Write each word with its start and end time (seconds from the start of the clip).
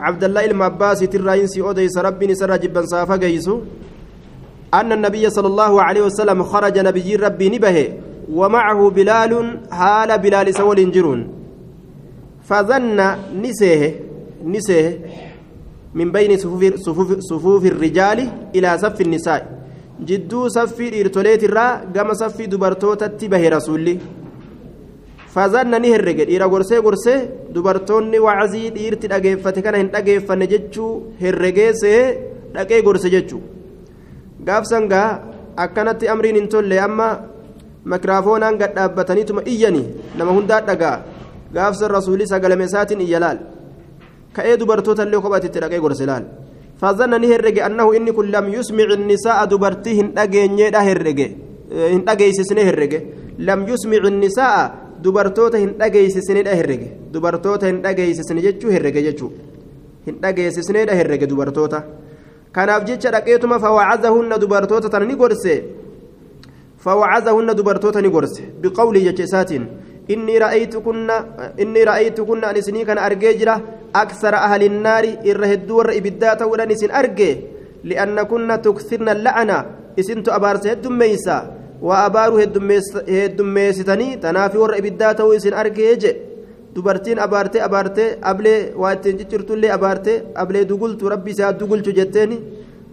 عبد 0.00 0.24
الله 0.24 0.44
المعباس 0.44 1.00
تراينسي 1.12 1.60
أوديس 1.60 1.98
ربي 1.98 2.26
نسر 2.26 2.56
جبا 2.56 2.82
صافا 2.86 3.16
جيسو. 3.16 3.60
أن 4.74 4.92
النبي 4.92 5.24
صلى 5.30 5.48
الله 5.52 5.82
عليه 5.82 6.02
وسلم 6.08 6.42
خرج 6.42 6.78
نبي 6.78 7.16
ربي 7.16 7.48
نبه 7.48 7.76
ومعه 8.32 8.80
بلال 8.90 9.32
حال 9.70 10.10
بلال 10.18 10.54
سول 10.54 10.78
جرون. 10.94 11.20
فظن 12.48 12.98
نسيه 13.42 13.82
نسيه 14.44 15.00
من 15.94 16.12
بين 16.12 16.36
صفوف, 16.36 16.62
صفوف, 16.86 17.10
صفوف 17.30 17.62
الرجال 17.66 18.18
إلى 18.56 18.78
صف 18.78 19.00
النساء. 19.00 19.42
جدو 20.08 20.48
صف 20.48 20.78
إرتوليت 20.80 21.44
الرا 21.44 21.66
قام 21.94 22.08
صف 22.14 22.38
دبرتوتا 22.42 23.06
تبه 23.06 23.48
رسولي. 23.48 23.98
فظن 25.34 25.72
نهرج 25.84 26.18
إلى 26.32 26.44
غرسي 26.52 26.78
غرسي 26.86 27.14
دبرتوني 27.54 28.18
وعزي 28.18 28.62
إرتي 28.88 29.06
أجيفة 29.16 29.56
كان 29.64 29.74
هن 29.80 29.88
أجيفة 29.94 30.34
نجتشو 30.34 30.86
هرجيسي 31.22 31.94
dhaqee 32.54 32.82
gorse 32.82 33.08
jechuun 33.14 33.42
gaafsan 34.46 34.88
gaa 34.92 35.08
akkanatti 35.64 36.10
amriin 36.12 36.36
hin 36.38 36.48
tolle 36.54 36.76
amma 36.86 37.08
makiraafoonaan 37.92 38.58
gad 38.60 38.74
dhaabbataniituma 38.78 39.42
iyyanii 39.52 39.86
nama 40.18 40.32
hundaa 40.36 40.60
dhagaa 40.68 40.96
gaafsan 41.54 41.90
rasuulii 41.96 42.26
sagalame 42.32 42.64
isaatiin 42.70 43.00
iyya 43.06 43.20
laal 43.24 43.38
ka'ee 44.36 44.56
dubartoota 44.60 45.06
illee 45.06 45.22
kophatitti 45.24 45.62
dhaqee 45.62 45.82
gorse 45.86 46.06
laal 46.12 46.26
فظن 46.80 47.12
نهرج 47.20 47.58
أنه 47.68 47.86
إن 47.96 48.08
كل 48.16 48.32
لم 48.32 48.46
يسمع 48.56 48.88
النساء 48.98 49.38
دبرتي 49.52 50.00
هن 50.00 50.08
أجيني 50.18 50.70
ده 50.72 50.80
هرج 50.80 51.20
هن 51.94 52.02
أجيسسن 52.08 52.58
هرج 52.68 52.92
لم 53.48 53.60
يسمع 53.68 54.02
النساء 54.12 54.56
أجيسسن 55.86 56.38
ده 56.46 56.52
هرج 56.60 56.82
دبرتوتا 57.14 57.70
هن 57.70 57.86
أجيسسن 57.86 58.36
جتشو 58.44 58.68
هرج 58.68 58.96
جتشو 59.06 59.28
هن 60.06 60.14
أجيسسن 60.24 60.76
ده 60.86 60.92
هرج 61.00 61.24
دبرتوتا 61.24 61.80
kanaaf 62.52 62.84
jecha 62.84 63.10
dhaqeetuma 63.14 63.60
fawacazahunna 63.60 64.38
dubartoota 64.38 64.90
tana 64.90 65.06
ni 65.06 65.14
gorse 65.14 65.64
fawacazahunna 66.84 67.54
dubartoota 67.54 68.02
ni 68.02 68.10
gorse 68.10 68.42
biqawlii 68.62 69.04
jecha 69.06 69.22
isaatiin 69.28 69.66
inni 70.08 70.38
ra'aytukunna 70.38 72.48
an 72.50 72.56
isinii 72.56 72.84
kana 72.84 73.02
argee 73.02 73.34
jira 73.40 73.60
aksara 73.92 74.42
ahli 74.46 74.66
innaari 74.66 75.18
irra 75.30 75.46
hedduu 75.52 75.76
warra 75.80 75.94
ibiddaa 75.94 76.36
ta'uudhaan 76.36 76.70
isin 76.70 76.90
arge 76.90 77.30
li'annakunna 77.84 78.58
tuksirna 78.58 79.14
la'ana 79.14 79.64
isintu 79.96 80.32
abaarsa 80.32 80.68
heddummeeysa 80.72 81.36
waa 81.88 82.04
abaaru 82.08 82.36
heddummeessitanii 83.08 84.16
tanaafi 84.24 84.58
warra 84.62 84.76
ibiddaa 84.82 85.14
ta'uu 85.14 85.34
isin 85.34 85.54
argee 85.54 85.96
je. 86.02 86.12
Dubartiin 86.74 87.18
abaartee 87.18 87.62
abaartee 87.66 88.08
ablee 88.30 88.72
waa 88.82 88.92
ittiin 88.96 89.18
ciccirtullee 89.18 89.70
abaartee 89.76 90.22
ablee 90.34 90.64
dugultu 90.68 91.08
rabbi 91.08 91.30
isaa 91.30 91.52
dugulchu 91.60 91.92
jetteeni. 91.98 92.38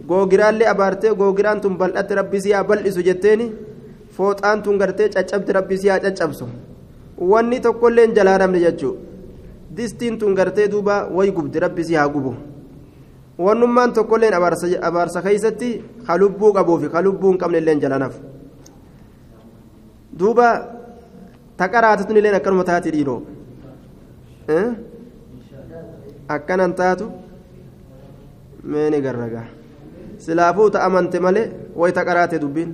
Googiraallee 0.08 0.68
abaartee 0.74 1.12
googiraan 1.20 1.60
tun 1.60 1.76
bal'atte 1.78 2.14
rabbi 2.20 2.36
isaa 2.36 2.64
bal'isu 2.64 3.02
jetteeni. 3.08 3.52
Fooxaan 4.16 4.62
tun 4.62 4.78
gartee 4.78 5.08
caccabte 5.08 5.52
rabbi 5.52 5.74
isaa 5.74 5.98
caccabsu. 6.00 6.46
Wanni 7.30 7.60
tokkollee 7.60 8.06
hin 8.06 8.14
jalaa 8.14 8.38
namne 8.38 8.60
jechuu. 8.60 8.96
Distiin 9.76 10.18
tun 10.18 10.34
gartee 10.34 10.68
duuba 10.70 11.08
way 11.16 11.30
gubdi 11.30 11.58
rabbi 11.60 11.82
isaa 11.82 12.08
gubu. 12.08 12.34
Wannummaan 13.38 13.92
tokkolleen 13.92 14.34
abaarsa 14.34 15.22
keeysatti 15.22 15.70
ka 16.06 16.16
lubbuu 16.18 16.52
qabuu 16.52 16.78
fi 16.80 16.88
ka 16.88 17.02
lubbuu 17.02 17.30
hin 17.30 17.38
qabne 17.38 17.58
illee 17.58 17.76
jalanaaf 17.80 18.14
duuba 20.18 20.48
taqaraatutun 21.56 22.16
illeen 22.18 22.34
akkanuma 22.38 22.64
taati 22.70 22.90
dhiiroo. 22.94 23.20
Akkanan 26.28 26.72
taatu 26.74 27.06
meeni 28.64 29.00
garragaa? 29.00 29.46
Silaafuu 30.18 30.70
ta 30.70 30.78
amante 30.86 31.18
malee 31.20 31.46
way 31.76 31.92
ta 31.92 32.04
qaraate 32.04 32.38
dubbiin? 32.42 32.70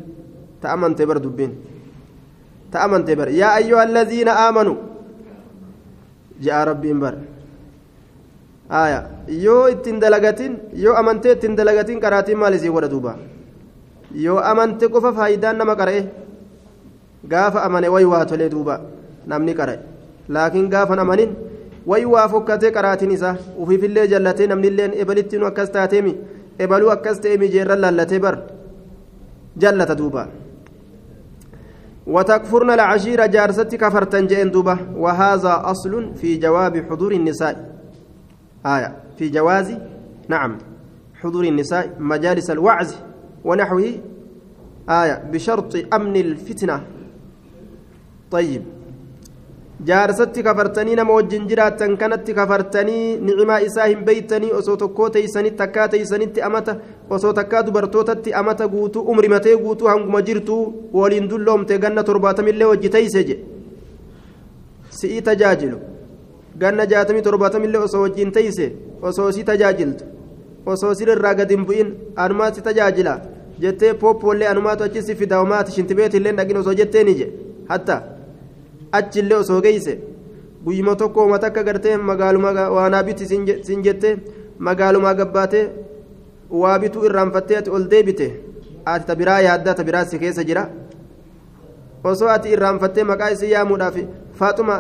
Ta 0.61 0.73
amante 0.75 1.07
bar 1.07 1.19
dubbiin. 1.21 1.53
Ta 2.71 2.83
amante 2.85 3.15
bar 3.17 3.29
yaa 3.31 3.55
ayyuha 3.61 3.83
allaziina 3.87 4.33
aamanuu 4.45 4.77
ja'a 6.45 6.65
rabbiin 6.71 6.99
bar 7.01 7.15
aya 8.69 9.01
yoo 9.45 9.69
ittiin 9.69 10.01
dalagatin 10.03 10.53
yoo 10.85 10.95
amantee 11.01 11.33
ittiin 11.37 11.55
dalagatin 11.57 12.01
qaraatiin 12.01 12.39
maal 12.39 12.55
isii 12.59 12.71
godha 12.75 12.89
duuba? 12.91 13.13
Yoo 14.15 14.39
amante 14.51 14.89
qofa 14.89 15.13
faayidaan 15.13 15.57
nama 15.59 15.75
qara'e 15.81 16.01
gaafa 17.33 17.63
amane 17.63 17.89
way 17.89 18.05
waa 18.05 18.25
tolee 18.25 18.49
duuba 18.55 18.81
namni 19.27 19.55
qara'e 19.55 19.79
laakiin 20.29 20.69
gaafan 20.75 20.99
amanin 20.99 21.35
way 21.87 22.05
waa 22.05 22.29
fokkatee 22.29 22.71
qaraatiin 22.77 23.11
isaa 23.17 23.37
ufiifillee 23.57 24.07
jallatee 24.13 24.47
namnilleen 24.47 24.93
ebalittiinu 25.03 25.47
akkas 25.47 25.71
taateemi 25.77 26.15
ebaluu 26.59 26.91
akkas 26.97 27.21
ta'emi 27.21 27.49
jeerran 27.55 27.81
laallatee 27.85 28.19
bar 28.19 28.39
jallata 29.57 29.99
duuba 29.99 30.29
وتكفرن 32.07 32.71
العشيرة 32.71 33.27
جارستي 33.27 33.77
كفرتن 33.77 34.27
جئن 34.27 34.51
دوبة 34.51 34.79
وهذا 34.97 35.63
أصل 35.65 36.15
في 36.15 36.37
جواب 36.37 36.85
حضور 36.91 37.13
النساء 37.13 37.75
آية 38.67 38.97
في 39.19 39.29
جواز 39.29 39.75
نعم 40.29 40.59
حضور 41.15 41.45
النساء 41.45 41.97
مجالس 41.99 42.51
الوعظ 42.51 42.95
ونحوه 43.45 43.93
آية 44.89 45.25
بشرط 45.33 45.77
أمن 45.95 46.17
الفتنة 46.17 46.81
طيب 48.34 48.62
jaarsatti 49.88 50.44
kafartanii 50.44 50.96
nama 50.96 51.14
wajjin 51.14 51.48
jiraattan 51.50 51.98
kanatti 51.98 52.34
kafartanii 52.34 53.18
nicimaa 53.28 53.60
isaa 53.68 53.86
hin 53.86 54.02
beeytanii 54.08 54.52
osoo 54.58 54.76
tokkoo 54.82 55.10
teeysanitti 55.10 55.58
takkaa 55.62 55.88
teeysanitti 55.94 56.42
amata 56.48 56.76
osoo 57.18 57.32
takkaa 57.38 57.62
dubartootatti 57.68 58.34
amata 58.42 58.68
guutuu 58.74 59.04
umrimatee 59.14 59.56
guutuu 59.62 59.88
hanguma 59.92 60.22
jirtuu 60.22 60.90
waliin 60.94 61.30
dulloomte 61.30 61.78
ganna 61.86 62.04
torbaatamillee 62.04 62.68
wajji 62.72 62.90
teeyse 62.98 63.24
je 63.30 63.40
si'ii 65.00 65.22
tajaajilu 65.32 65.80
ganna 66.66 66.86
jaatamii 66.96 67.22
torbaatamillee 67.30 67.82
osoo 67.88 68.02
wajjin 68.02 68.32
teeyse 68.32 68.72
osoo 69.02 69.32
si 69.32 69.44
tajaajiltu 69.54 70.06
osoo 70.66 70.94
sirrirraa 70.94 71.34
gad 71.42 71.58
hin 71.58 71.66
bu'in 71.66 71.98
anumaa 72.28 72.52
si 72.54 72.62
tajaajila 72.70 73.20
jettee 73.60 73.94
pooppoollee 73.94 74.48
anumaatu 74.54 74.84
achi 74.84 75.10
si 75.10 75.16
fida 75.16 75.44
homaati 75.44 75.72
shintibeetillee 75.72 76.40
dhaqin 76.40 76.58
osoo 76.68 76.80
jetteeni 76.84 77.20
je 77.20 77.34
hattaa 77.70 78.02
achillee 78.99 79.37
osoo 79.43 79.61
geeyse. 79.67 79.95
Guyyuma 80.65 80.95
tokko 81.01 81.23
uummata 81.25 81.47
akka 81.51 81.63
gartee 81.69 81.97
magaaluma 82.11 82.51
waanaa 82.77 83.03
biti 83.09 83.27
sin 83.67 83.83
jette 83.87 84.09
magaalumaa 84.59 85.15
gabbaatee 85.21 85.65
waa 86.63 86.79
bituu 86.79 87.05
irraanfattee 87.09 87.57
ati 87.61 87.71
ol 87.71 87.85
deebite. 87.93 88.29
Ati 88.87 89.07
ta 89.07 89.15
biraa 89.21 89.41
yaadda 89.47 89.75
ta 89.75 89.85
biraa 89.85 90.05
si 90.05 90.19
keessa 90.19 90.45
jira. 90.49 90.65
Osoo 92.05 92.29
ati 92.37 92.49
irraanfattee 92.55 93.05
maqaa 93.11 93.31
isii 93.35 93.51
yaamuudhaaf 93.55 93.97
faaxuma 94.39 94.75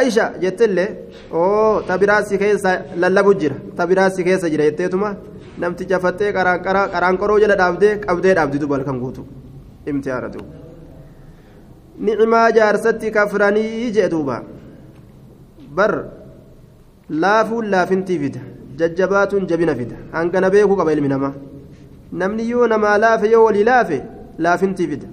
aisha 0.00 0.26
jettellee 0.42 0.88
oo 1.32 1.82
ta 1.88 1.98
biraa 1.98 2.22
si 2.28 2.38
keessa 2.42 2.70
lallabu 3.02 3.34
jira 3.40 3.56
ta 3.76 3.86
biraa 3.86 4.10
si 4.10 4.24
keessa 4.24 4.48
jira 4.52 4.64
jetteetuma. 4.70 5.10
Namticha 5.58 5.98
fattee 6.04 6.32
qaraanqoroo 6.36 7.38
jala 7.42 7.56
dhaabdee 7.62 7.92
qabdee 8.06 8.34
dhaabdi 8.38 8.58
duba 8.62 8.74
halkan 8.76 8.98
guutu. 9.02 9.22
Imtihaana 9.86 10.28
duuba 10.34 10.65
نعما 12.05 12.49
جارستي 12.57 13.09
كفراني 13.15 13.89
جدوبا 13.95 14.37
بر 15.77 15.93
لافو 17.21 17.61
لافنتي 17.61 18.15
فيدا 18.21 18.41
ججبات 18.79 19.31
جبنا 19.49 19.73
فيدا 19.79 19.97
أنك 20.19 20.35
نبيكو 20.45 20.73
قبل 20.79 20.97
من 21.01 21.09
نما 21.13 21.29
نمني 22.19 22.43
يو 22.51 22.65
نما 22.71 22.91
لاف 23.03 23.21
يو 23.33 23.45
ولي 23.47 23.63
لاف 23.69 23.89
لافنتي 24.43 24.85
فيدا 24.89 25.09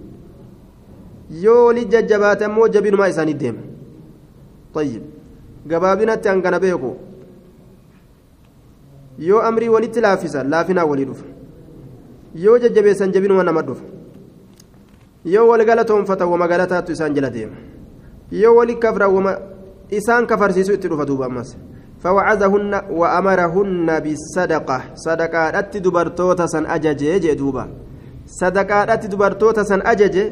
يو 1.44 1.56
ولي 1.66 1.82
ججبات 1.92 2.40
مو 2.54 2.66
جبين 2.74 2.94
ما 3.00 3.08
إساني 3.08 3.32
ديم 3.40 3.56
طيب 4.76 5.02
قبابنا 5.70 6.14
أنك 6.32 6.46
نبيكو 6.56 6.92
yoo 9.18 9.40
amrii 9.42 9.68
walitti 9.68 10.00
laaffisa 10.00 10.44
laafinaa 10.44 10.84
walii 10.84 11.04
dhufa 11.04 11.24
yoo 12.34 12.58
jajjabeessan 12.58 13.12
jabinuma 13.12 13.42
nama 13.42 13.62
dhufa 13.62 13.84
Yoo 15.25 15.47
wal 15.47 15.65
galatoonfatan 15.65 16.27
wama 16.27 16.47
galataattu 16.47 16.91
isaan 16.91 17.13
jala 17.15 17.29
deema. 17.29 17.55
Yoo 18.31 18.55
wali 18.55 18.75
kafra 18.75 19.07
wama 19.07 19.37
isaan 19.91 20.27
kafarsiisu 20.27 20.73
itti 20.73 20.87
dhufa 20.87 21.05
duuba 21.05 21.25
ammas. 21.25 21.55
فوعظهن 22.03 22.73
وأمرهن 22.99 23.87
بالصدقة 24.03 24.77
صدقة 25.05 25.43
أتي 25.59 25.79
دبرتوتا 25.85 26.45
سن 26.53 26.65
أججي 26.75 27.19
جدوبا 27.23 27.65
صدقة 28.41 28.77
أتي 28.93 29.07
دبرتوتا 29.13 29.63
سن 29.69 29.81
أججي 29.91 30.25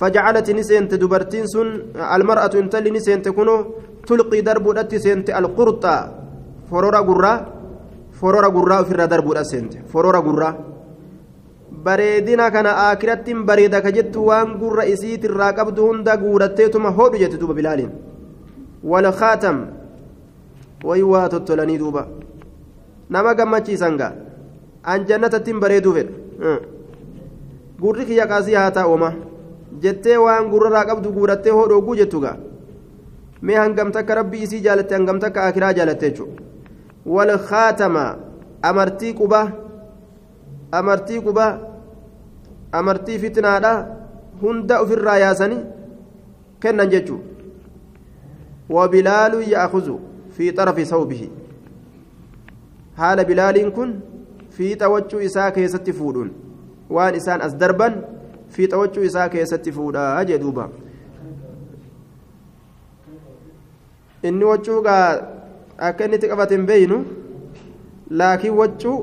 فجعلت 0.00 0.46
نسينت 0.58 0.92
دبرتين 1.02 1.46
سن 1.54 1.68
المرأة 2.16 2.54
انتلي 2.62 2.90
نسينت 2.96 3.26
كنو 3.36 3.54
تلقي 4.08 4.40
درب 4.48 4.66
سينت 5.04 5.30
القرطة 5.38 5.94
فرورا 6.70 7.00
قرة 7.08 7.32
فرورا 8.20 8.48
قرة 8.56 8.76
في 8.86 8.92
الردرب 8.94 9.26
أسينت 9.42 9.72
فرورا 9.92 10.20
قرة 10.26 10.50
bareedina 11.84 12.50
kana 12.50 12.70
akirattiin 12.90 13.44
bareeda 13.48 13.80
ka 13.82 13.90
jettu 13.96 14.26
waan 14.28 14.58
gurra 14.60 14.84
isiit 14.92 15.24
irraa 15.24 15.52
qabdu 15.58 15.86
hunda 15.88 16.16
guuratteetuma 16.16 16.90
hodhu 16.98 17.18
jette 17.22 17.38
duuba 17.40 17.54
bilaaliin 17.54 17.90
walkhaatam 18.90 19.58
way 20.88 21.02
waa 21.12 21.28
tottolanii 21.28 21.78
duuba 21.78 22.02
nama 23.10 23.34
gammachiisan 23.34 23.96
gaa 24.00 24.12
an 24.92 25.06
jannatattiin 25.08 25.60
bareeduu 25.60 25.92
fedha 25.96 26.12
gurri 27.80 28.04
kiyya 28.10 28.26
qaasii 28.32 28.54
haa 28.60 28.70
taa'uma 28.78 29.10
jettee 29.82 30.16
waan 30.24 30.50
gurrarraa 30.52 30.84
qabdu 30.90 31.12
guurattee 31.16 31.52
hoo 31.56 31.66
dhooguu 31.72 31.96
jettu 32.02 32.20
gaa 32.24 32.36
mee 33.42 33.56
hangam 33.62 33.92
takka 33.96 34.14
rabbii 34.20 34.42
isii 34.46 34.60
jaalatte 34.66 34.94
hangam 34.98 35.18
takka 35.24 35.42
akiraa 35.48 35.72
jaalatte 35.78 36.06
jechuudha 36.10 36.42
wal 37.16 37.32
khaatama 37.48 38.04
amartii 38.70 39.12
qubaa 39.20 39.46
amartii 40.78 41.20
qubaa 41.26 41.52
amartii 42.72 43.18
fitnaadha 43.24 43.72
hunda 44.42 44.80
ofirraa 44.82 45.18
yaasanii 45.24 45.60
kennan 46.62 46.90
jechuudha 46.90 47.24
wabilaalu 48.76 49.42
ya'akuzu 49.52 49.96
fi 50.36 50.52
xarafi 50.58 50.86
sawbihi 50.92 51.30
haala 53.00 53.24
bilaaliin 53.30 53.72
kun 53.78 53.90
fiixa 54.58 54.88
wachuu 54.94 55.20
isaa 55.28 55.50
keessatti 55.56 55.92
fuudhuun 56.00 56.30
waan 56.96 57.14
isaan 57.20 57.42
as 57.46 57.56
darban 57.62 57.94
fiixa 58.56 58.78
wachuu 58.82 59.04
isaa 59.10 59.28
keessatti 59.34 59.72
fuudhaa 59.78 60.24
jee 60.30 60.38
duuba 60.44 60.68
inni 64.30 64.44
wachuugaa 64.52 65.04
akka 65.88 66.04
inni 66.04 66.16
itti 66.20 66.28
qabate 66.32 66.54
hin 66.56 66.66
beeynu 66.70 66.98
laakiin 68.22 68.54
wachuu 68.62 68.96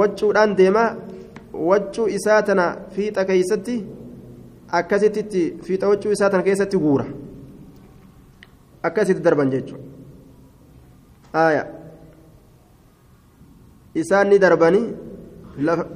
wachuudhaan 0.00 0.56
deema 0.62 0.84
wachuu 1.70 2.08
isaa 2.18 2.42
tana 2.42 2.64
fiixa 2.94 3.24
keeysatti 3.24 3.76
akkasitti 4.80 5.42
fiixa 5.66 5.88
wachuu 5.88 6.12
isaa 6.16 6.30
tana 6.30 6.42
keessatti 6.48 6.82
guura 6.84 7.06
akkasitti 8.90 9.22
darban 9.22 9.50
jechuudha 9.50 9.84
aayaa 11.44 11.66
isaan 14.02 14.28
ni 14.30 14.38
darbanii 14.38 14.86
lafa 15.58 15.86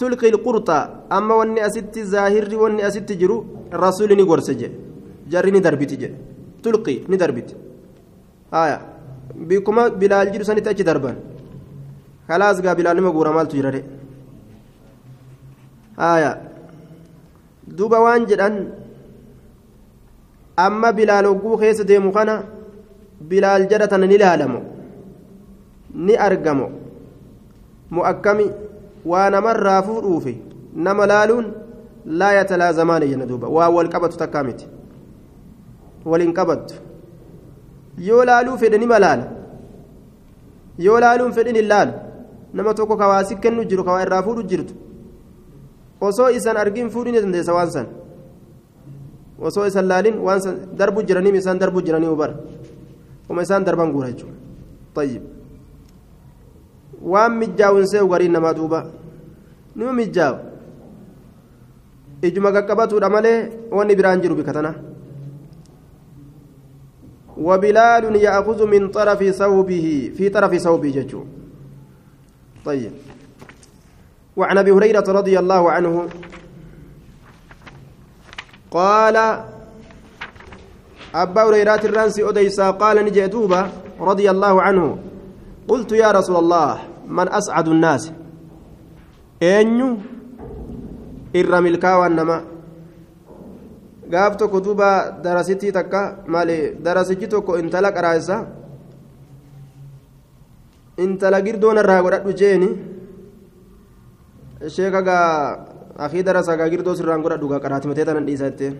تلقي 0.00 0.28
القرطة 0.34 0.78
أما 1.12 1.34
واني 1.34 1.66
أست 1.66 1.98
ظاهري 2.12 2.56
واني 2.56 2.86
أست 2.86 3.12
جرو 3.20 3.36
رسول 3.84 4.10
نقرس 4.18 4.50
جي 4.60 4.68
جري 5.32 5.50
جي 6.00 6.08
تلقي 6.64 6.96
ندربت 7.10 7.50
aya. 8.52 8.78
Bikkuma 9.48 9.90
bilaal 9.90 10.30
jedhu 10.32 10.44
sanitti 10.44 10.68
achi 10.68 10.84
darban. 10.84 11.16
Kalaas 12.28 12.60
gaa 12.62 12.74
bilaal 12.74 12.96
nama 12.96 13.10
guura 13.12 13.32
maaltu 13.32 13.56
jirare 13.56 13.84
aya. 15.96 16.32
Duuba 17.76 18.00
waan 18.04 18.26
jedhan 18.26 18.54
amma 20.56 20.92
bilaal 20.92 21.26
hogguu 21.30 21.56
keessa 21.60 21.84
deemu 21.84 22.12
kana 22.12 22.34
bilaal 23.30 23.66
jadha 23.70 23.86
tana 23.88 24.06
ni 24.06 24.14
ilaalamo 24.14 24.60
ni 25.94 26.14
argamo. 26.16 26.66
Mu 27.90 28.00
akkami 28.10 28.46
waa 29.04 29.30
namarraa 29.30 29.82
fuudhuufi 29.82 30.34
nama 30.74 31.06
laaluun 31.06 31.46
laa 32.06 32.32
yatalaazamaan 32.38 33.02
jenna 33.10 33.26
duuba. 33.26 33.48
Waa 33.48 33.68
wal 33.70 33.88
qabatu 33.88 34.16
takkaa 34.18 34.44
miti. 34.44 34.66
Waliin 36.04 36.32
qabattu. 36.34 36.74
Yoo 38.08 38.24
laaluu 38.30 38.56
fedhe 38.62 38.78
nima 38.82 38.98
laala 39.04 39.26
yoo 40.86 40.98
laaluun 41.04 41.32
fedhin 41.38 41.56
hin 41.60 41.68
laalu 41.72 41.92
nama 42.54 42.74
tokko 42.74 42.96
kawaasi 43.02 43.36
kennu 43.44 43.64
jiru 43.70 43.84
kawaa 43.88 44.02
irraa 44.06 44.22
fuudhu 44.26 44.42
jirtu 44.50 44.74
osoo 46.08 46.28
isan 46.38 46.56
argin 46.64 46.90
fuudhin 46.94 47.14
dandeessa 47.22 47.52
waan 47.58 47.70
san 47.76 47.86
osoo 49.48 49.66
isan 49.70 49.86
laalin 49.92 50.16
waan 50.26 50.40
san 50.44 50.54
darbu 50.82 51.02
jiraniim 51.08 51.34
isaan 51.40 51.58
darbu 51.62 51.82
jiranii 51.88 52.12
ubara 52.16 52.34
uma 53.30 53.42
isaan 53.48 53.64
darban 53.68 53.92
guura 53.94 54.10
jechuudha 54.12 54.40
طيب 54.94 55.22
waan 57.02 57.32
mijjaawun 57.40 57.86
see'u 57.88 58.08
gariin 58.12 58.32
namaa 58.32 58.54
duuba 58.54 58.80
nima 59.76 59.92
mijjaawu 60.00 60.38
ijuma 62.28 62.52
qaqqabatuudha 62.56 63.08
malee 63.14 63.38
wanni 63.76 63.94
biraan 63.98 64.20
jiru 64.22 64.34
bika 64.40 64.52
tana 64.52 64.74
وبلال 67.40 68.16
يأخذ 68.16 68.66
من 68.66 68.88
طرف 68.88 69.24
ثوبه 69.24 70.12
في 70.16 70.28
طرف 70.28 70.56
ثوبه 70.56 70.90
ججو 70.90 71.24
طيب. 72.64 72.92
وعن 74.36 74.58
أبي 74.58 74.70
هريرة 74.70 75.04
رضي 75.08 75.38
الله 75.38 75.70
عنه 75.70 76.08
قال 78.70 79.16
أبا 81.14 81.42
هريرة 81.42 81.80
الرانسي 81.84 82.28
أديسا 82.28 82.70
قال 82.70 83.04
نجي 83.04 83.26
دوبا 83.26 83.70
رضي 84.00 84.30
الله 84.30 84.62
عنه 84.62 84.98
قلت 85.68 85.92
يا 85.92 86.10
رسول 86.10 86.36
الله 86.36 86.78
من 87.08 87.28
أسعد 87.28 87.68
الناس؟ 87.68 88.12
أنيو 89.42 89.96
إرى 91.36 91.60
ملكا 91.60 91.94
وانما 91.94 92.44
gaaf 94.12 94.36
tokko 94.40 94.60
duuba 94.64 94.88
darasittii 95.24 95.72
takka 95.78 96.00
maali 96.26 96.56
darasichi 96.84 97.26
tokko 97.34 97.52
intala 97.62 97.90
qaraasa 97.96 98.36
intala 101.04 101.38
girdoon 101.46 101.78
irraa 101.82 102.02
godhadhu 102.06 102.32
jeeni 102.40 102.68
sheeka 104.76 105.00
gaa 105.08 105.26
akii 106.06 106.22
darasa 106.28 106.56
gaa 106.60 106.68
girdoo 106.72 106.94
sirraan 106.98 107.22
godhadhu 107.24 107.46
gaa 107.52 107.60
qaraatimatee 107.66 108.04
tanan 108.08 108.26
dhiisa 108.28 108.46
jettee 108.50 108.72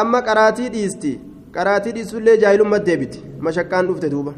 amma 0.00 0.20
qaraatii 0.28 0.68
dhiisti 0.74 1.12
qaraatii 1.56 1.92
dhiisullee 1.96 2.36
jaahilummaa 2.42 2.82
deebiti 2.88 3.18
mashakkaan 3.48 3.86
dhufte 3.88 4.10
duuba 4.14 4.32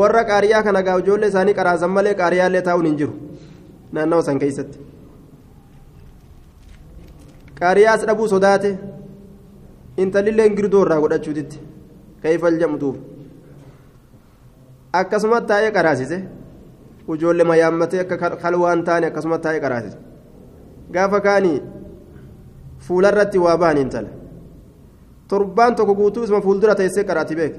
warra 0.00 0.22
qaariyaa 0.30 0.62
kana 0.66 0.82
gaa 0.86 0.98
ijoollee 1.02 1.28
isaanii 1.32 1.54
qaraasan 1.60 1.90
malee 1.96 2.14
qaariyaallee 2.20 2.62
taa'uun 2.68 2.86
hin 2.90 2.96
jiru 3.00 3.12
naannawa 3.98 4.22
san 4.28 4.38
keessatti 4.42 4.78
qaariyaas 7.60 8.02
dhabuu 8.08 8.28
sodaate 8.34 8.70
intalilleen 10.02 10.54
girdoo 10.58 10.82
irraa 10.84 11.00
godhachuutitti 11.04 11.58
keeyfal 12.22 12.54
jedhamtuuf 12.60 12.96
akkasumatti 15.00 15.48
taa'ee 15.52 15.72
qaraasise 15.78 16.18
ijoollee 17.14 17.46
mayaammatee 17.50 18.00
akka 18.04 18.36
kalwaan 18.44 18.84
taane 18.88 19.06
akkasumatti 19.06 19.42
taa'ee 19.46 19.60
qaraasise. 19.66 19.98
Gaafa 20.94 21.20
kaanii 21.26 21.58
fuularratti 22.86 23.38
waa 23.44 23.56
ba'an 23.62 23.78
intala 23.82 24.08
torbaan 25.28 25.74
tokko 25.76 25.94
guutuu 25.94 26.24
isuma 26.24 26.40
fuuldura 26.46 26.74
teessee 26.74 27.04
qaraati 27.10 27.36
beek. 27.40 27.54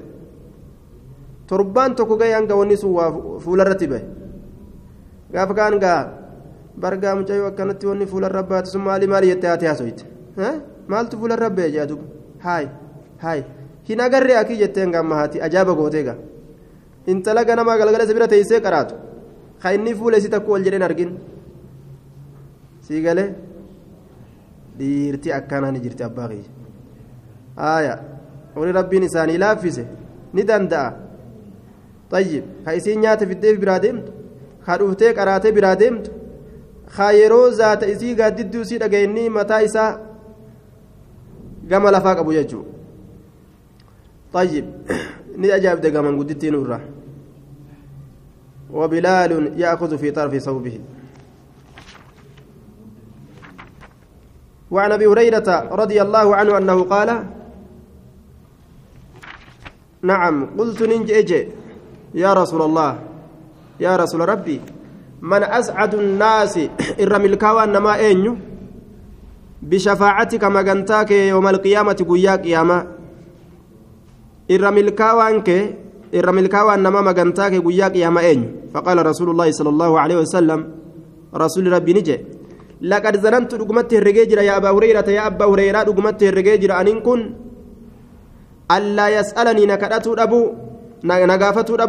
Torbaan 1.46 1.94
tokko 1.94 2.16
gahee 2.16 2.34
hanga 2.34 2.54
wanni 2.60 2.76
sun 2.76 2.92
waa 2.98 3.10
fuularratti 3.44 3.86
bahe. 3.92 4.04
Gaafa 5.32 5.54
kaan 5.54 5.78
gaa 5.84 6.00
bargaa 6.80 7.14
mucayyoo 7.16 7.48
akkanatti 7.52 7.86
wanni 7.86 8.06
fuularra 8.06 8.42
baate 8.42 8.70
sun 8.70 8.82
maali 8.82 9.06
maali 9.06 9.26
jettee 9.32 9.48
haati 9.52 9.66
haasoyte 9.66 10.04
maaltu 10.88 11.18
fuularra 11.18 11.50
bahe 11.50 11.70
jedhatu 11.74 11.98
haay 12.44 12.66
haay. 13.18 13.42
Hin 13.88 14.00
agarree 14.00 14.36
akii 14.42 14.56
jettee 14.62 14.86
gamma 14.94 15.14
haati 15.20 15.40
ajaaba 15.46 15.74
gootee 15.74 16.02
gaa 16.08 16.16
intala 17.06 17.44
ganamaa 17.44 17.76
galgala 17.78 18.04
isa 18.04 18.14
bira 18.14 18.28
teessee 18.28 18.60
qaraatu. 18.60 18.94
Ka 19.62 19.72
inni 19.74 19.94
fuula 19.94 20.16
isii 20.18 20.30
takku 20.34 20.52
ol 20.52 20.64
jedheen 20.66 20.82
argin. 20.82 21.10
Sii 22.86 23.02
galee? 23.02 23.28
Dhiirti 24.78 25.32
akkanaa 25.38 25.72
ni 25.72 25.80
jirti 25.84 26.02
abbaa 26.08 26.28
kiyya 26.28 26.50
aaya 27.56 27.98
wani 28.56 28.72
rabbiin 28.78 29.02
isaanii 29.08 29.38
laaffise 29.38 29.84
ni 30.34 30.42
danda'a. 30.48 30.90
Tayyib 32.10 32.44
ka 32.64 32.74
isiin 32.78 33.00
nyaata 33.00 33.26
fiddee 33.26 33.54
biraa 33.62 33.78
deemtu? 33.84 34.12
Ka 34.66 34.78
dhuftee 34.78 35.12
qaraatee 35.18 35.52
biraa 35.58 35.76
deemtu 35.76 36.10
yeroo 36.98 37.50
zaata 37.50 37.86
isii 37.86 38.14
gaaddidduu 38.14 38.62
isii 38.62 38.78
dhageenni 38.78 39.28
mataa 39.30 39.62
isaa 39.62 39.98
gama 41.68 41.90
lafaa 41.90 42.14
qabu 42.14 42.32
jechuu 42.32 42.64
tayyib 44.32 44.66
ni 45.36 45.52
ajaa'ibde 45.52 45.90
gaman 45.90 46.16
guddittiin 46.16 46.54
irraa 46.62 46.80
وبلال 48.72 49.60
يأخذ 49.60 49.98
في 49.98 50.10
طرف 50.10 50.36
ثوبه 50.36 50.80
وعن 54.70 54.92
ابي 54.92 55.06
هريره 55.06 55.68
رضي 55.72 56.02
الله 56.02 56.36
عنه 56.36 56.58
انه 56.58 56.84
قال 56.84 57.24
نعم 60.02 60.56
قلت 60.58 60.82
ننجي 60.82 61.48
يا 62.14 62.32
رسول 62.32 62.62
الله 62.62 62.98
يا 63.80 63.96
رسول 63.96 64.28
ربي 64.28 64.60
من 65.22 65.42
اسعد 65.42 65.94
الناس 65.94 66.54
ارم 67.00 67.24
الكوى 67.24 67.64
انما 67.64 67.92
اينيو 67.96 68.36
بشفاعتك 69.62 70.44
مغنتاك 70.44 71.10
يوم 71.10 71.46
القيامه 71.48 71.98
قيا 72.10 72.34
قيامه 72.36 72.78
ارم 74.50 74.76
الكوى 74.78 75.24
انك 75.30 75.48
irra 76.12 76.32
milkaawaan 76.32 76.82
nama 76.84 77.00
magantaa 77.02 77.48
kee 77.50 77.60
guyyaa 77.66 77.90
qiyaama 77.94 78.20
eenyu 78.30 78.48
faqaala 78.72 79.02
rasuulu 79.02 79.32
llaahi 79.32 79.52
sala 79.58 79.70
allaahu 79.74 79.94
aleyhi 80.02 80.20
wasalam 80.20 80.60
rasuuli 81.42 81.70
rabbii 81.74 81.94
ni 81.96 82.02
jedhe 82.08 82.24
laqad 82.92 83.16
zanantu 83.24 83.56
dhugumatti 83.60 83.96
herregee 83.96 84.26
jira 84.32 84.42
yaa 84.48 84.58
abaa 84.60 84.74
hureyrata 84.76 85.12
yaa 85.16 85.24
abbaa 85.32 85.48
hureyraa 85.52 85.84
dhugumatti 85.88 86.28
herregee 86.28 86.58
jira 86.64 86.76
aniin 86.80 87.00
kun 87.06 87.20
allaa 88.76 89.08
yas'alanii 89.16 89.66
na 89.72 89.76
kadhatuu 89.82 90.16
dhabuu 90.20 90.44
na 91.02 91.38
gaafatuu 91.42 91.80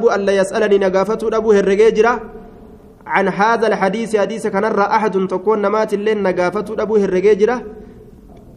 عن 3.13 3.27
هذا 3.27 3.67
الحديث 3.67 4.15
حديث 4.15 4.47
كان 4.47 4.65
را 4.65 4.95
أحد 4.95 5.27
تكون 5.27 5.61
نمات 5.61 5.93
اللين 5.93 6.23
نقافته 6.23 6.81
أبو 6.81 6.95
هرجيجرة 6.95 7.57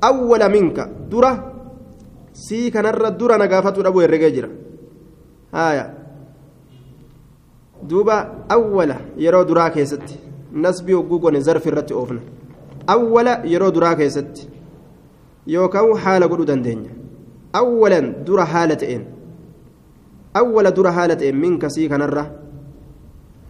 أول 0.05 0.43
منك 0.49 0.79
درة. 1.13 1.33
سي 2.33 2.71
كان 2.71 2.87
را 2.87 3.09
درة 3.09 3.37
نقافته 3.37 3.89
أبو 3.89 4.01
هرجيجرة 4.01 4.49
آية. 5.55 5.95
دوبا 7.83 8.17
أول 8.53 8.95
يرو 9.17 9.43
درا 9.43 9.69
كيست. 9.69 10.09
نسبي 10.53 10.95
وجوجون 10.95 11.41
زرف 11.41 11.69
الرت 11.69 11.93
أوفنا. 11.93 12.21
أول 12.91 13.27
يرو 13.45 13.69
درا 13.69 13.93
كيست. 13.93 14.49
يوكاو 15.47 15.97
حالة 15.97 16.27
قلو 16.27 16.45
دندين. 16.45 16.81
أولا 17.57 18.01
درا 18.01 18.45
حالتين 18.45 19.05
أول 20.37 20.71
درا 20.71 20.91
حالتين 20.91 21.37
منك 21.37 21.67
سي 21.69 21.89
كان 21.89 22.03
را 22.03 22.25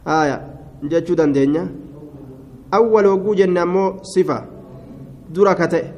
آية. 0.07 0.56
Jechuu 0.83 1.15
dandeenya. 1.15 1.69
Awwal 2.73 3.07
hogguu 3.07 3.35
jenne 3.35 3.59
ammoo 3.61 4.01
sifa. 4.03 4.45
Dura 5.31 5.55
ka 5.55 5.67
ta'e. 5.69 5.93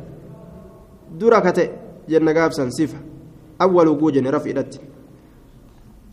Dura 1.19 1.41
ka 1.41 1.53
ta'e 1.53 1.71
jenna 2.09 2.33
gaabsan 2.33 2.71
sifa. 2.71 2.99
Awwal 3.59 3.89
hogguu 3.89 4.13
jenne 4.13 4.31
rafiidhatti 4.31 4.89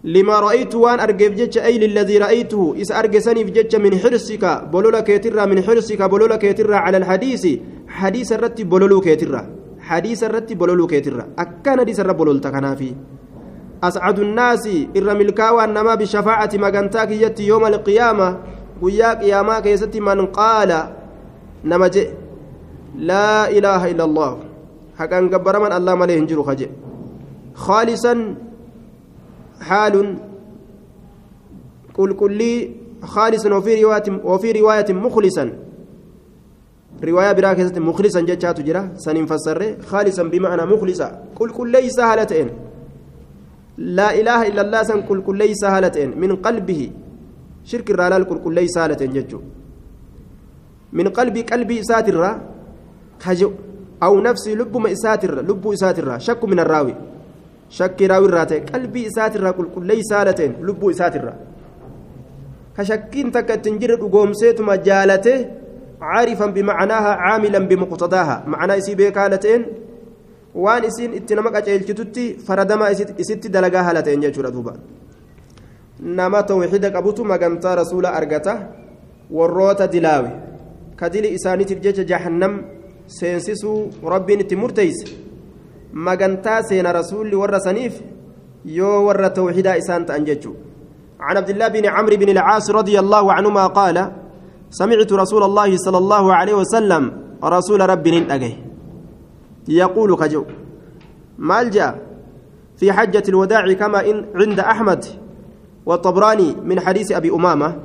لما 0.05 0.39
رأيت 0.39 0.75
وان 0.75 1.00
أرجف 1.00 1.31
جتش 1.34 1.57
أي 1.57 1.77
للذي 1.77 2.17
رأيته 2.17 2.75
إس 2.81 2.91
أرجسني 2.91 3.45
في 3.45 3.51
جتش 3.51 3.75
من 3.75 3.98
حرصك 3.98 4.69
بلولا 4.74 5.01
كيترا 5.01 5.45
من 5.45 5.62
حرصك 5.65 6.01
بلولا 6.01 6.36
كيترا 6.36 6.75
على 6.75 6.98
الحديث 6.98 7.43
حديث 7.88 8.31
الرتي 8.34 8.63
بلولو 8.63 9.01
كيترا 9.01 9.41
حديث 9.79 10.24
الرتي 10.24 10.53
بلولو 10.55 10.88
كيترا 10.88 11.27
أكان 11.39 11.79
حديث 11.79 12.00
الرب 12.00 12.17
بلول 12.17 12.41
تكنافي 12.41 12.93
أسعد 13.88 14.20
الناس 14.20 14.70
إر 14.98 15.13
ملكاوى 15.13 15.63
النما 15.65 15.96
بشفاعة 15.96 16.50
مغنتاك 16.54 17.12
يتي 17.12 17.44
يوم 17.48 17.65
القيامة. 17.65 18.38
ويا 18.82 19.13
قياما 19.13 19.60
كيستي 19.60 20.00
من 20.00 20.25
قال 20.25 20.72
نمجئ 21.65 22.10
لا 22.98 23.50
إله 23.50 23.92
إلا 23.92 24.04
الله. 24.04 24.32
حقا 25.00 25.20
قبر 25.34 25.60
من 25.60 25.72
الله 25.72 25.96
مليه 25.96 26.18
انجر 26.20 26.44
خجئ. 26.44 26.70
خالصا 27.56 28.36
حال. 29.62 29.96
قل 31.98 32.13
كلي 32.13 32.72
خالصا 33.04 33.54
وفي 33.54 33.84
رواية 33.84 34.08
وفي 34.24 34.51
رواية 34.51 34.89
مخلصا. 34.94 35.46
رواية 37.04 37.32
براكزة 37.32 37.80
مخلصا 37.80 38.22
جتشات 38.22 38.62
جرا. 38.62 38.92
سنين 38.96 39.25
فسر 39.25 39.75
خالصا 39.88 40.24
بمعنى 40.24 40.65
مخلصا. 40.65 41.10
قل 41.36 41.50
كل 41.50 41.72
ليس 41.72 42.00
هالتين 42.00 42.50
لا 43.77 44.10
إله 44.20 44.48
إلا 44.48 44.62
الله 44.62 44.84
سن 44.84 45.01
كل 45.01 45.20
كل 45.27 45.38
ليس 45.38 45.63
هالتين 45.63 46.20
من 46.20 46.36
قلبه. 46.36 46.91
شرك 47.63 47.91
الرلال 47.91 48.24
كل 48.24 48.39
كل 48.39 48.53
ليس 48.53 48.77
هالتين 48.77 49.12
جتشو 49.13 49.39
من 50.94 51.08
قلبي 51.08 51.41
قلبي 51.41 51.84
ساتر 51.84 52.39
خجو. 53.20 53.51
أو 54.03 54.20
نفسي 54.20 54.55
لب 54.55 54.77
ما 54.77 54.91
إساتر 54.91 55.41
لب 55.41 55.67
إساتر 55.67 56.20
شك 56.20 56.44
من 56.44 56.60
الراوي. 56.60 56.96
شك 57.70 58.01
راوي 58.01 58.25
الراتي 58.27 58.60
قلبي 58.60 59.08
إساتر 59.08 59.51
كل 59.51 59.67
كل 59.75 59.86
ليس 59.86 60.13
هالتين 60.13 60.51
لب 60.62 60.89
إساتر 60.89 61.34
كشكين 62.77 63.32
تك 63.32 63.50
تنجر 63.63 63.96
قوم 63.96 64.34
سيتما 64.34 64.75
جالته 64.75 65.46
عارفا 66.01 66.46
بمعناها 66.46 67.12
عاملا 67.25 67.60
بمقتضاها. 67.60 68.44
معنى 68.48 68.77
إسي 68.77 68.96
بيكالتين 68.96 69.65
waan 70.55 70.83
isiin 70.89 71.13
itti 71.19 71.35
nama 71.35 71.51
qaceelchitutti 71.51 72.24
faradama 72.47 72.89
isitti 72.91 73.50
dalagaa 73.50 73.83
haala 73.83 74.01
ta'een 74.03 74.21
jechuudha 74.25 74.51
duuba 74.51 74.74
nama 76.00 76.43
tawxiida 76.43 76.91
qabutu 76.95 77.25
magantaa 77.25 77.75
rasuula 77.75 78.13
argata 78.19 78.53
warroota 79.31 79.88
dilaawe 79.88 80.31
ka 80.95 81.09
dili 81.09 81.33
isaaniitiif 81.38 81.79
jecha 81.85 82.03
jahannam 82.12 82.53
seensisuu 83.07 83.79
rabbiin 84.13 84.45
itti 84.45 84.55
murteeyse 84.55 85.07
magantaa 85.93 86.62
seena 86.69 86.93
rasuulli 87.00 87.35
warra 87.35 87.59
saniif 87.59 88.00
yoo 88.77 88.97
warra 89.07 89.29
tawxiidaa 89.29 89.75
isaan 89.83 90.05
ta'an 90.05 90.25
jechuudha 90.25 90.65
عن 91.19 91.38
عبد 91.38 91.50
الله 91.50 91.67
بن 91.67 91.85
عمرو 91.85 92.15
بن 92.15 92.29
العاص 92.29 92.71
رضي 92.71 93.00
الله 93.00 93.33
عنهما 93.33 93.67
قال 93.67 93.97
سمعت 94.69 95.13
رسول 95.13 95.43
الله 95.43 95.77
صلى 95.77 95.97
الله 95.97 96.25
عليه 96.33 96.53
وسلم 96.53 97.03
رسول 97.43 97.79
رب 97.89 98.07
أجيه 98.07 98.75
يقول 99.67 100.15
كجو. 100.15 100.43
مال 101.38 101.93
في 102.77 102.91
حجة 102.91 103.24
الوداع 103.29 103.74
كما 103.74 104.10
إن 104.10 104.25
عند 104.36 104.60
أحمد 104.60 105.05
والطبراني 105.86 106.55
من 106.63 106.79
حديث 106.79 107.12
أبي 107.12 107.29
أمامة. 107.31 107.79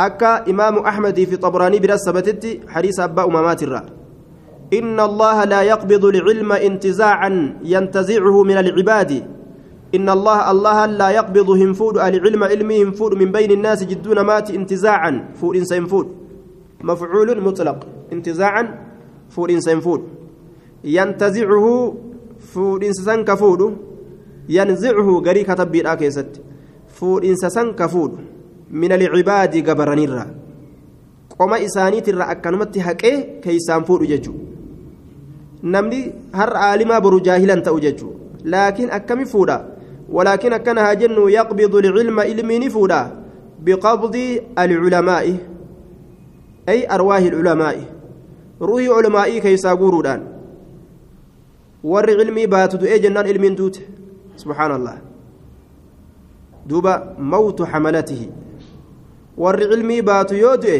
أكا 0.00 0.50
إمام 0.50 0.78
أحمد 0.78 1.24
في 1.24 1.36
طبراني 1.36 1.78
برسبتت 1.78 2.60
حديث 2.68 3.00
أبا 3.00 3.24
أمامات 3.24 3.62
الرأ. 3.62 3.84
إن 4.72 5.00
الله 5.00 5.44
لا 5.44 5.62
يقبض 5.62 6.04
العلم 6.04 6.52
انتزاعا 6.52 7.58
ينتزعه 7.64 8.42
من 8.42 8.56
العباد. 8.56 9.10
إن 9.94 10.08
الله 10.10 10.50
الله 10.50 10.86
لا 10.86 11.10
يقبض 11.10 11.50
هنفود 11.50 11.98
العلم 11.98 12.44
علمهم 12.44 12.90
فود 12.90 13.14
من 13.14 13.32
بين 13.32 13.50
الناس 13.50 13.84
جدون 13.84 14.20
مات 14.20 14.50
انتزاعا. 14.50 15.28
فود 15.34 15.56
إنسان 15.56 15.86
مفعول 16.82 17.40
مطلق. 17.40 17.86
انتزاعا 18.12 18.62
فود 19.30 19.50
إنسان 19.50 19.80
ينتزعه 20.86 21.66
فود 22.52 22.84
إنسان 22.84 23.24
كفود 23.24 23.76
ينزعه 24.48 25.08
غري 25.26 25.42
كتب 25.44 25.72
بالآكيست 25.72 26.30
فود 26.96 27.24
إنسان 27.24 27.72
كفود 27.72 28.12
من 28.70 28.92
العباد 28.92 29.54
قبرنيرا 29.68 30.26
qoma 31.36 31.58
isaaniitirra 31.60 32.28
akkanumatti 32.32 32.80
haqee 32.80 33.16
keeysaan 33.44 33.84
fuudhu 33.84 34.06
jechuu 34.12 34.36
namni 35.74 35.98
har'a 36.38 36.62
aalimaa 36.68 37.00
boru 37.06 37.18
jaahilan 37.26 37.60
ta'u 37.66 37.80
jechuu 37.86 38.12
laakiin 38.52 38.94
akkami 38.98 39.26
fuudha 39.32 39.58
ولكن 40.08 40.52
أكن 40.52 40.78
هاجن 40.78 41.18
يقبض 41.28 41.74
العلم 41.74 42.20
علمي 42.20 42.58
نفودا 42.58 43.10
بقبض 43.62 44.16
العلماء. 44.58 45.36
أي 46.68 46.78
أرواح 46.94 47.18
العلماء. 47.18 47.76
روح 48.62 48.82
علماء 48.96 49.38
كيسا 49.38 49.74
قرودان 49.74 50.35
ور 51.90 52.06
علمي 52.20 52.46
باتد 52.46 52.82
أي 52.84 52.98
جنان 53.04 53.26
علم 53.26 53.44
دوت 53.58 53.76
سبحان 54.42 54.70
الله 54.78 54.96
دوبا 56.68 56.94
موت 57.32 57.58
حملته 57.70 58.22
ور 59.42 59.56
علمي 59.70 60.00
بات 60.00 60.30
يودئ 60.32 60.76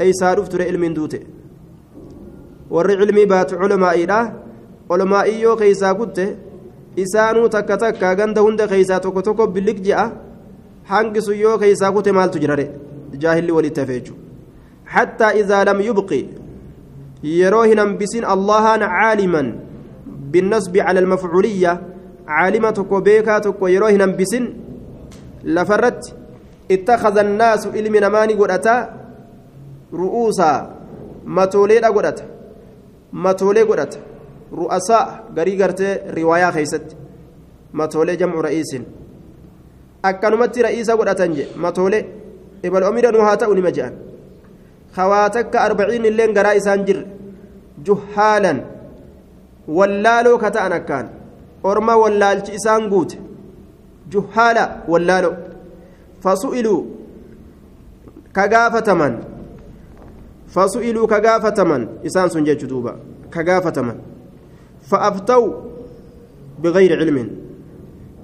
أي 0.00 0.12
سارف 0.20 0.48
ترى 0.48 0.64
علم 0.70 0.84
دوت 0.98 1.14
ور 2.74 2.88
علمي 3.00 3.24
بات 3.32 3.50
علماء 3.60 3.96
لا 4.10 4.20
علماء 4.90 5.26
يو 5.44 5.56
كيسا 5.60 5.92
قلت 6.00 6.18
isaanuu 7.04 7.48
takka 7.54 7.76
takka 7.76 8.14
ganda 8.18 8.40
hunda 8.40 8.64
keeysaa 8.68 9.00
tokko 9.04 9.20
tokko 9.26 9.46
bilik 9.54 9.78
je'a 9.86 10.04
hangisu 10.90 11.32
yoo 11.44 11.56
keeysaa 11.62 11.92
kute 11.96 12.10
maaltu 12.18 12.40
jirare 12.44 12.66
jaahilli 13.22 13.52
walitti 13.56 13.80
hafe 13.80 13.98
hattaa 14.94 15.32
idaa 15.40 15.62
lam 15.68 15.80
yubqi 15.88 16.20
yeroo 17.38 17.64
hin 17.70 17.82
hambisin 17.84 18.24
allahaan 18.34 18.86
cala 20.40 21.00
almafcuuliyya 21.00 21.80
caalima 22.26 22.72
tokko 22.72 23.00
beekaa 23.00 23.40
tokko 23.40 23.68
yeroo 23.68 23.88
hin 23.88 24.00
hambisin 24.00 24.46
lafarratti 25.44 26.14
ittakhada 26.68 27.20
annaasu 27.20 27.70
ilmi 27.74 28.00
namaani 28.00 28.34
godhata 28.34 28.74
ru'uusaa 29.92 30.58
matooleedha 31.38 31.92
godhata 31.92 32.24
matoolee 33.12 33.64
godhata 33.64 33.98
ru'asaa 34.58 35.04
garii 35.34 35.56
gartee 35.56 35.94
riwaayaa 36.18 36.52
keeysatti 36.52 36.96
matoolee 37.72 38.16
jamcu 38.16 38.42
ra'iisin 38.48 38.86
akkanumatti 40.02 40.62
ra'iisa 40.68 40.96
godhatan 40.96 41.36
je 41.36 41.48
matoolee 41.56 42.04
ibal 42.62 42.88
omidanuu 42.90 43.26
haa 43.28 43.36
ta'u 43.36 43.54
nima 43.54 43.70
je'an 43.78 43.94
kawaa 44.96 45.30
takka 45.30 45.60
arbaciin 45.66 46.04
illeen 46.10 46.34
garaa 46.38 46.54
isaan 46.60 46.86
jirre 46.86 47.06
juhaalan 47.86 48.60
wallaaloo 49.68 50.38
ka 50.38 50.50
ta'an 50.50 50.72
akkaan 50.72 51.06
orma 51.62 51.96
wallaalchi 52.02 52.52
isaan 52.58 52.88
guute 52.88 53.18
juhaala 54.10 54.64
wallaalo 54.88 55.30
fasu'iluu 56.24 56.80
ka 58.32 58.48
gaafataman 58.48 59.14
fasu'iluu 60.54 61.06
ka 61.06 61.20
gaafataman 61.20 61.88
isaan 62.02 62.30
sun 62.30 62.44
jechu 62.44 62.66
duuba 62.66 62.96
ka 63.30 63.42
gaafataman 63.42 63.98
فأفتوا 64.90 65.46
بغير 66.62 66.98
علم 66.98 67.18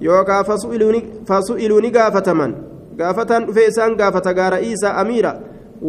yookaan 0.01 0.43
fasu'iluu 1.27 1.79
ni 1.81 1.89
gaafataman 1.91 2.51
gaafataan 2.97 3.45
dhufee 3.47 3.67
isaan 3.71 3.95
gaafata 3.95 4.33
gaara 4.33 4.59
isaa 4.59 4.93
amiira 5.01 5.31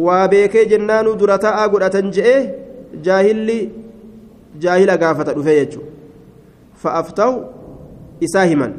waa 0.05 0.27
beekee 0.27 0.65
jennaanuu 0.71 1.15
dura 1.19 1.37
taa'aa 1.45 1.67
godhatan 1.73 2.11
je'ee 2.15 2.41
jaahilli 3.07 3.59
jaahila 4.59 4.97
gaafata 4.97 5.33
dhufee 5.33 5.65
jechuudha 5.65 8.45
himan 8.45 8.73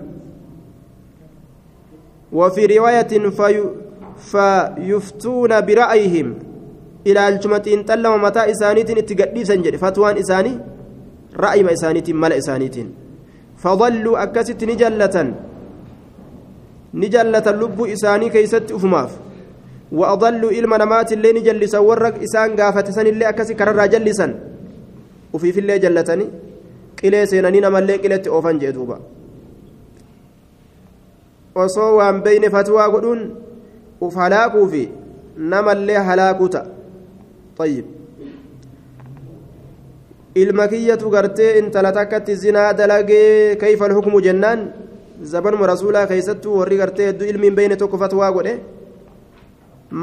وفي 2.33 2.67
رواية 2.67 3.31
في 3.31 3.65
فيفتون 4.19 5.61
برأيهم. 5.61 6.35
إلى 7.07 7.29
الجمتين 7.29 7.87
تلم 7.87 8.23
متى 8.23 8.51
إسانيتين 8.51 8.99
اتقديسا 8.99 9.55
جري 9.55 9.79
فتوان 9.79 10.19
إساني 10.19 10.59
رأي 11.37 11.63
ما 11.63 11.73
إسانيتين 11.73 12.17
ملأ 12.17 12.39
إسانيتين. 12.39 12.95
فظلوا 13.57 14.23
أكست 14.23 14.65
نجلة 14.65 15.35
نجلة 16.95 17.51
اللب 17.51 17.87
إساني 17.87 18.29
كيست 18.29 18.73
أفماف. 18.73 19.19
وأضلوا 19.93 20.51
إلما 20.51 20.79
نمات 20.79 21.13
اللي 21.13 21.33
نجلسا 21.33 21.79
ورق 21.79 22.23
إسان 22.23 22.61
قافت 22.61 22.91
سن 22.91 23.07
اللي 23.07 23.29
أكسي 23.29 23.55
كرر 23.55 23.87
جلسا 23.87 24.35
في 25.39 25.61
اللي 25.61 25.79
جلتني 25.79 26.27
قلي 27.03 27.27
سينانين 27.27 27.67
مالي 27.67 27.97
قلت 27.97 28.27
أوفان 28.29 28.59
جدوبا 28.59 28.99
osoo 31.65 31.97
waan 31.99 32.17
beyne 32.25 32.49
fatwaa 32.55 32.89
godhuun 32.95 33.21
uf 34.07 34.15
halaakuu 34.23 34.67
fi 34.73 34.83
namallee 35.53 36.01
halaakuu 36.09 36.49
ta'a 36.55 36.67
طيب 37.59 37.85
ilma 40.43 40.69
kiyyatu 40.69 41.11
gartee 41.15 41.59
intala 41.59 41.93
takkatti 41.99 42.37
zinaa 42.43 42.73
dalagee 42.79 43.57
kayfa 43.63 43.85
alhukmu 43.89 44.21
jennaan 44.27 44.61
zabanuma 45.33 45.67
rasuulaa 45.73 46.07
keeysattuu 46.11 46.59
warri 46.59 46.77
gartee 46.81 47.07
hedduu 47.09 47.29
ilmiin 47.33 47.55
beyne 47.59 47.77
tokko 47.83 47.97
fatwaa 48.03 48.31
godhe 48.37 48.55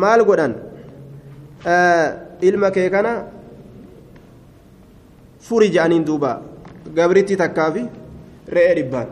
maal 0.01 0.21
godhan 0.29 0.53
ilma 2.49 2.71
kee 2.75 2.89
kana 5.43 5.50
furi 5.50 5.69
je'aniin 5.71 6.05
duuba. 6.05 6.41
Gabritti 6.95 7.38
takkaafi 7.38 7.83
re'ee 8.47 8.75
dhibbaan. 8.75 9.07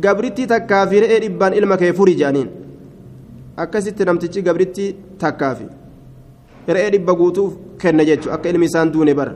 Gabritti 0.00 0.46
takkaafi 0.46 1.00
re'ee 1.00 1.20
dhibbaan 1.20 1.52
ilma 1.52 1.76
kee 1.76 1.92
furi 1.92 2.16
je'aniin. 2.16 2.48
Akkasitti 3.56 4.04
namtichi 4.04 4.42
gabritti 4.42 4.96
takkaafi 5.18 5.64
re'ee 6.68 6.90
dhibba 6.92 7.12
guutuuf 7.14 7.52
kenna 7.78 8.04
jechuudha. 8.04 8.34
Akka 8.34 8.48
ilmi 8.48 8.66
isaan 8.66 8.92
duune 8.92 9.14
bara. 9.14 9.34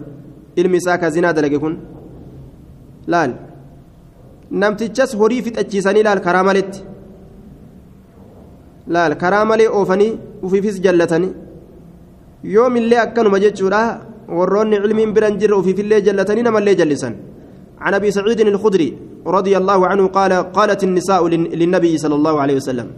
Ilmi 0.57 0.77
isaa 0.77 0.99
ka 0.99 1.11
zinaa 1.11 1.33
dalage 1.33 1.59
kun 1.59 1.77
laal? 3.07 3.33
Namtichas 4.51 5.15
horii 5.15 5.43
fixachiisanii 5.43 6.03
laal 6.03 6.21
karaa 6.21 6.43
maletti? 6.45 6.81
Laal 8.89 9.15
karaa 9.17 9.45
malee 9.45 9.69
oofanii 9.69 10.19
ufiifis 10.43 10.81
jallatanii? 10.81 11.33
Yoomillee 12.45 12.99
akkanuma 12.99 13.39
jechuudha 13.41 14.12
warroonni 14.29 14.77
cilmiin 14.85 15.13
biran 15.17 15.39
jirre 15.41 15.55
ufiifillee 15.61 16.01
jallatanii 16.07 16.43
namallee 16.49 16.79
jallisan 16.83 17.15
عن 17.83 17.95
أبي 17.99 18.11
سعيد 18.15 18.41
الخدري 18.41 18.89
رضي 19.27 19.55
الله 19.61 19.81
عنه 19.91 20.05
قال 20.07 20.33
قالت 20.57 20.81
النساء 20.85 21.23
للنبي 21.61 21.99
صلى 21.99 22.15
الله 22.15 22.35
عليه 22.43 22.57
وسلم. 22.63 22.89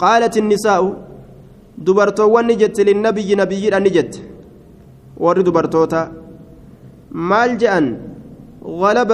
قالت 0.00 0.34
النساء 0.42 0.82
دبرتوان 1.86 2.46
نجت 2.48 2.80
للنبي 2.88 3.28
نبي 3.42 3.64
نجت. 3.84 4.12
ور 5.20 5.36
دبرتوتا. 5.46 6.02
مال 7.12 7.50
جأن 7.60 7.86
غلب 8.64 9.12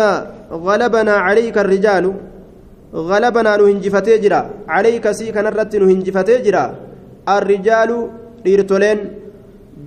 غلبنا 0.67 1.15
عليك 1.27 1.57
الرجال 1.59 2.05
غلبنا 2.95 3.53
نهنجفتي 3.61 4.15
جرا 4.23 4.41
عليك 4.75 5.05
سي 5.19 5.27
كان 5.35 5.47
الرت 5.51 5.73
نهنجفتي 5.83 6.35
جرا 6.47 6.65
الرجال 7.37 7.91
ديرتولين 8.45 8.99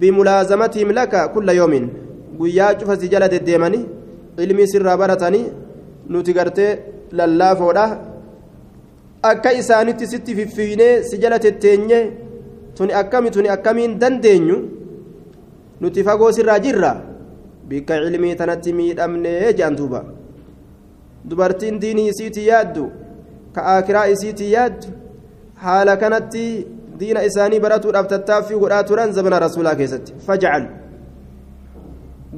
بملازمتهم 0.01 0.89
لك 0.93 1.31
كل 1.35 1.49
يوم 1.49 1.75
guyyaa 2.39 2.75
cufa 2.79 2.97
si 3.01 3.09
jala 3.09 3.29
deddeemanii 3.33 3.87
ilmi 4.45 4.65
sirraa 4.73 4.97
baratanii 5.03 5.47
nuti 6.13 6.33
gartee 6.39 6.73
lallaafoodha 7.19 7.85
akka 9.31 9.53
isaanitti 9.61 10.07
sitti 10.13 10.35
fiffiinee 10.39 11.03
si 11.09 11.19
jala 11.23 11.39
tetteenye 11.45 12.01
tuni 12.77 12.93
akkami 13.01 13.31
tuni 13.37 13.49
akkamiin 13.57 13.99
dandeenyu 14.03 14.59
nuti 15.81 16.05
fagoo 16.07 16.31
sirraa 16.37 16.59
jirra 16.67 16.93
bikka 17.69 17.97
ilmii 18.09 18.35
tanatti 18.41 18.77
miidhamnee 18.79 19.41
jedhan 19.49 19.77
duuba 19.81 20.01
dubartiin 21.29 21.81
diinii 21.83 22.09
isiitii 22.13 22.47
yaaddu 22.53 22.85
ka 23.55 23.61
aakiraa 23.75 24.07
isiitii 24.15 24.53
yaaddu 24.57 24.89
haala 25.65 25.97
kanatti 26.03 26.45
diina 27.02 27.24
isaanii 27.30 27.60
baratuudhaaf 27.60 28.08
tattaaffii 28.14 28.60
godhaa 28.64 28.84
turan 28.90 29.14
zabana 29.14 29.40
rasuulaa 29.46 29.76
keessatti. 29.76 30.14
Fajcal 30.28 30.66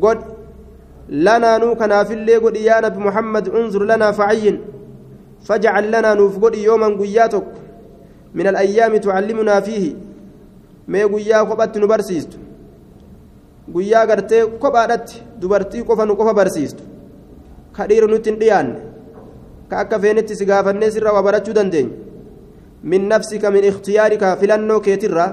god 0.03 0.19
lanaanuu 1.25 1.75
kanaafillee 1.81 2.39
godhi 2.45 2.65
yaa 2.65 2.81
nabi 2.85 2.99
muhammad 3.07 3.49
unzur 3.59 3.85
lanaa 3.91 4.13
facayyin 4.19 4.59
fajcal 5.47 5.89
lanaa 5.95 6.15
nuuf 6.21 6.37
godhi 6.45 6.63
yooman 6.67 6.95
guyyaa 7.01 7.27
tokko. 7.35 7.59
Min 8.33 8.47
alayyaami 8.47 8.99
tucallimunaa 8.99 9.61
fiihi. 9.67 9.91
Mee 10.87 11.05
guyyaa 11.15 11.45
kophatti 11.45 11.79
nu 11.79 11.87
barsiistu. 11.87 12.37
Guyyaa 13.73 14.05
gartee 14.07 14.45
kophaadhatti 14.63 15.21
dubartii 15.41 15.83
qofa 15.89 16.05
nu 16.05 16.15
qofa 16.15 16.33
barsiistu. 16.39 16.83
Ka 17.75 17.87
dhiira 17.87 18.07
nutti 18.07 18.29
hin 18.29 18.39
dhiyaanne. 18.39 18.79
Ka 19.69 19.79
akka 19.83 19.99
feenetti 19.99 20.49
waa 20.49 21.23
barachuu 21.23 21.53
dandeenya 21.53 22.12
min 22.83 23.07
nafsika 23.11 23.51
min 23.51 23.63
ikhtiyaarika 23.71 24.37
filannoo 24.41 24.79
keetirraa 24.85 25.29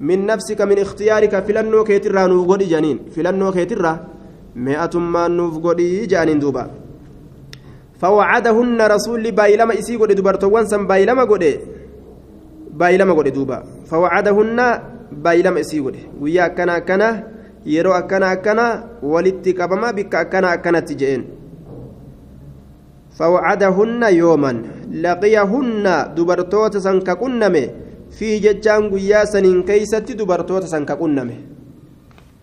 min 0.00 0.26
nafsika 0.26 0.66
min 0.66 0.78
ikhtiyaarika 0.84 1.42
filannoo 1.46 1.84
keetirraa 1.84 2.28
nuuf 2.28 2.46
godhi 2.46 2.66
janiin 2.74 2.98
filannoo 3.14 3.52
keetirraa 3.56 3.96
mee'atummaan 4.54 5.36
nuuf 5.36 5.58
godhii 5.66 6.06
jedhaniin 6.12 6.40
duuba 6.44 6.64
فوعدهن 8.02 8.80
رسول 8.94 9.30
بايلما 9.30 9.78
إسي 9.78 9.94
قد 9.96 10.10
دبرتوان 10.18 10.66
سن 10.66 10.86
بايلما 10.90 11.24
قد 11.30 11.44
بايلما 12.80 13.12
قد 13.18 13.28
دوبا 13.28 13.58
فوعدهن 13.90 14.58
بايلما 15.24 15.60
إسي 15.60 15.78
قد 15.80 15.96
ويا 16.20 16.46
كنا 16.56 16.78
كنا 16.78 17.08
yeroo 17.64 17.94
akkana 17.94 18.30
akkana 18.34 18.64
walitti 19.02 19.54
qabama 19.54 19.92
bikka 19.92 20.18
akkana 20.24 20.48
akkanatti 20.50 20.94
je'een 21.00 21.22
فوعدهن 23.19 24.01
يوما 24.21 24.51
لقيهن 25.05 25.85
دبرتوت 26.17 26.73
سنك 26.85 27.09
قنمه 27.21 27.65
في 28.17 28.27
ججان 28.45 28.81
قيا 28.93 29.19
سنين 29.33 29.59
كيست 29.69 30.07
دبرتوت 30.19 30.63
سنك 30.73 30.91
قنمه 31.01 31.37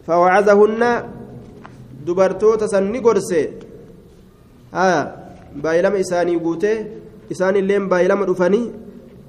فوعدهن 0.07 0.83
دبرتوت 2.07 2.63
سن 2.73 2.95
قرسه 3.05 3.43
آه 4.75 5.03
بايلما 5.65 6.01
إساني 6.01 6.37
قوته 6.45 6.75
إساني 7.33 7.59
اللين 7.63 7.85
بايلما 7.93 8.25
دفني 8.31 8.63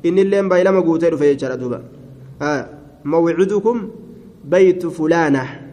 إن 0.07 0.17
اللين 0.23 0.45
بايلما 0.51 0.79
قوته 0.87 1.09
دفه 1.13 1.25
يجرى 1.25 1.55
دوبا 1.61 1.79
آه 2.41 2.63
موعدكم 3.11 3.77
بيت 4.53 4.81
فلانه 4.97 5.65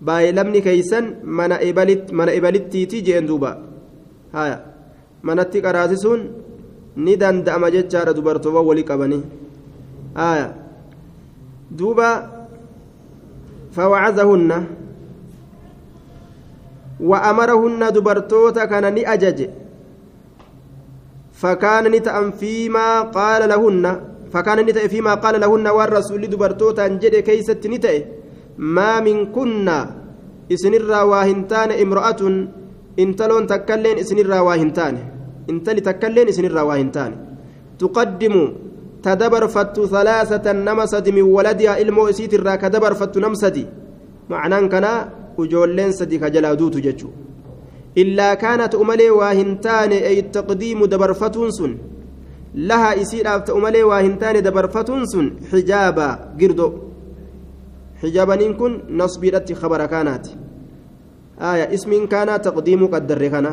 baay'ilamni 0.00 0.60
keeysan 0.62 1.04
mana 1.24 2.32
ibalittiiti 2.38 3.02
jeen 3.06 3.26
duuba 3.28 3.50
haya 4.32 4.56
manatti 5.23 5.61
qaraasisuun 5.61 6.21
ni 6.95 7.15
danda'ama 7.17 7.71
jechaadha 7.71 8.13
dubartoowwan 8.13 8.65
walii 8.65 8.83
qabanii. 8.83 9.23
Duuba 11.71 12.07
fawacazahunna 13.71 14.57
وأمرهن 17.01 17.81
دبرتوتا 17.97 18.65
كان 18.65 18.93
ني 18.93 19.01
أجج 19.13 19.39
فكان 21.33 21.83
نتأم 21.91 22.31
فيما 22.31 23.01
قال 23.01 23.49
لهن 23.49 23.85
فكان 24.33 24.59
نتأ 24.65 24.87
فيما 24.87 25.13
قال 25.13 25.41
لهن 25.41 25.67
والرسول 25.67 26.21
دبرتوتا 26.29 26.85
انجد 26.85 27.15
كيست 27.25 27.67
نتأ 27.67 28.05
ما 28.57 28.99
من 29.01 29.33
كنا 29.35 29.79
إسنرا 30.53 31.01
واهنتان 31.01 31.69
امرأة 31.71 32.21
انتلون 32.99 33.47
تكلين 33.47 33.97
إسنرا 34.03 34.39
واهنتان 34.39 34.95
انتلي 35.49 35.81
تكلين 35.81 36.27
إسنرا 36.27 36.61
واهنتان 36.61 37.11
تقدم 37.79 38.35
تدبر 39.03 39.47
فت 39.47 39.77
ثلاثة 39.95 40.51
نمسد 40.51 41.09
من 41.09 41.21
ولدها 41.21 41.81
إلمو 41.81 42.09
إسيت 42.09 42.33
الرا 42.33 42.55
كدبر 42.55 42.93
فت 42.93 43.17
نمسدي 43.17 43.65
معناه 44.29 44.61
كنا 44.73 44.91
وجولين 45.37 45.91
سدي 45.91 46.17
كجلا 46.21 46.53
دوت 46.53 46.77
جتشو 46.85 47.09
إلا 47.97 48.33
كانت 48.33 48.75
أملي 48.75 49.09
واهنتان 49.09 49.91
أي 49.91 50.19
التقديم 50.19 50.85
دبر 50.85 51.13
فتنسن 51.13 51.77
لها 52.55 53.01
إسير 53.01 53.27
أملي 53.57 53.83
واهنتان 53.83 54.35
دبر 54.43 54.67
فتنسن 54.67 55.25
حجابا 55.51 56.07
قردو 56.39 56.69
حجابانين 58.01 58.53
كن 58.59 58.71
نصبيرت 58.89 59.53
خبر 59.53 59.85
كانت 59.85 60.25
آية 61.41 61.73
اسم 61.73 61.91
كان 62.05 62.29
تقديم 62.41 62.81
قدر 62.87 63.27
كان 63.27 63.47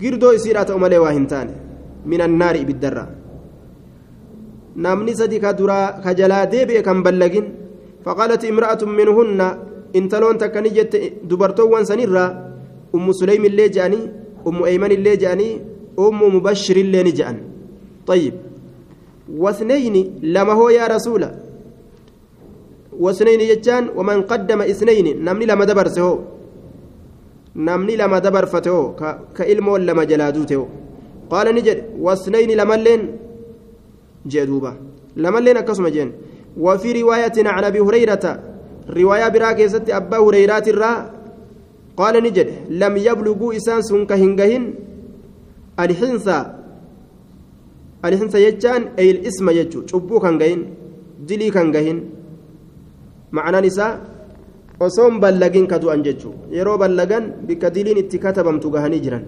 girdoo 0.00 0.32
isiidhaa 0.34 0.64
ta'u 0.68 0.78
malee 0.82 0.98
waa 0.98 1.12
hin 1.16 1.26
taane 1.32 1.52
min 2.10 2.20
annaari 2.26 2.62
ibiddarra 2.64 3.04
namni 4.86 5.14
sadi 5.20 5.38
ka 5.44 5.52
duraa 5.58 5.86
ka 6.04 6.14
jalaa 6.20 6.46
deebi'e 6.54 6.82
kan 6.86 7.02
ballagin 7.06 7.46
faqaalat 8.04 8.42
imra'atun 8.50 8.90
minhunna 8.98 9.46
intaloon 9.98 10.40
takka 10.42 10.60
ni 10.60 10.74
jette 10.76 10.98
dubartoowwan 11.30 11.86
sanirraa 11.90 12.30
ummu 12.96 13.14
suleym 13.20 13.44
illee 13.50 13.68
je'anii 13.76 14.04
ummu 14.50 14.66
eyman 14.72 14.92
illee 14.96 15.16
je'anii 15.22 15.52
ummu 16.06 16.30
mubashir 16.36 16.78
illee 16.84 17.04
ni 17.08 17.14
je'an 17.20 17.38
طيب 18.06 18.34
واثنين 19.32 19.96
لما 20.22 20.52
هو 20.52 20.68
يا 20.68 20.86
رسول 20.86 21.24
واثنين 23.00 23.40
يجان 23.40 23.84
ومن 23.96 24.22
قدم 24.22 24.60
اثنين 24.62 25.24
نمني 25.24 25.46
لما 25.46 25.64
دبر 25.64 25.88
سهو 25.88 26.18
نمني 27.56 27.96
لما 27.96 28.18
دبر 28.18 28.46
فتهو 28.46 28.82
كإلمو 29.36 29.76
لما 29.76 30.04
جلادوته 30.04 30.68
قال 31.30 31.54
نجد 31.54 31.78
واثنين 32.00 32.50
لما 32.50 32.74
لين 32.74 33.02
جدوبا 34.26 34.72
لما 35.16 35.38
لين 35.38 35.56
أكسم 35.56 35.86
جين 35.88 36.12
وفي 36.56 37.02
رواية 37.02 37.36
عن 37.38 37.64
أبي 37.64 37.80
هريرة 37.80 38.24
رواية 38.90 39.28
براكزة 39.28 39.84
أبا 39.88 40.18
هريرة 40.18 40.64
الرا 40.72 40.92
قال 41.96 42.14
نجد 42.22 42.48
لم 42.70 42.94
يبلغوا 42.96 43.56
إسان 43.56 43.82
سنك 43.82 44.12
هنجهن 44.12 44.64
الحنثى 45.80 46.40
الحنثى 48.04 48.38
يجان 48.46 48.82
أي 48.98 49.10
الاسم 49.10 49.50
يجو 49.50 49.86
شبو 49.86 50.20
كان 50.20 50.38
جهن 50.38 50.60
دلي 51.28 51.50
كان 51.50 51.72
جهن 51.72 51.98
معنى 53.32 53.60
نساء 53.66 54.13
osoon 54.80 55.20
ballagin 55.20 55.66
ka 55.66 55.78
du'an 55.78 56.02
jechuun 56.02 56.50
yeroo 56.50 56.78
ballagan 56.78 57.24
bikka 57.46 57.70
diliin 57.70 57.98
itti 58.02 58.18
katabamtu 58.18 58.70
gahanii 58.70 59.00
jiran 59.04 59.24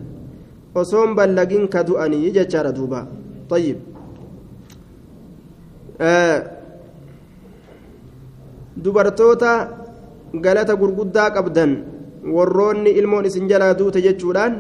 osoon 0.75 1.15
ballagin 1.15 1.69
ka 1.69 1.83
du'anii 1.83 2.31
jechaadha 2.37 2.73
duuba 2.73 3.07
tayyib 3.49 3.79
dubartoota 8.77 9.53
galata 10.35 10.75
gurguddaa 10.77 11.31
qabdan 11.31 11.71
warroonni 12.37 12.91
ilmoon 13.01 13.25
isin 13.25 13.49
jalaa 13.49 13.75
duute 13.79 14.03
jechuudhaan 14.03 14.55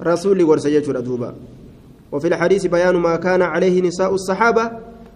rasuulli 0.00 0.44
gorsa 0.44 0.70
jechuudha 0.70 1.02
duuba 1.02 1.34
وفي 2.12 2.28
الحديث 2.28 2.66
بيان 2.66 2.96
ما 2.96 3.16
كان 3.16 3.42
عليه 3.42 3.82
نساء 3.82 4.14
الصحابة 4.14 4.64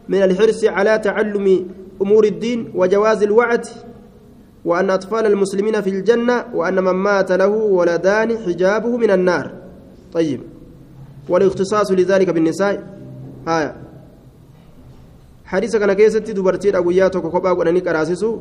من 0.08 0.22
الحرص 0.22 0.64
على 0.64 0.98
تعلم 0.98 1.46
أمور 2.02 2.24
الدين 2.24 2.74
وجواز 2.74 3.22
الوعد 3.22 3.64
وأن 4.64 4.90
أطفال 4.90 5.26
المسلمين 5.26 5.80
في 5.80 5.90
الجنة 5.90 6.44
وأن 6.54 6.84
من 6.84 6.92
مات 6.92 7.32
له 7.32 7.48
ولدان 7.48 8.38
حجابه 8.38 8.96
من 8.96 9.10
النار. 9.10 9.46
طيب. 10.12 10.40
والاختصاص 11.28 11.92
لذلك 11.92 12.30
بالنساء. 12.30 12.74
آية 13.48 13.76
حديث 15.44 15.76
كان 15.76 15.92
كيستي 15.92 16.32
دبرتي 16.32 16.78
أبويات 16.78 17.16
وكوبا 17.16 17.50
ونني 17.50 17.80
كراسسو 17.80 18.40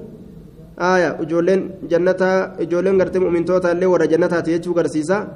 آية. 0.80 1.22
إجولين 1.22 1.72
جنة 1.90 2.22
إجولين 2.60 3.02
غرتي 3.02 3.20
مؤمنتوتا 3.20 3.72
اللي 3.72 3.86
ورا 3.86 4.06
جنة 4.06 4.40
تيجو 4.40 4.72
غرسيسا. 4.74 5.28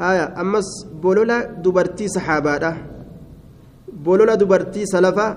آية. 0.00 0.40
أمس 0.40 0.68
بولولا 1.02 1.42
دبرتي 1.64 2.08
صحابة 2.08 2.76
بولولا 3.92 4.34
دبرتي 4.34 4.86
سلفا 4.86 5.36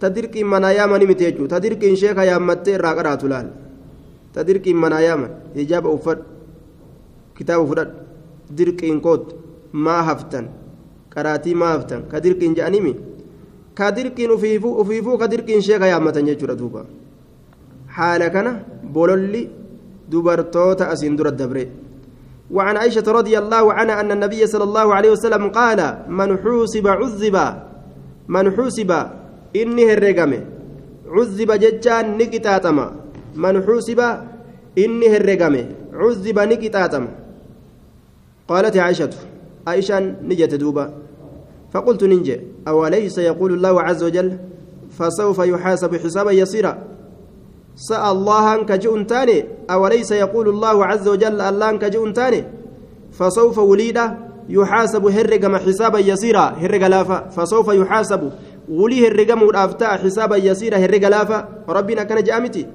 tadirqiin 0.00 0.48
manaa 0.54 0.72
yaamanii 0.78 1.08
miti 1.10 1.24
jechuudha 1.24 1.56
tadirqiin 1.56 1.96
sheeka 2.02 2.24
yaammattee 2.30 2.74
irraa 2.78 2.94
qaraatu 2.98 3.28
laal 3.32 3.48
tadirqiin 4.34 4.78
manaa 4.84 5.00
yaaman 5.08 5.30
hijaaba 5.58 5.88
uffadhu 5.96 6.24
kitaaba 7.36 7.66
fudhadhu 7.70 7.94
dirqiin 8.58 9.00
koot 9.06 9.24
maa 9.72 10.02
haftan 10.08 10.46
qaraatii 11.14 11.54
maa 11.62 11.72
haftan 11.76 12.02
ka 12.10 12.20
dirqiin 12.24 12.54
je'animi 12.58 12.92
ka 13.78 13.90
dirqiin 13.96 14.30
ufiifuu 14.36 14.74
ufiifuu 14.82 15.16
ka 15.22 15.30
dirqiin 15.32 15.62
sheeka 15.68 15.86
yaammatan 15.92 16.28
jechuudha 16.28 16.58
duuba 16.60 16.84
haala 17.96 18.30
kana 18.36 18.52
bololli 18.94 19.42
dubartoota 20.10 20.88
asiin 20.92 21.16
dura 21.18 21.30
dabre 21.42 21.66
وعن 22.50 22.76
عائشة 22.76 23.02
رضي 23.02 23.34
الله 23.38 23.72
عنها 23.72 24.00
أن 24.00 24.10
النبي 24.12 24.46
صلى 24.46 24.64
الله 24.64 24.94
عليه 24.94 25.10
وسلم 25.10 25.50
قال 25.50 25.80
من 26.06 26.38
حوسب 26.38 26.86
عذب 26.86 27.36
من 28.28 28.44
حوسب 28.56 28.90
inni 29.54 29.84
herregame. 29.84 30.38
Cuzziba 31.06 31.58
jechaan 31.58 32.16
ni 32.18 32.26
qixaaxama. 32.26 32.92
Man 33.34 33.62
xuusiba 33.62 34.24
inni 34.76 35.06
herregame. 35.08 35.62
Cuzziba 35.92 36.46
ni 36.46 36.56
qixaaxama. 36.56 37.10
Qaalat 38.48 38.74
caishatu 38.74 39.18
aishaan 39.66 40.16
ni 40.22 40.36
jette 40.36 40.58
duuba. 40.58 41.06
فقلت 41.76 42.04
ننجي 42.04 42.40
أوليس 42.68 43.18
يقول 43.18 43.52
الله 43.52 43.82
عز 43.82 44.04
وجل 44.04 44.38
فسوف 44.98 45.38
يحاسب 45.38 45.96
حسابا 45.96 46.30
يسيرا 46.30 46.78
سأل 47.76 48.10
الله 48.16 48.54
أنك 48.54 48.72
جئن 48.72 49.06
تاني 49.06 49.44
أوليس 49.70 50.10
يقول 50.10 50.48
الله 50.48 50.86
عز 50.86 51.08
وجل 51.08 51.40
الله 51.40 51.70
أنك 51.70 51.84
جئن 51.84 52.12
تاني 52.12 52.44
فسوف 53.12 53.58
وليدا 53.58 54.18
يحاسب 54.48 55.06
هرقم 55.06 55.56
حسابا 55.56 55.98
يسيرا 55.98 56.40
هرق 56.40 56.86
لافا 56.86 57.28
فسوف 57.28 57.68
يحاسب 57.68 58.32
wulii 58.68 59.04
herregamuudhaaf 59.04 59.76
ta'a 59.78 59.98
xisaaba 59.98 60.38
yasiira 60.38 60.78
herrega 60.78 61.10
laafa 61.10 61.48
rabbiin 61.68 61.98
akkana 61.98 62.22
je'amiti 62.22 62.66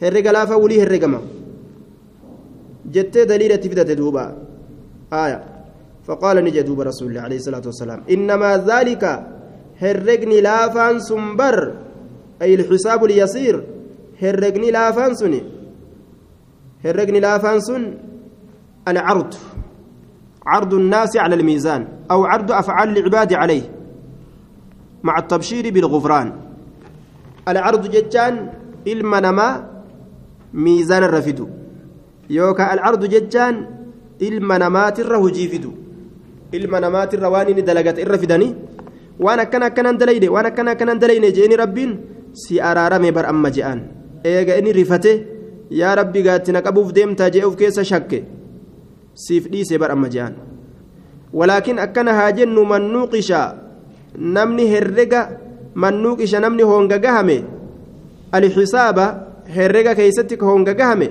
herrega 0.00 0.32
laafa 0.32 0.56
wulii 0.56 0.80
herregama. 0.80 1.20
Jettee 2.90 3.26
daliilatti 3.26 3.68
فقال 6.10 6.36
نجد 6.44 6.64
دوب 6.64 6.80
رسول 6.80 7.08
الله 7.08 7.20
عليه 7.20 7.36
الصلاة 7.36 7.62
والسلام 7.66 8.00
إنما 8.10 8.56
ذلك 8.56 9.04
هرقني 9.80 10.40
لافان 10.40 11.00
سنبر 11.00 11.74
أي 12.42 12.54
الحساب 12.54 13.04
اليسير 13.04 13.64
هرقني 14.22 14.70
لافان 14.70 15.14
سني 15.14 15.42
هرقني 16.84 17.20
لافان 17.20 17.60
سن 17.60 17.94
العرض 18.88 19.34
عرض 20.46 20.74
الناس 20.74 21.16
على 21.16 21.34
الميزان 21.34 21.88
أو 22.10 22.24
عرض 22.24 22.52
أفعال 22.52 22.98
العباد 22.98 23.32
عليه 23.32 23.62
مع 25.02 25.18
التبشير 25.18 25.70
بالغفران. 25.70 26.28
العرض 27.48 27.90
جتان 27.90 28.34
المنما 28.86 29.48
ميزان 30.54 31.02
الرفد 31.04 31.38
يوكا 32.30 32.74
العرض 32.74 33.04
جتان 33.04 33.54
المنمات 34.22 35.00
الرهجيفد 35.00 35.64
المنمات 36.54 37.10
الرواني 37.14 37.52
دلقت 37.52 37.98
الرفدني 37.98 38.48
وأنا 39.20 39.44
كان 39.44 39.68
كان 39.68 39.96
دليني 39.96 40.28
وأنا 40.28 40.48
كان 40.48 40.72
كان 40.72 40.98
دليني 40.98 41.30
جيني 41.30 41.54
ربين. 41.54 41.90
سي 42.32 42.62
ارارمي 42.62 43.10
بر 43.10 43.28
أما 43.30 43.48
جان 43.48 43.78
إيغا 44.26 44.58
إني 44.58 44.70
رفته. 44.70 45.16
يا 45.70 45.94
ربي 45.94 46.28
قاتنا 46.28 46.60
قبوف 46.60 46.92
ديمتا 46.92 47.28
جيوف 47.28 47.54
كيس 47.54 47.80
شك 47.80 48.24
سيف 49.14 49.48
ديسي 49.48 49.78
بر 49.78 49.92
أما 49.92 50.08
جان 50.08 50.34
ولكن 51.32 51.78
أكنا 51.78 52.26
هاجن 52.26 52.54
من 52.54 52.82
نوقش 52.92 53.32
namni 54.18 54.66
herrega 54.66 55.28
mannuuqisha 55.74 56.40
namni 56.40 56.62
honga 56.62 56.98
gahame 56.98 57.44
alxisaaba 58.32 59.06
herrega 59.46 59.94
keeysatti 59.94 60.36
ka 60.36 60.46
honga 60.46 60.74
gahame 60.74 61.10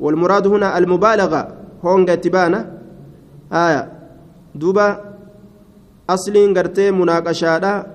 والمراد 0.00 0.46
هنا 0.46 0.78
المبالغة 0.78 1.48
هونغا 1.84 2.14
تبانا 2.14 2.78
آية 3.52 3.92
دوبا 4.54 5.14
أصل 6.10 6.54
قرتي 6.56 6.90
مناقشة 6.90 7.86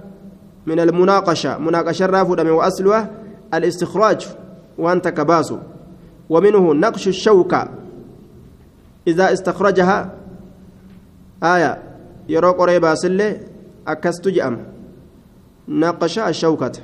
من 0.66 0.80
المناقشة 0.80 1.58
مناقشة 1.58 2.06
رافضة 2.06 2.52
وأصلها 2.52 3.10
الاستخراج 3.54 4.28
وأنت 4.78 5.08
كباسو 5.08 5.58
ومنه 6.30 6.74
نقش 6.74 7.08
الشوكة 7.08 7.70
إذا 9.08 9.34
استخرجها 9.34 10.12
آية 11.44 11.78
يروق 12.30 12.58
قريبا 12.58 12.96
سلي 12.96 13.40
akkastu 13.86 14.32
je'ama 14.32 14.58
naqasha 15.68 16.26
ashawkata 16.26 16.82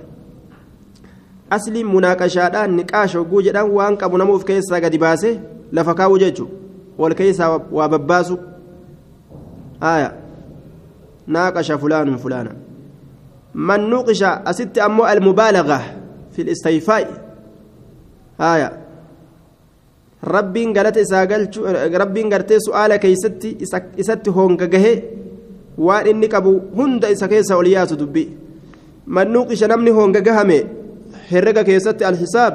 asli 1.49 1.83
munaaqashaadhaan 1.83 2.75
niqaasha 2.75 3.19
hogguu 3.19 3.41
jedhan 3.41 3.69
waan 3.71 3.97
qabu 3.97 4.17
nama 4.17 4.33
uf 4.33 4.45
keessaa 4.45 4.79
gadi 4.81 4.97
baase 4.97 5.39
lafa 5.71 5.93
kaa'u 5.95 6.19
jechuun 6.19 6.49
wal 6.97 7.15
keessaa 7.15 7.49
waa 7.71 7.89
babbaasu 7.89 8.39
aya 9.81 10.09
naaqasha 11.27 11.77
fulaanun 11.77 12.17
fulaana 12.17 12.51
man 13.53 13.87
nuqisha 13.89 14.41
asitti 14.45 14.79
ammoo 14.81 15.05
almubaalaga 15.05 15.79
fi 16.31 16.43
listayfaa'i 16.43 17.07
aya 18.39 18.71
rabbiin 20.23 20.73
galata 20.73 20.99
isaa 20.99 21.25
galchu 21.25 21.63
rabbiin 22.03 22.29
gartee 22.29 22.59
su'aala 22.67 22.97
keeysatti 22.97 23.57
isatti 23.97 24.29
honga 24.29 24.67
waan 25.78 26.06
inni 26.06 26.28
qabu 26.28 26.60
hunda 26.76 27.10
isa 27.10 27.28
keessa 27.28 27.56
ol 27.56 27.66
yaatu 27.66 27.96
dubbi 27.96 28.28
mannuuqisha 29.06 29.68
namni 29.68 29.90
honga 29.90 30.20
gahame 30.20 30.58
herrega 31.30 31.64
keessatti 31.64 32.04
alhisaab 32.04 32.54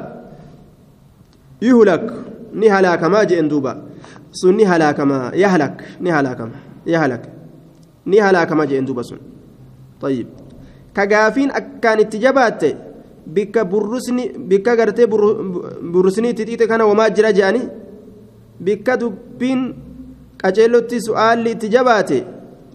yuhlak 1.60 2.04
ni 2.52 2.68
halaakamaa 2.68 3.24
jeen 3.30 3.48
duuba 3.48 3.76
sun 4.32 4.56
ni 4.56 4.64
halaakamaa 4.64 5.32
yahlak 5.34 5.82
ni 6.00 6.10
halaakama 6.10 6.56
yahlak 6.86 7.24
ni 8.06 8.18
halaakama 8.18 8.66
jeen 8.66 8.86
duuba 8.86 9.02
sun 9.02 9.20
طيب 9.98 10.26
كغافين 10.94 11.50
أكان 11.50 11.98
اتجابات 12.06 12.62
بك 13.26 13.58
برسني 13.58 14.24
بك 14.46 14.68
غرتي 14.78 15.06
برسني 15.82 16.32
تتيت 16.38 16.62
كان 16.70 16.80
وما 16.86 17.08
جرى 17.10 17.32
جاني 17.34 17.62
بك 18.62 18.86
دبين 18.90 19.60
qaceellotti 20.38 21.02
su'aalli 21.06 21.50
itti 21.54 21.68
jabaate 21.74 22.18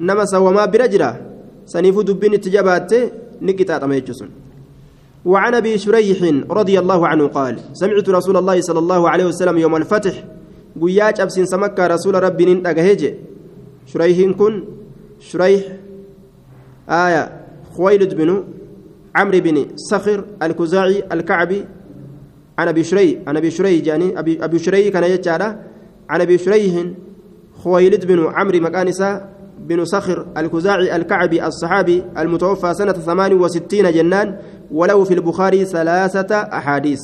nama 0.00 0.26
sawamaa 0.26 0.66
bira 0.66 0.88
jira 0.88 1.16
saniifuu 1.64 2.02
dubbiin 2.02 2.34
itti 2.34 2.50
jabaatte 2.50 2.98
ni 3.40 3.52
qixaaxama 3.54 3.94
jechuun 4.00 4.30
وعن 5.24 5.54
ابي 5.54 5.78
شريح 5.78 6.18
رضي 6.50 6.78
الله 6.78 7.06
عنه 7.06 7.26
قال 7.26 7.58
سمعت 7.72 8.08
رسول 8.08 8.37
الله 8.37 8.61
صلى 8.61 8.78
الله 8.78 9.11
عليه 9.11 9.24
وسلم 9.24 9.58
يوم 9.58 9.76
الفتح 9.76 10.24
قياج 10.80 11.20
ابسين 11.20 11.46
سمكة 11.46 11.87
رسول 11.87 12.22
ربي 12.22 12.44
ننتقهج 12.44 13.14
شريح 13.87 14.30
كن 14.38 14.64
شريح 15.20 15.62
آية 16.88 17.22
خويلد 17.76 18.14
بن 18.14 18.44
عمرو 19.14 19.40
بن 19.40 19.66
صخر 19.76 20.24
الكزاعي 20.42 21.04
الكعبي 21.12 21.64
عن 22.58 22.68
ابي 22.68 22.84
شريح 22.84 23.18
عن 23.26 23.37
ابي 23.37 23.50
شريح 23.50 23.87
يعني 23.87 24.18
ابي 24.18 24.44
ابي 24.44 24.58
شريح 24.58 24.88
كان 24.88 25.04
يجعله 25.04 25.58
عن 26.08 26.20
ابي 26.20 26.38
شريح 26.38 26.74
خويلد 27.62 28.06
بن 28.06 28.26
عمرو 28.26 28.58
مكانسا 28.61 29.28
بن 29.59 29.85
صخر 29.85 30.27
الكزاعي 30.37 30.97
الكعبي 30.97 31.47
الصحابي 31.47 32.05
المتوفى 32.18 32.75
سنة 32.75 32.92
68 32.92 33.92
جنان 33.92 34.37
ولو 34.73 35.05
في 35.05 35.14
البخاري 35.14 35.64
ثلاثة 35.64 36.37
أحاديث. 36.37 37.01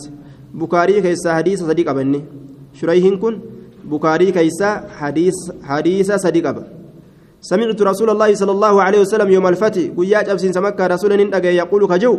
بخاري 0.55 1.01
كيسا 1.01 1.35
حديث 1.35 1.62
صديق 1.62 1.90
أبني. 1.90 2.25
شريهن 2.73 3.17
كن؟ 3.17 3.40
بخاري 3.85 4.33
كيسا 4.33 4.85
حديث 4.99 5.35
حديث 5.62 6.12
صديق 6.12 6.49
أبا 6.49 6.64
سمعت 7.40 7.83
رسول 7.83 8.11
الله 8.11 8.35
صلى 8.35 8.53
الله 8.53 8.83
عليه 8.83 9.01
وسلم 9.01 9.31
يوم 9.31 9.47
الفتح 9.47 9.83
قياج 9.97 10.29
أبسين 10.29 10.53
سمكة 10.53 10.87
رسول 10.87 11.12
يقول 11.45 11.87
كجو 11.87 12.19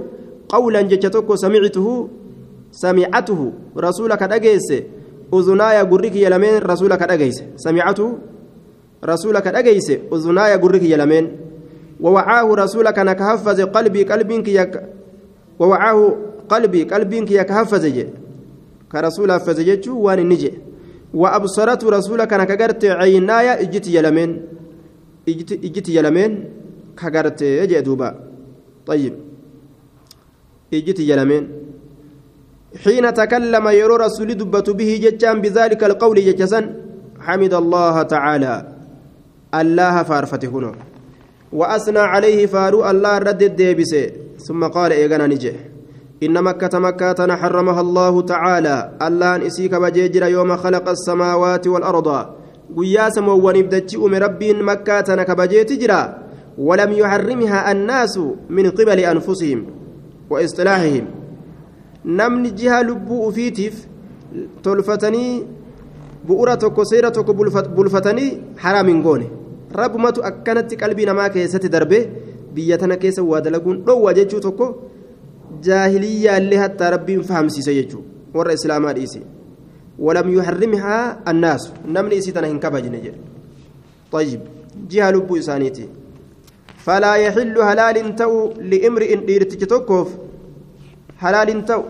قولا 0.49 0.81
جتتك 0.81 1.35
سمعته 1.35 2.09
سمعته 2.71 3.51
رسولك 3.77 4.23
دقيس 4.23 4.67
أذنايا 5.33 5.83
قريك 5.83 6.15
يلمين 6.15 6.57
رسولك 6.57 7.01
أجيس 7.01 7.43
سمعته 7.55 8.17
رسولك 9.05 9.47
أجيس 9.47 9.89
أذنايا 10.13 10.55
قريك 10.55 10.83
يلمين. 10.83 11.25
ووعاه 12.01 12.47
رسولك 12.55 12.99
نكهفز 12.99 13.61
قلبي 13.61 14.03
قلبك 14.03 14.47
يك 14.47 14.73
ووعاه 15.59 16.17
قلبي 16.49 16.83
قلبك 16.83 17.31
يكهفز. 17.31 17.85
كرسول 18.91 19.31
حفز 19.31 19.59
جتشو 19.61 19.99
وان 19.99 20.29
نجي. 20.29 20.53
وأبصرت 21.13 21.83
رسولك 21.85 22.33
نكغرت 22.33 22.85
عينايا 22.85 23.61
إجت 23.61 23.87
يلمين. 23.87 24.29
إجت, 25.29 25.51
إجت 25.51 25.89
يلمين 25.89 26.31
كغرت 26.99 27.41
يجي 27.41 27.81
دوبا. 27.81 28.09
طيب. 28.85 29.13
إجت 30.73 30.99
يلمين. 30.99 31.43
حين 32.83 33.13
تكلم 33.13 33.67
يرو 33.67 33.95
رسول 33.95 34.33
دبت 34.35 34.69
به 34.69 34.99
جتان 35.03 35.41
بذلك 35.41 35.83
القول 35.83 36.17
جتسن 36.25 36.65
حمد 37.19 37.53
الله 37.53 38.01
تعالى. 38.03 38.74
الله 39.61 40.03
فارفته 40.03 40.47
هنا 40.47 40.71
وأثنى 41.53 41.99
عليه 41.99 42.45
فارو 42.45 42.89
الله 42.89 43.17
رد 43.17 43.43
الديبس 43.43 43.95
ثم 44.47 44.63
قال 44.67 44.91
إيغانا 44.91 45.27
نجي. 45.27 45.53
إن 46.23 46.43
مكة 46.43 46.79
مكة 46.79 47.35
حرمها 47.35 47.81
الله 47.81 48.21
تعالى. 48.21 48.91
الله 49.01 49.47
إسيك 49.47 49.75
بجيجر 49.75 50.23
يوم 50.27 50.57
خلق 50.57 50.89
السماوات 50.89 51.67
والأرض. 51.67 52.09
tana 55.03 55.25
kabajeeti 55.25 55.77
jira 55.77 56.25
ولم 56.57 56.91
يحرمها 56.91 57.71
الناس 57.71 58.19
من 58.49 58.69
قبل 58.71 58.99
أنفسهم 58.99 59.65
وإصطلاحهم 60.29 61.05
namni 62.05 62.51
jiha 62.51 62.83
lubbuu 62.83 63.27
ufiitiif 63.27 63.87
rabbumatu 69.81 70.23
akkanatti 70.29 70.79
qalbii 70.81 71.05
namaa 71.09 71.29
keessatti 71.35 71.69
darbe 71.75 71.99
biyya 72.55 72.77
tana 72.77 72.97
keessa 72.97 73.23
waa 73.23 73.41
dalaguun 73.45 73.83
dhoowwa 73.87 74.13
jechuu 74.19 74.41
tokko 74.47 74.67
jaahiliyyaallee 75.67 76.59
hattaa 76.63 76.89
rabbiin 76.95 77.23
fahamsiise 77.29 77.73
jechuu 77.79 78.03
warra 78.33 78.53
islaamaa 78.59 78.93
dhiise 78.99 79.21
ولم 79.99 80.27
يحرمها 80.37 81.23
الناس 81.31 81.71
نمني 81.87 82.21
سيتنا 82.21 82.47
هنكبجن 82.51 82.95
جل 83.03 83.15
طيب 84.11 84.41
جهة 84.91 85.11
لبو 85.11 85.37
إسانيتي 85.37 85.87
فلا 86.85 87.15
يحل 87.15 87.55
هلال 87.69 88.15
تو 88.15 88.51
لامرئ 88.59 89.15
ديرتك 89.27 89.63
توكوف 89.69 90.09
halaaliin 91.23 91.63
ta'u 91.63 91.83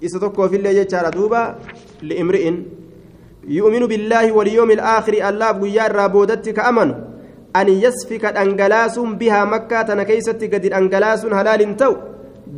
isa 0.00 0.20
tokkoofillee 0.20 0.74
jechaadha 0.74 1.10
duuba 1.16 1.40
li'imri'in 2.02 2.56
yu'minu 2.56 2.81
billaahi 3.46 4.30
waliyoomi 4.30 4.74
ilaakhiri 4.74 5.22
allaaf 5.22 5.58
guyyaa 5.58 5.88
irraa 5.90 6.08
boodatti 6.08 6.52
ka 6.52 6.64
amanu 6.64 6.94
an 7.54 7.68
yasfika 7.68 8.32
dhangalaasuun 8.32 9.18
bihaa 9.18 9.46
makkaa 9.46 9.84
tana 9.84 10.04
keeysatti 10.04 10.48
gadi 10.48 10.68
dhangalaasuun 10.70 11.32
halaaliin 11.32 11.76
ta'u 11.76 11.96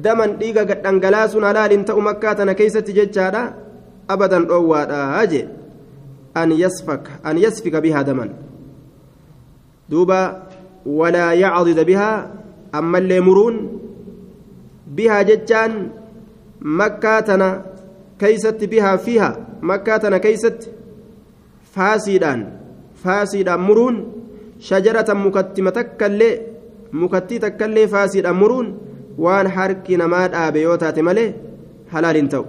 daman 0.03 0.39
dhiiga 0.39 0.65
dhangalaasuun 0.65 1.45
halaaliin 1.45 1.85
ta'u 1.85 2.01
makkaa 2.01 2.35
tana 2.35 2.55
keeysatti 2.55 2.93
jechaadha 2.93 3.43
abadan 4.09 4.47
dhoowwaadha 4.51 5.27
jee 5.33 5.49
an 6.35 6.53
yasfaka 6.53 7.19
an 7.25 7.39
yasfika 7.39 7.81
bihaa 7.81 8.05
daman 8.05 8.31
duuba 9.91 10.21
walaa 10.87 11.33
yacdida 11.35 11.85
bihaa 11.91 12.17
ammallee 12.73 13.21
muruun 13.21 13.57
bihaa 14.97 15.25
jechaan 15.31 15.75
makkaa 16.81 17.23
keeysatti 20.25 20.71
faasiidhaan 21.75 22.41
faasiidhaan 23.05 23.63
muruun 23.69 23.97
shajaratan 24.69 25.19
mukattima 25.27 25.73
takkallee 25.79 26.35
mukattii 27.03 27.39
takkallee 27.45 27.87
faasiidhaan 27.95 28.37
muruun 28.43 28.69
waan 29.25 29.47
harki 29.57 29.97
namaa 30.03 30.27
dhaabe 30.35 30.61
yoo 30.67 30.77
taate 30.83 31.03
malee 31.09 31.29
halaal 31.93 32.17
hin 32.21 32.29
ta'u 32.35 32.45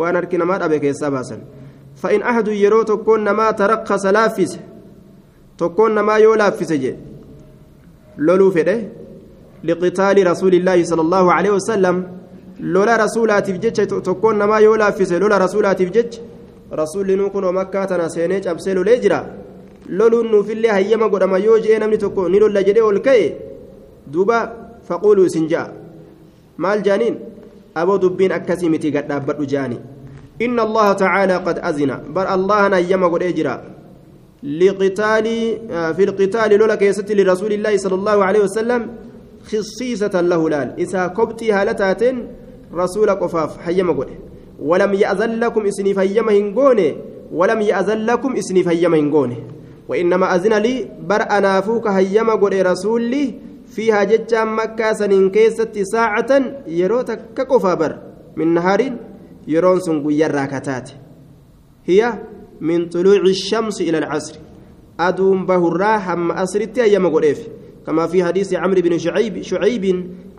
waan 0.00 0.14
harki 0.18 0.38
namaa 0.42 0.58
dhaabe 0.62 0.80
keessaa 0.84 1.10
baasan 1.16 1.40
fa'in 2.02 2.22
ahadu 2.32 2.52
yeroo 2.62 2.84
tokkoon 2.90 3.24
namaa 3.28 3.52
tarakkasa 3.60 4.12
laaffise 4.18 4.60
tokkoon 5.62 5.94
namaa 6.00 6.18
yoo 6.26 6.36
laaffise 6.42 6.76
jedhe 6.84 6.98
loluu 8.28 8.52
fedhe 8.58 8.76
لقتال 9.68 10.16
رسول 10.30 10.54
الله 10.54 10.78
صلى 10.84 11.02
لولا 12.60 12.96
رسولات 13.04 13.50
بجج 13.50 13.86
تكون 14.02 14.38
نما 14.38 14.58
يولا 14.58 14.90
في 14.90 15.18
لولا 15.18 15.38
رسولات 15.38 15.82
بجج 15.82 16.12
رسول 16.72 17.08
نكون 17.18 17.54
مكة 17.54 17.84
تنسينيج 17.84 18.46
أبسلو 18.48 18.82
ليجرا 18.82 19.20
لولو 19.88 20.22
نو 20.22 20.42
في 20.42 20.52
الله 20.52 20.76
هيما 20.76 21.06
قد 21.06 21.22
ما 21.24 21.38
يوجي 21.38 21.78
نمني 21.78 21.96
تكون 21.96 22.30
نيلو 22.32 22.46
لجدي 22.46 22.80
والكي 22.80 23.20
دوبا 24.12 24.38
فقولوا 24.88 25.28
سنجا 25.28 25.62
مال 26.58 26.82
جانين 26.82 27.14
أبو 27.76 27.96
دبين 27.96 28.32
أكسي 28.32 28.68
متي 28.68 28.90
قد 28.94 29.12
أبدو 29.12 29.44
جاني 29.44 29.78
إن 30.42 30.56
الله 30.60 30.92
تعالى 30.92 31.36
قد 31.46 31.58
أذن 31.58 31.90
بر 32.14 32.26
الله 32.34 32.60
نيما 32.68 33.06
قد 33.12 33.22
إجرا 33.22 33.56
لقتال 34.60 35.26
في 35.96 36.02
القتال 36.08 36.50
لولا 36.58 36.74
كيست 36.74 37.12
لرسول 37.12 37.52
الله 37.52 37.76
صلى 37.76 37.94
الله 38.00 38.24
عليه 38.24 38.40
وسلم 38.46 38.80
خصيصة 39.50 40.14
له 40.20 40.42
لال 40.52 40.68
إذا 40.78 41.02
كبتي 41.16 41.52
هالتات 41.52 42.02
رسول 42.76 43.10
قفاف 43.10 43.58
حيما 43.58 43.92
قوله 43.92 44.18
ولم 44.58 44.94
يأذن 44.94 45.30
لكم 45.40 45.66
إسني 45.66 45.94
فيما 45.94 46.32
هنقونه 46.32 46.96
ولم 47.32 47.60
يأذن 47.60 47.98
لكم 47.98 48.36
إسني 48.36 48.62
فيما 48.62 48.98
هنقونه 48.98 49.36
وإنما 49.88 50.34
أذن 50.34 50.54
لي 50.54 50.88
بر 51.08 51.22
أنا 51.30 51.60
فوك 51.60 51.86
هيما 51.88 52.32
قوله 52.32 52.62
رسولي 52.62 53.34
فيها 53.66 54.04
جتشا 54.04 54.44
مكة 54.44 54.92
سنين 54.92 55.30
كيست 55.30 55.78
ساعة 55.78 56.30
يروتك 56.66 57.20
كقفا 57.36 57.74
بر. 57.74 57.98
من 58.36 58.54
نهار 58.54 58.92
يرون 59.48 59.80
سنقو 59.80 60.10
يراكتات 60.10 60.90
هي 61.84 62.12
من 62.60 62.88
طلوع 62.88 63.16
الشمس 63.16 63.80
إلى 63.80 63.98
العصر. 63.98 64.38
أدوم 65.00 65.46
بهرا 65.46 65.96
هم 65.96 66.32
أسرتي 66.32 66.82
أيما 66.82 67.08
قوله 67.08 67.36
كما 67.86 68.06
في 68.06 68.24
حديث 68.24 68.54
عمرو 68.54 68.80
بن 68.80 68.98
شعيب 68.98 69.42
شعيب 69.42 69.84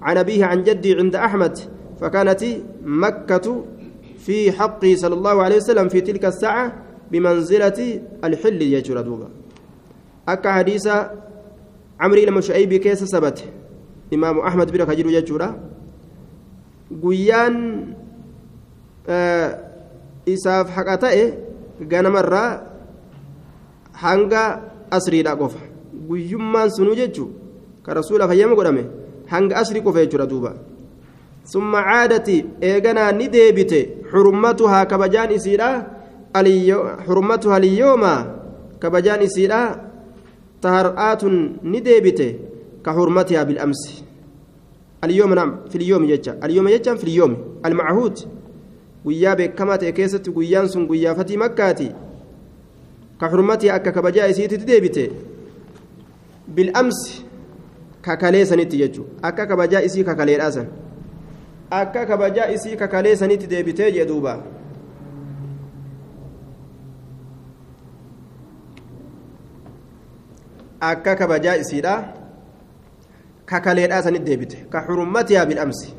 عن 0.02 0.18
أبيه 0.18 0.46
عن 0.46 0.64
جدي 0.64 0.96
عند 0.96 1.16
أحمد. 1.16 1.60
فكانت 2.06 2.42
مكة 2.86 3.66
في 4.22 4.54
حقه 4.54 4.92
صلى 4.94 5.16
الله 5.18 5.36
عليه 5.44 5.58
وسلم 5.66 5.90
في 5.90 6.06
تلك 6.06 6.22
الساعة 6.26 6.66
بمنزلة 7.10 7.80
الحل 8.22 8.62
يجرى 8.62 9.02
دوبا. 9.02 9.30
أكا 10.30 10.50
حديث 10.62 10.86
عمرو 11.98 12.22
لما 12.30 12.42
شعيب 12.46 12.74
كيس 12.78 13.10
سبت. 13.10 13.50
إمام 14.14 14.46
أحمد 14.46 14.68
بن 14.70 14.86
كجر 14.86 15.06
يجرى. 15.18 15.50
قيان 17.02 17.56
آه 19.10 19.50
إساف 20.30 20.70
حقته 20.70 21.18
ganamarraa 21.82 22.62
hanga 24.04 24.62
asriidha 24.92 25.36
qofa 25.36 25.60
guyyummaan 26.08 26.70
sunuu 26.72 26.96
jechuun 26.96 27.32
ka 27.84 27.94
rasuula 27.94 28.28
fayyama 28.28 28.56
godhame 28.56 28.84
hanga 29.28 29.56
asrii 29.62 29.84
qofa 29.84 30.00
jechuudha 30.06 30.28
duuba 30.32 30.52
summa 31.45 31.83
caadati 31.89 32.37
eeganaa 32.61 33.13
ni 33.13 33.29
deebite 33.29 33.81
xurummatuhaa 34.11 34.85
kabajaan 34.87 35.33
isiidha 35.39 35.71
xurummatuhaa 37.07 37.61
liyyooma 37.67 38.13
kabajaan 38.83 39.23
isiidha 39.23 39.61
tahar'aatun 40.61 41.35
ni 41.63 41.81
deebite 41.81 42.29
ka 42.85 42.91
xurmatihaa 42.95 43.45
bil'amsi 43.45 44.11
اليوم 45.05 45.35
نعم 45.35 45.57
في 45.71 45.77
اليوم 45.77 46.05
يجا 46.05 46.39
اليوم 46.45 46.69
يجا 46.69 46.95
في 46.95 47.05
اليوم 47.05 47.37
المعهود 47.67 48.19
guyyaa 49.05 49.37
beekamaa 49.37 49.79
ta'e 49.81 49.93
keessatti 49.97 50.31
guyyaan 50.31 50.69
sun 50.69 50.85
guyyaa 50.87 51.15
fatii 51.17 51.37
makkaati 51.43 51.87
ka 53.21 53.29
xurmatii 53.33 53.71
akka 53.77 53.93
kabajaa 53.97 54.27
isiititti 54.33 54.67
deebite 54.71 55.05
bil'amsi 56.57 57.25
kakalee 58.03 58.45
sanitti 58.51 58.77
jechuudha 58.83 59.29
akka 59.29 59.47
kabajaa 59.47 59.81
isii 59.89 60.05
kakaleedhaa 60.05 60.51
san 60.57 60.67
akka 61.70 62.06
kabajaa 62.06 62.50
isii 62.56 62.76
kakalee 62.78 63.16
sanitti 63.16 63.48
deebitee 63.48 63.92
jee 63.92 64.06
duuba 64.06 64.38
akka 70.80 71.16
kabajaa 71.16 71.56
isiidha 71.56 71.94
kakaleedhaa 73.46 74.02
sanitti 74.02 74.26
deebite 74.26 74.58
ka 74.70 74.82
xurmatiyaa 74.88 75.46
bil'amsi 75.46 75.96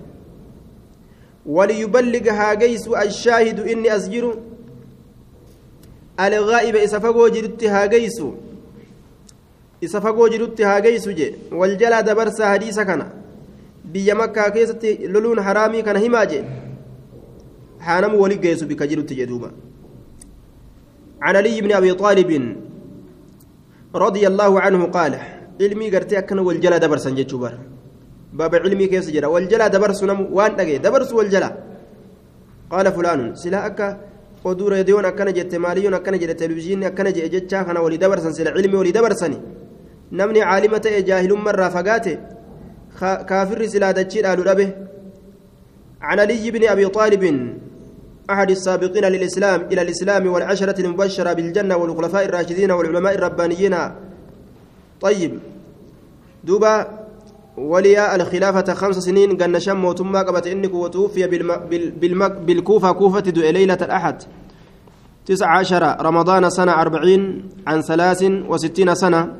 وليبلغ 1.46 2.30
هاجيس 2.30 2.88
الشاهد 2.88 3.60
إني 3.60 3.96
أسجر 3.96 4.38
الغائب 6.20 6.76
إسفقو 6.76 7.28
جرت 7.28 7.64
هاجيس 7.64 8.22
إسفقو 9.84 10.28
جرت 10.28 10.60
هاجيس 10.60 11.08
جي 11.08 11.34
والجلا 11.52 12.00
دبرس 12.00 12.42
حديث 12.42 12.80
كان 13.96 14.04
بيا 14.04 14.14
مكة 14.14 14.48
كيست 14.48 14.84
لولون 14.84 15.42
حرامي 15.42 15.82
كان 15.82 15.96
هماجي 15.96 16.44
حانم 17.80 18.14
ولي 18.14 18.34
جيس 18.34 18.62
بك 18.64 18.82
جرت 18.82 19.12
جدوبا 19.12 19.50
عن 21.22 21.36
علي 21.36 21.60
بن 21.60 21.72
أبي 21.72 21.94
طالب 21.94 22.30
رضي 23.94 24.26
الله 24.26 24.60
عنه 24.60 24.84
قال 24.86 25.12
علمي 25.60 25.90
قرتي 25.90 26.18
أكن 26.18 26.38
والجلا 26.38 26.78
دبرسا 26.78 27.10
جتشوبر 27.10 27.52
باب 28.32 28.54
علمي 28.54 28.86
كيف 28.86 29.10
جرى 29.10 29.26
والجلا 29.26 29.66
دبرس 29.68 30.04
نم 30.04 30.20
وان 30.36 30.56
دغي 30.56 30.78
دبرس 30.78 31.12
والجلا 31.12 31.50
قال 32.70 32.92
فلان 32.92 33.34
سلا 33.34 33.66
أكا 33.66 33.88
oduu 34.46 34.70
reediyoon 34.70 35.04
akkana 35.04 35.32
jette 35.32 35.58
maaliyoon 35.58 35.94
akkana 35.94 36.18
jedhe 36.18 36.34
televizyiinni 36.34 36.86
akkana 36.86 37.10
jedhe 37.16 37.28
jechaa 37.34 37.64
kana 37.64 37.80
walii 37.82 37.98
dabarsan 37.98 38.32
sila 38.32 38.52
cilmi 38.54 38.76
walii 38.76 38.92
dabarsani 38.92 39.38
namni 40.12 40.40
caalima 40.40 40.78
ta'e 40.80 41.02
jaahilummarraa 41.02 41.70
fagaate 41.70 42.12
kaafirri 42.12 42.14
silaa 42.14 42.35
dachii 43.92 44.22
dhaalu 44.22 44.44
dhabe 44.44 44.66
عن 46.02 46.20
علي 46.20 46.50
بن 46.50 46.68
أبي 46.68 46.88
طالب 46.88 47.22
أحد 48.30 48.50
السابقين 48.50 49.04
للإسلام 49.04 49.60
إلى 49.72 49.82
الإسلام 49.82 50.26
والعشرة 50.26 50.80
المبشرة 50.80 51.32
بالجنة 51.32 51.76
والخلفاء 51.76 52.24
الراشدين 52.24 52.70
والعلماء 52.70 53.14
الربانيين 53.14 53.76
طيب 55.00 55.38
دوبا 56.44 56.86
ولي 57.56 58.14
الخلافة 58.14 58.74
خمس 58.74 58.96
سنين 58.96 59.36
قلنا 59.36 59.58
شم 59.58 59.84
وتما 59.84 60.22
قبت 60.22 60.46
إنك 60.46 60.74
وتوفي. 60.74 61.26
بالكوفة 62.46 62.92
كوفة 62.92 63.20
دو 63.20 63.40
ليلة 63.40 63.78
الأحد 63.82 64.22
تسع 65.26 65.58
عشر 65.58 65.96
رمضان 66.00 66.50
سنة 66.50 66.72
أربعين 66.72 67.48
عن 67.66 67.80
ثلاث 67.80 68.22
وستين 68.22 68.94
سنة 68.94 69.32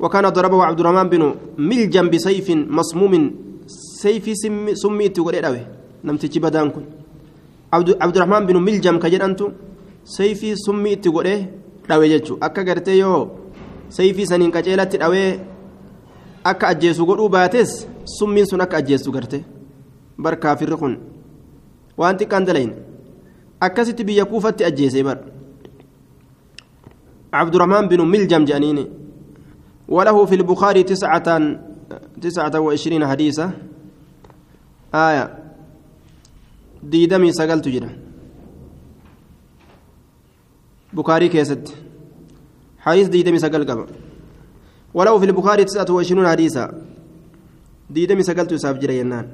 وكان 0.00 0.26
ضربه 0.36 0.60
عبد 0.68 0.80
الرحمن 0.80 1.08
بن 1.08 1.22
ملجم 1.58 2.06
بسيف 2.12 2.48
مصموم 2.50 3.14
سيف 4.02 4.26
سم... 4.42 4.74
سميت 4.74 5.16
تقول 5.16 5.36
نمت 6.04 6.24
بدان 6.44 6.68
كن 6.74 6.84
عبد... 7.72 7.88
عبد 8.02 8.16
الرحمن 8.16 8.42
بن 8.48 8.56
ملجم 8.66 8.96
كجن 9.02 9.22
أنتو 9.22 9.46
سيف 10.04 10.40
سميت 10.66 11.04
تقول 11.04 11.28
dhawe 11.88 12.06
akka 12.40 12.64
gartee 12.64 12.98
yoo 12.98 13.28
sayfii 13.88 14.26
saniin 14.26 14.52
qaceelatti 14.52 14.98
dhawee 14.98 15.40
akka 16.44 16.68
ajjeesu 16.68 17.06
godhuu 17.06 17.28
baates 17.28 17.86
summiin 18.18 18.46
sun 18.46 18.60
akka 18.60 18.76
ajjeessu 18.76 19.12
garte 19.12 19.44
bar 20.18 20.36
kaafirri 20.36 20.76
kun 20.76 20.96
waan 21.96 22.18
xiqqaan 22.18 22.44
dalayin 22.46 22.72
akkasitti 23.60 24.04
biyya 24.04 24.24
kuufatti 24.24 24.64
ajjeese 24.64 25.02
bar 25.04 25.18
عبد 27.34 27.54
الرحمن 27.54 27.88
بن 27.90 28.00
ملجم 28.06 28.44
جانيني 28.44 28.84
وله 29.89 30.25
في 30.25 30.35
البخاري 30.35 30.83
تسعة 30.83 31.27
تسعة 32.21 32.59
وعشرين 32.59 33.07
حديثة. 33.07 33.51
آية. 34.93 35.25
ديدمي 36.83 37.31
سقلت 37.33 37.67
جدا. 37.67 37.89
بخاري 40.93 41.29
كيست. 41.29 41.73
حديث 42.79 43.07
ديدمي 43.07 43.39
سقل 43.39 43.65
قبل. 43.65 43.87
وله 44.93 45.19
في 45.19 45.25
البخاري 45.25 45.63
تسعة 45.65 45.89
وعشرون 45.89 46.27
حديثا 46.27 46.65
ديدمي 47.89 48.23
سقلت 48.23 48.53
سافجر 48.53 48.89
ينان 48.89 49.27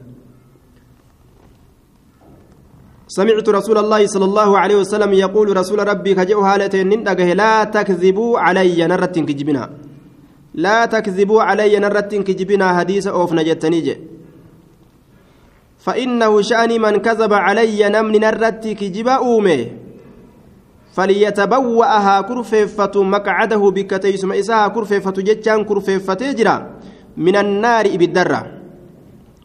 سمعت 3.07 3.49
رسول 3.49 3.77
الله 3.77 4.07
صلى 4.07 4.25
الله 4.25 4.49
عليه 4.59 4.75
وسلم 4.75 5.13
يقول 5.13 5.57
رسول 5.57 5.87
ربي 5.87 6.15
كجئ 6.15 6.35
هالتين 6.35 6.89
نندقه 6.89 7.33
لا 7.33 7.63
تكذبوا 7.63 8.39
علي. 8.39 8.87
نرت 8.87 9.19
كجبنا. 9.19 9.84
لا 10.55 10.85
تكذبوا 10.85 11.41
علي 11.41 11.79
نرت 11.79 12.15
كجبنا 12.15 12.67
حديث 12.77 13.07
أوف 13.07 13.33
نجتنيجي 13.33 13.95
فإنه 15.83 16.41
شأني 16.41 16.79
من 16.79 16.97
كذب 17.03 17.33
علي 17.33 17.89
نمن 17.89 18.15
نرت 18.23 18.67
كجبا 18.67 19.11
أومي. 19.11 19.71
فليتبوأها 20.95 22.21
كرفيفة 22.21 22.95
مقعده 22.95 23.63
بكتيسم 23.75 24.31
إساها 24.31 24.67
كرفيفة 24.67 25.11
جتان 25.11 25.63
كرفيفة 25.67 26.21
جرا. 26.37 26.55
من 27.17 27.35
النار 27.35 27.85
بالدرة 27.97 28.41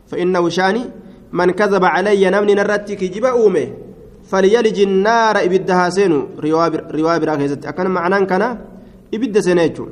فإنه 0.07 0.49
شاني 0.49 0.85
من 1.33 1.51
كذب 1.51 1.85
علي 1.85 2.31
نمني 2.31 2.55
نرتي 2.55 2.95
كجب 2.97 3.25
أومي. 3.25 3.67
فليلج 4.31 4.79
النار 4.81 5.37
إبدها 5.45 5.91
سينو. 5.91 6.29
رواية 6.95 7.19
براكزت 7.19 7.67
أكن 7.67 7.87
معنى 7.91 8.27
كان؟ 8.27 8.43
إبد 9.15 9.39
سينيجو 9.39 9.87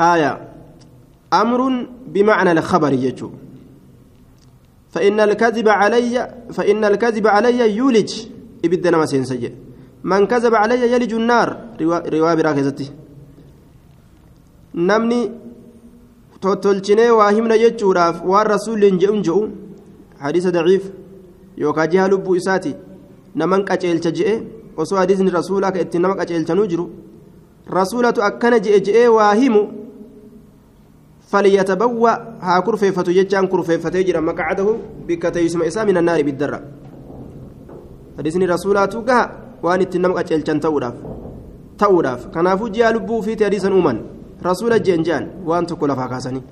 آية 0.00 0.48
أمر 1.32 1.86
بمعنى 2.06 2.52
الخبر 2.52 2.92
يجو 2.92 3.30
فإن 4.90 5.20
الكذب 5.20 5.68
علي 5.68 6.34
فإن 6.52 6.84
الكذب 6.84 7.26
علي 7.26 7.76
يولج 7.76 8.12
إبدنا 8.64 8.96
ما 8.96 9.06
سينسجئ 9.06 9.52
من 10.04 10.26
كذب 10.26 10.54
علي 10.54 10.92
يلج 10.92 11.12
النار 11.14 11.48
رواية 12.12 12.34
براكزتي 12.34 12.90
نمني 14.74 15.30
tottolchinee 16.40 17.10
waa 17.10 17.30
himna 17.30 17.56
jechuudhaaf 17.58 18.16
waan 18.30 18.46
rasuulliin 18.46 18.98
je'un 19.02 19.22
je'u 19.26 19.42
hadiisa 20.18 20.50
daciif 20.56 20.84
yookaan 21.62 21.90
jiha 21.92 22.08
lubbuu 22.12 22.36
isaati 22.40 22.74
naman 23.34 23.64
qaceelcha 23.64 24.10
je'e 24.18 24.34
osoo 24.76 24.98
hadiisni 25.00 25.30
rasuulaa 25.38 25.72
ka 25.72 25.80
ittiin 25.84 26.02
nama 26.02 26.14
qaceelchanuu 26.20 26.66
jiru 26.72 26.86
rasuulatu 27.78 28.22
akkana 28.28 28.58
je'e 28.66 28.80
je'ee 28.88 29.08
waa 29.16 29.32
himu 29.34 29.62
kurfeeffatu 32.64 33.12
jechaan 33.12 33.48
kurfeeffatee 33.48 34.04
jira 34.04 34.20
maqacadahu 34.20 34.78
bikka 35.06 35.30
teeysuma 35.30 35.66
isaa 35.66 35.84
min 35.84 35.96
annaari 35.96 36.24
biddarra 36.24 36.60
hadiisni 38.16 38.46
rasuulaatu 38.46 39.02
gaha 39.02 39.30
waan 39.62 39.80
ittiin 39.82 40.02
nama 40.02 40.14
qaceelchan 40.18 40.60
ta'uudhaaf 40.60 40.96
ta'uudhaaf 41.78 42.30
kanaafuu 42.34 42.68
jiha 42.68 42.92
lubbuu 42.92 43.22
fiiti 43.22 43.44
hadiisan 43.44 43.72
uuman 43.72 43.98
رسول 44.44 44.72
الجنجان 44.72 45.30
وأنت 45.46 45.72
كل 45.72 45.96
فاكاسني 45.96 46.42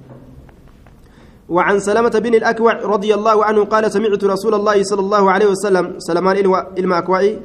وعن 1.48 1.78
سلمة 1.80 2.08
بن 2.08 2.34
الأكوع 2.34 2.72
رضي 2.72 3.14
الله 3.14 3.44
عنه 3.44 3.64
قال 3.64 3.92
سمعت 3.92 4.24
رسول 4.24 4.54
الله 4.54 4.82
صلى 4.82 5.00
الله 5.00 5.30
عليه 5.30 5.46
وسلم 5.46 5.94
سلمان 5.98 6.36
المأكوعي 6.78 7.38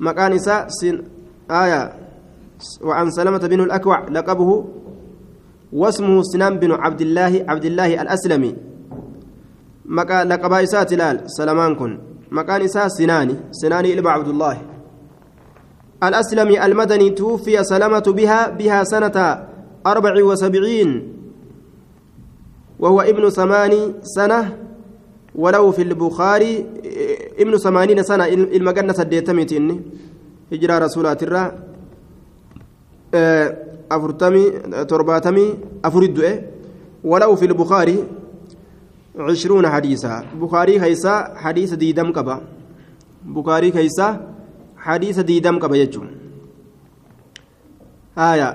مكان 0.00 0.32
إساء 0.32 0.66
آية 1.50 1.92
وعن 2.82 3.10
سلمة 3.10 3.38
بن 3.38 3.60
الأكوع 3.60 4.08
لقبه 4.08 4.64
واسمه 5.72 6.22
سنان 6.22 6.58
بن 6.58 6.72
عبد 6.72 7.00
الله 7.00 7.44
عبد 7.48 7.64
الله 7.64 8.02
الأسلمي. 8.02 8.56
مكان 9.84 10.28
لقب 10.28 10.52
إساء 10.52 10.82
تلال 10.84 11.16
سلمان 11.26 11.74
كن. 11.74 11.98
مكان 12.30 12.62
إساء 12.62 12.88
سناني 12.88 13.34
سناني 13.50 13.92
إلما 13.92 14.10
عبد 14.10 14.28
الله. 14.28 14.56
الأسلمي 16.02 16.64
المدني 16.66 17.10
توفي 17.10 17.64
سلمة 17.64 18.06
بها 18.18 18.48
بها 18.48 18.84
سنة 18.84 19.48
أربع 19.86 20.24
وسبعين 20.24 21.14
وهو 22.78 23.00
ابن 23.00 23.30
ثمان 23.30 23.94
سنة 24.02 24.56
ولو 25.34 25.72
في 25.72 25.82
البخاري 25.82 26.66
ابن 27.38 27.56
ثمانين 27.56 28.02
سنة 28.02 28.24
المجنة 28.26 28.92
سديتمتين 28.92 29.82
hijiraa 30.50 30.78
rasuulaatirraa 30.78 31.52
afurtamii 33.12 33.67
torbaatamii 34.88 35.50
afurit 35.82 36.12
du'e 36.18 36.32
walau 37.04 37.36
fi 37.36 37.46
lbukaari 37.48 37.96
cishruuna 39.28 39.70
hadiisa 39.70 40.22
bukaarii 40.40 40.78
keeysa 40.80 41.34
hadiisa 41.42 41.76
diidam 41.76 42.12
qaba 42.12 42.40
bukaarii 43.24 43.72
keeysa 43.72 44.06
hadiisa 44.86 45.22
diidam 45.22 45.58
qaba 45.58 45.76
jechuun 45.82 46.08
آية 48.18 48.50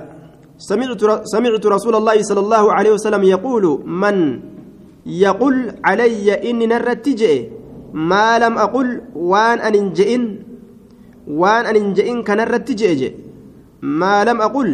سمعت 0.57 1.01
سمعت 1.23 1.63
رسول 1.65 1.95
الله 1.95 2.17
صلى 2.21 2.39
الله 2.39 2.63
عليه 2.73 2.91
وسلم 2.99 3.23
يقول 3.23 3.63
من 3.87 4.15
يقول 5.05 5.55
علي 5.83 6.27
إني 6.49 6.65
نرتجئ 6.67 7.35
ما 7.93 8.39
لم 8.43 8.57
أقل 8.57 9.01
وان 9.15 9.59
أن 9.59 9.93
جئن 9.93 10.23
وان 11.27 11.63
أن 11.65 11.93
جئن 11.93 12.23
كان 12.27 12.39
رتجئ 12.43 13.11
ما 13.81 14.23
لم 14.27 14.41
أقل 14.41 14.69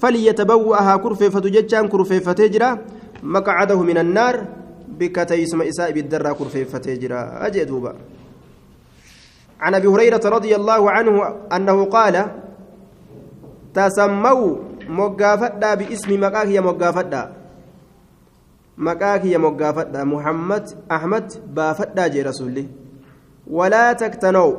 فليتبوأها 0.00 0.96
كرفيفة 0.96 1.40
جتان 1.40 1.88
كرفيفة 1.88 2.32
تجرى 2.32 2.78
مقعده 3.22 3.82
من 3.82 3.98
النار 3.98 4.44
بكتيسم 4.98 5.62
إساء 5.62 5.92
بالدرة 5.92 6.32
كرفيفة 6.32 6.78
تجرى 6.78 7.14
أجدوبا 7.46 7.92
عن 9.60 9.74
أبي 9.74 9.86
هريرة 9.88 10.20
رضي 10.24 10.56
الله 10.56 10.90
عنه 10.90 11.34
أنه 11.52 11.84
قال 11.84 12.26
تسموا 13.74 14.56
مقافدا 14.88 15.74
باسم 15.74 16.20
مقاكي 16.20 16.60
مقافدا 16.60 17.22
مقاكي 18.78 19.36
مقافدا 19.36 20.04
محمد 20.04 20.64
أحمد 20.90 21.26
بافدا 21.56 22.06
جي 22.08 22.22
رسولي. 22.22 22.66
ولا 23.46 23.92
تكتنوا. 23.92 24.54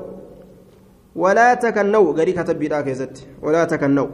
ولا 1.16 1.54
تكنوا. 1.54 2.14
غري 2.14 2.32
كتب 2.32 2.60
بيدا 2.60 2.86
ولا 3.42 3.64
تكنوا. 3.66 4.08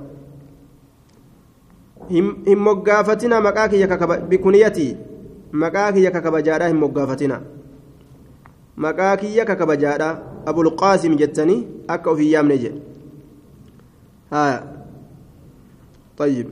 hin 2.09 2.59
moggaafatina 2.67 3.41
maqaa 3.41 3.69
kiyya 3.69 4.19
bikuniyatii 4.29 4.97
maqaa 5.65 5.93
kiyya 5.93 6.11
kakabajaadha 6.11 6.69
hin 6.73 6.83
moggaafatina 6.85 7.41
maqaa 8.77 9.17
kiyya 9.17 9.45
kakabajaadha 9.45 10.11
abulqaasim 10.53 11.17
jettanii 11.25 11.67
akka 11.97 12.11
ofin 12.11 12.31
yaamne 12.35 12.59
jedhe 12.59 12.81
haya 14.31 14.61
طيب 16.19 16.49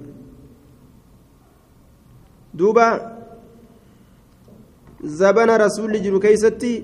دوبا 2.54 2.88
زبن 5.04 5.50
رسول 5.50 6.02
جرو 6.02 6.20
كيستي 6.20 6.74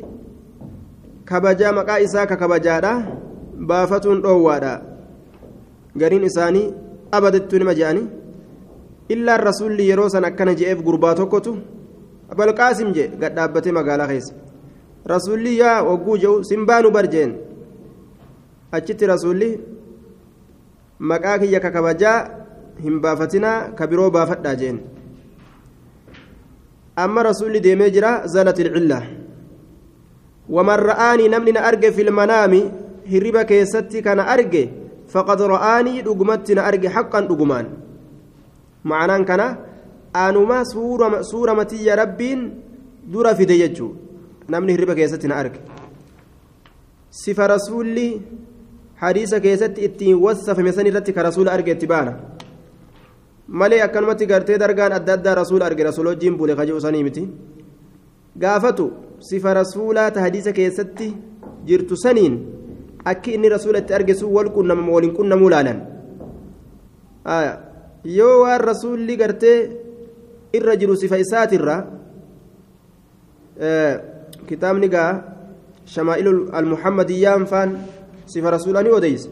كبجا 1.28 1.70
مقا 1.70 2.05
إسا 2.05 2.24
ككبجادا 2.24 2.92
بافتون 3.68 4.22
دوادا 4.22 4.74
غرين 6.01 6.24
إساني 6.24 6.62
أبدت 7.14 7.55
نما 7.55 7.72
جاني 7.72 8.03
إلا 9.10 9.36
الرسول 9.36 9.80
yeroo 9.80 10.10
san 10.10 10.24
akkana 10.24 10.54
je'eef 10.56 10.82
gurbaa 10.84 11.16
tokkotu 11.16 11.58
abalqaasim 12.32 12.93
je 12.93 13.08
gad 13.22 13.36
dhaabbatee 13.36 13.72
magaalaa 13.72 14.08
keessa 14.12 14.34
rasuulli 15.14 15.58
yaa 15.60 15.84
wagguu 15.84 16.18
je'u 16.24 16.43
simbaanu 16.49 16.91
barjeen 16.91 17.32
achitti 18.72 19.06
rasuulli 19.14 19.49
maqaa 21.12 21.38
kiyya 21.41 21.60
kakabajaa 21.66 22.18
hin 22.84 22.99
baafatinaa 23.04 23.58
ka 23.78 23.88
biroo 23.88 24.10
baafadhaa 24.18 24.56
jeen 24.62 24.80
amma 27.04 27.24
rasuulli 27.30 27.60
deemee 27.66 27.89
jira 27.95 28.12
zalati 28.36 28.62
ilcilla 28.68 29.02
waman 30.56 30.80
ra'aanii 30.91 31.30
namni 31.36 31.52
na 31.58 31.66
arge 31.70 31.91
fi 31.91 32.04
lmanaami 32.10 32.62
hirriba 33.12 33.43
keessatti 33.52 34.02
kana 34.08 34.28
arge 34.36 34.64
faqad 35.14 35.41
ra'aanii 35.54 36.02
dhugumatti 36.08 36.56
na 36.56 36.64
arge 36.72 36.88
haqqan 36.95 37.28
dhugumaan 37.30 37.68
ma'anaan 38.84 39.25
kana 39.25 39.47
anuma 40.13 40.63
suura 40.65 41.53
matiyya 41.55 41.95
rabbiin 42.01 42.41
dura 43.13 43.36
fide 43.36 43.55
jechuu 43.61 43.91
namni 44.49 44.73
hirriba 44.73 44.95
keessatti 44.95 45.27
na 45.27 45.36
arge 45.41 45.59
sifa 47.21 47.47
rasuulli 47.53 48.07
hadiisa 49.03 49.39
keessatti 49.45 49.86
ittiin 49.88 50.17
wasafame 50.25 50.71
san 50.71 50.88
irratti 50.88 51.13
ka 51.13 51.23
rasuula 51.29 51.51
arge 51.57 51.71
itti 51.75 51.88
baana 51.93 52.13
malee 53.47 53.82
akkanumatti 53.88 54.25
gartee 54.32 54.57
dargaan 54.63 54.93
adda 54.99 55.13
addaa 55.17 55.36
rasuula 55.41 55.65
arge 55.69 55.84
rasuula 55.89 56.09
wajjiin 56.13 56.38
bule 56.41 56.55
ka 56.55 56.65
jedhu 56.65 56.82
sanii 56.86 57.03
miti 57.07 57.23
gaafatu 58.43 58.86
sifa 59.29 59.53
rasuulaa 59.61 60.11
ta 60.11 60.21
hadiisa 60.25 60.53
keessatti 60.59 61.07
jirtu 61.65 61.97
saniin 62.03 62.36
akki 63.05 63.34
inni 63.38 63.49
rasuula 63.55 63.79
itti 63.84 63.93
arge 63.99 64.13
sun 64.19 64.34
wal 64.38 64.49
qunnamama 64.57 64.91
waliin 64.97 65.15
qunnamuu 65.19 65.49
laalan 65.55 65.79
yoo 68.04 68.41
waan 68.43 68.62
rasuulli 68.62 69.16
gartee 69.18 69.58
irra 70.54 70.76
jiru 70.76 70.95
sifa 70.95 71.18
isaatirra 71.18 71.76
kitaabni 74.47 74.88
gaa 74.89 75.12
shamaa'ilu 75.86 76.49
almuhammadiyyaan 76.52 77.45
faan 77.45 77.78
sifa 78.26 78.52
rasuulaa 78.52 78.84
ni 78.84 78.89
odeysa 78.89 79.30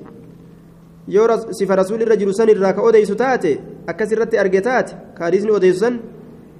yoo 1.07 1.27
sifa 1.51 1.75
rasuulli 1.75 2.03
irra 2.05 2.15
jiru 2.15 2.33
san 2.33 2.49
irraa 2.49 2.73
ka 2.73 2.81
odeysu 2.81 3.15
taate 3.15 3.59
akkas 3.87 4.11
irratti 4.11 4.37
arge 4.37 4.61
taate 4.61 4.95
ka 5.17 5.25
hadiisni 5.25 5.51
odeysu 5.51 5.79
san 5.79 5.99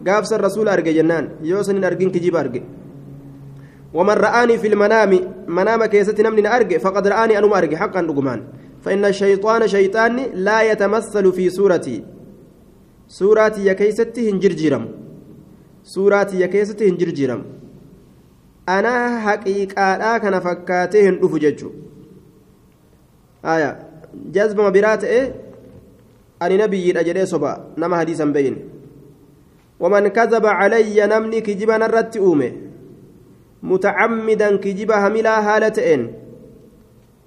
gaafsan 0.04 0.42
rasuula 0.42 0.72
arge 0.72 0.94
jennaan 0.94 1.30
yoo 1.44 1.64
san 1.64 1.76
hin 1.76 1.86
argin 1.86 2.12
kijiba 2.12 2.40
arge 2.40 2.64
ومن 3.94 4.14
رآني 4.14 4.58
في 4.62 4.68
المنام 4.68 5.12
منام 5.48 5.86
كيست 5.86 6.22
نمن 6.22 6.46
أرجع 6.46 6.78
فقد 6.78 7.08
رآني 7.08 7.38
أنم 7.38 7.54
أرجع 7.54 7.78
حقا 7.78 8.02
رجمان 8.02 8.40
فإن 8.84 9.06
الشيطان 9.06 9.68
شيطان 9.68 10.16
لا 10.34 10.62
يتمثل 10.72 11.32
في 11.32 11.50
صورتي 11.50 12.04
suuraatii 13.10 13.66
ya 13.68 13.74
keeysatti 13.76 14.22
hin 14.22 14.40
jirjiiramu 14.40 14.88
suuraatii 15.94 16.42
ya 16.42 16.48
keessatti 16.56 16.86
hin 16.86 16.98
jirjiiramu 16.98 17.44
anaa 18.74 19.20
haqiiqaadhaa 19.24 20.20
kana 20.26 20.42
fakkaatee 20.42 21.02
hin 21.06 21.18
dhufu 21.22 21.40
jechuu 21.46 21.72
aya 23.54 23.72
jazbama 24.36 24.72
biraa 24.78 24.98
ta'e 25.06 25.22
ani 26.48 26.60
nabiyyiidha 26.62 27.04
jedhee 27.10 27.26
soba 27.34 27.56
nama 27.84 28.02
hadiisan 28.02 28.34
beeyne 28.38 28.62
waman 29.80 30.12
kazaba 30.20 30.54
calayya 30.62 31.08
namni 31.14 31.42
kijiba 31.50 31.78
narratti 31.86 32.20
uume 32.30 32.54
mutacammidan 33.72 34.60
kijiba 34.68 35.02
hamilaa 35.06 35.42
haala 35.50 35.72
ta'een 35.80 36.10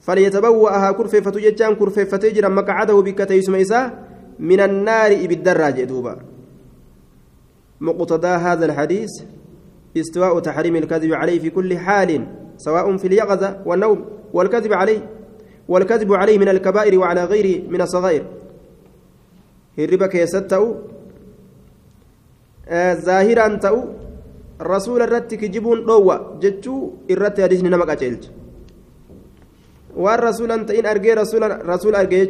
فليتبوأها 0.03 0.92
كرفيفة 0.92 1.30
جتان 1.30 1.74
كرفيفة 1.74 2.18
جرا 2.18 2.48
مقعده 2.48 3.00
بكتيسم 3.00 3.55
إساه 3.55 3.92
من 4.38 4.61
النار 4.61 5.26
بالدراج 5.26 5.84
دوبا 5.84 6.16
مقتضى 7.80 8.28
هذا 8.28 8.64
الحديث 8.66 9.11
استواء 9.96 10.38
تحريم 10.40 10.76
الكذب 10.76 11.12
عليه 11.12 11.38
في 11.38 11.50
كل 11.50 11.78
حال 11.78 12.26
سواء 12.57 12.96
في 12.96 13.07
اليقظة 13.07 13.62
والنوم 13.66 14.05
والكذب 14.32 14.72
عليه 14.72 15.09
والكذب 15.68 16.12
عليه 16.12 16.38
من 16.38 16.48
الكبائر 16.48 16.98
وعلى 16.98 17.24
غيره 17.24 17.68
من 17.68 17.80
الصغائر. 17.80 18.24
هربا 19.78 20.07
كيستو 20.07 20.74
آه 22.68 22.94
ظاهرا 22.94 23.57
تأو 23.57 23.84
رسول 24.62 25.03
الرتك 25.03 25.44
جبون 25.44 25.78
روى 25.78 26.38
جتشو 26.42 26.90
الرت 27.11 27.40
حديث 27.40 27.64
نمك 27.64 27.90
أجلت 27.90 28.30
والرسول 29.97 30.53
أنت 30.53 30.70
إن 30.70 30.86
أرجي 30.86 31.12
رسول 31.14 31.68
رسول 31.68 31.95
أرجي 31.95 32.20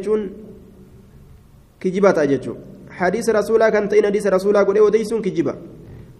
كجبة 1.79 2.17
أججو 2.23 2.55
حديث 2.99 3.29
رسولا 3.29 3.69
كان 3.69 3.89
تين 3.89 4.05
حديث 4.05 4.27
رسولا 4.27 4.63
قل 4.63 4.79
وديس 4.79 5.13
كجبة 5.13 5.53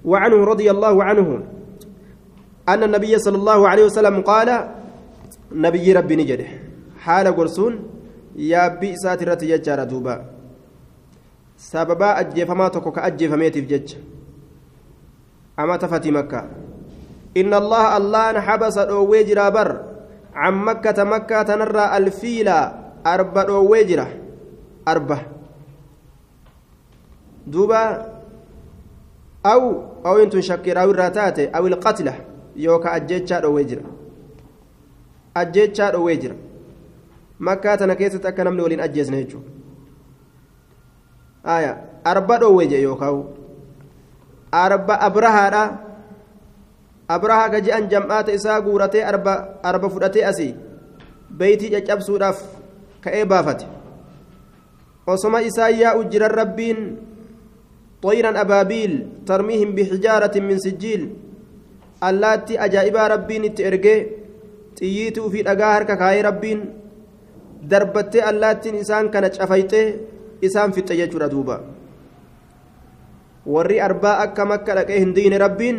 وعنه 0.05 0.39
رضي 0.51 0.71
الله 0.71 1.03
عنه 1.03 1.27
أن 2.69 2.83
النبي 2.83 3.13
صلى 3.19 3.37
الله 3.37 3.59
عليه 3.69 3.85
وسلم 3.85 4.21
قال 4.21 4.49
نبي 5.51 5.93
ربي 5.93 6.15
نجده 6.15 6.47
حال 6.99 7.27
قرسون 7.35 7.73
يا 8.35 8.67
بئسات 8.67 9.21
الرتي 9.21 9.57
دوبا 9.91 10.15
سببا 11.57 12.19
أجفما 12.19 12.67
تكو 12.67 12.91
كأجفميت 12.91 13.53
في 13.53 13.67
جج 13.71 13.89
أما 15.59 15.75
تفتي 15.77 16.11
مكة 16.11 16.41
إن 17.37 17.53
الله 17.53 17.97
الله 17.97 18.39
حبس 18.39 18.77
ويجرا 18.77 19.49
بر 19.49 19.92
عن 20.35 20.53
مكة 20.53 21.03
مكة 21.03 21.43
تنرى 21.43 21.97
الفيلة 21.97 22.59
أربع 23.05 23.49
ويجرا 23.49 24.07
أربع 24.87 25.19
دوبا 27.47 28.13
أو 29.45 29.83
أو 30.05 30.17
إنتم 30.23 30.41
شكراوي 30.41 30.91
الراتات 30.91 31.39
أو 31.39 31.67
القتلة 31.67 32.15
يوكا 32.55 32.95
أجيتشا 32.95 33.43
أويجر 33.43 33.81
أجيتشا 35.37 35.85
أويجر 35.93 36.35
مكة 37.39 37.75
تنكيست 37.75 38.25
أكا 38.25 38.43
نمني 38.43 38.61
ولين 38.61 38.79
أجيزنا 38.79 39.25
آية 41.45 41.81
أربع 42.07 42.41
أويجر 42.41 42.77
يوكاو 42.77 43.25
أربع 44.53 45.05
أبرهارا 45.05 45.92
كجأن 47.47 47.87
جمعات 47.87 48.29
إساء 48.29 48.61
قورتي 48.61 49.09
أربع 49.09 49.35
أربع 49.65 49.87
فرتي 49.87 50.29
أسي 50.29 50.55
بيتي 51.31 51.69
جابسوداف 51.69 52.43
ka'ee 53.03 53.25
baafate 53.27 53.67
osoma 55.07 55.41
isaa 55.43 55.69
yaa'u 55.69 56.03
jiran 56.11 56.31
rabbiin 56.41 56.79
طيرا 58.03 58.41
أبابيل 58.41 59.23
ترميهم 59.27 59.75
بحجارة 59.75 60.35
من 60.43 60.59
سجيل 60.59 61.01
اللاتي 62.03 62.59
أجائبا 62.59 63.07
ربين 63.07 63.43
xiyyiituu 64.73 65.29
fi 65.31 65.43
dhagaa 65.45 65.73
harka 65.73 65.95
kaayee 65.97 66.23
rabbiin 66.25 66.61
darbattee 67.69 68.23
allaattiin 68.29 68.75
isaan 68.75 69.09
kana 69.13 69.29
cafaytee 69.29 69.85
isaan 70.41 70.73
fixxe 70.73 70.97
jechuudha 70.99 71.29
duuba 71.31 71.55
warri 73.53 73.77
arbaa 73.87 74.15
akka 74.25 74.45
makka 74.51 74.75
dhaqee 74.79 74.99
hin 74.99 75.13
diine 75.15 75.37
rabbiin 75.45 75.77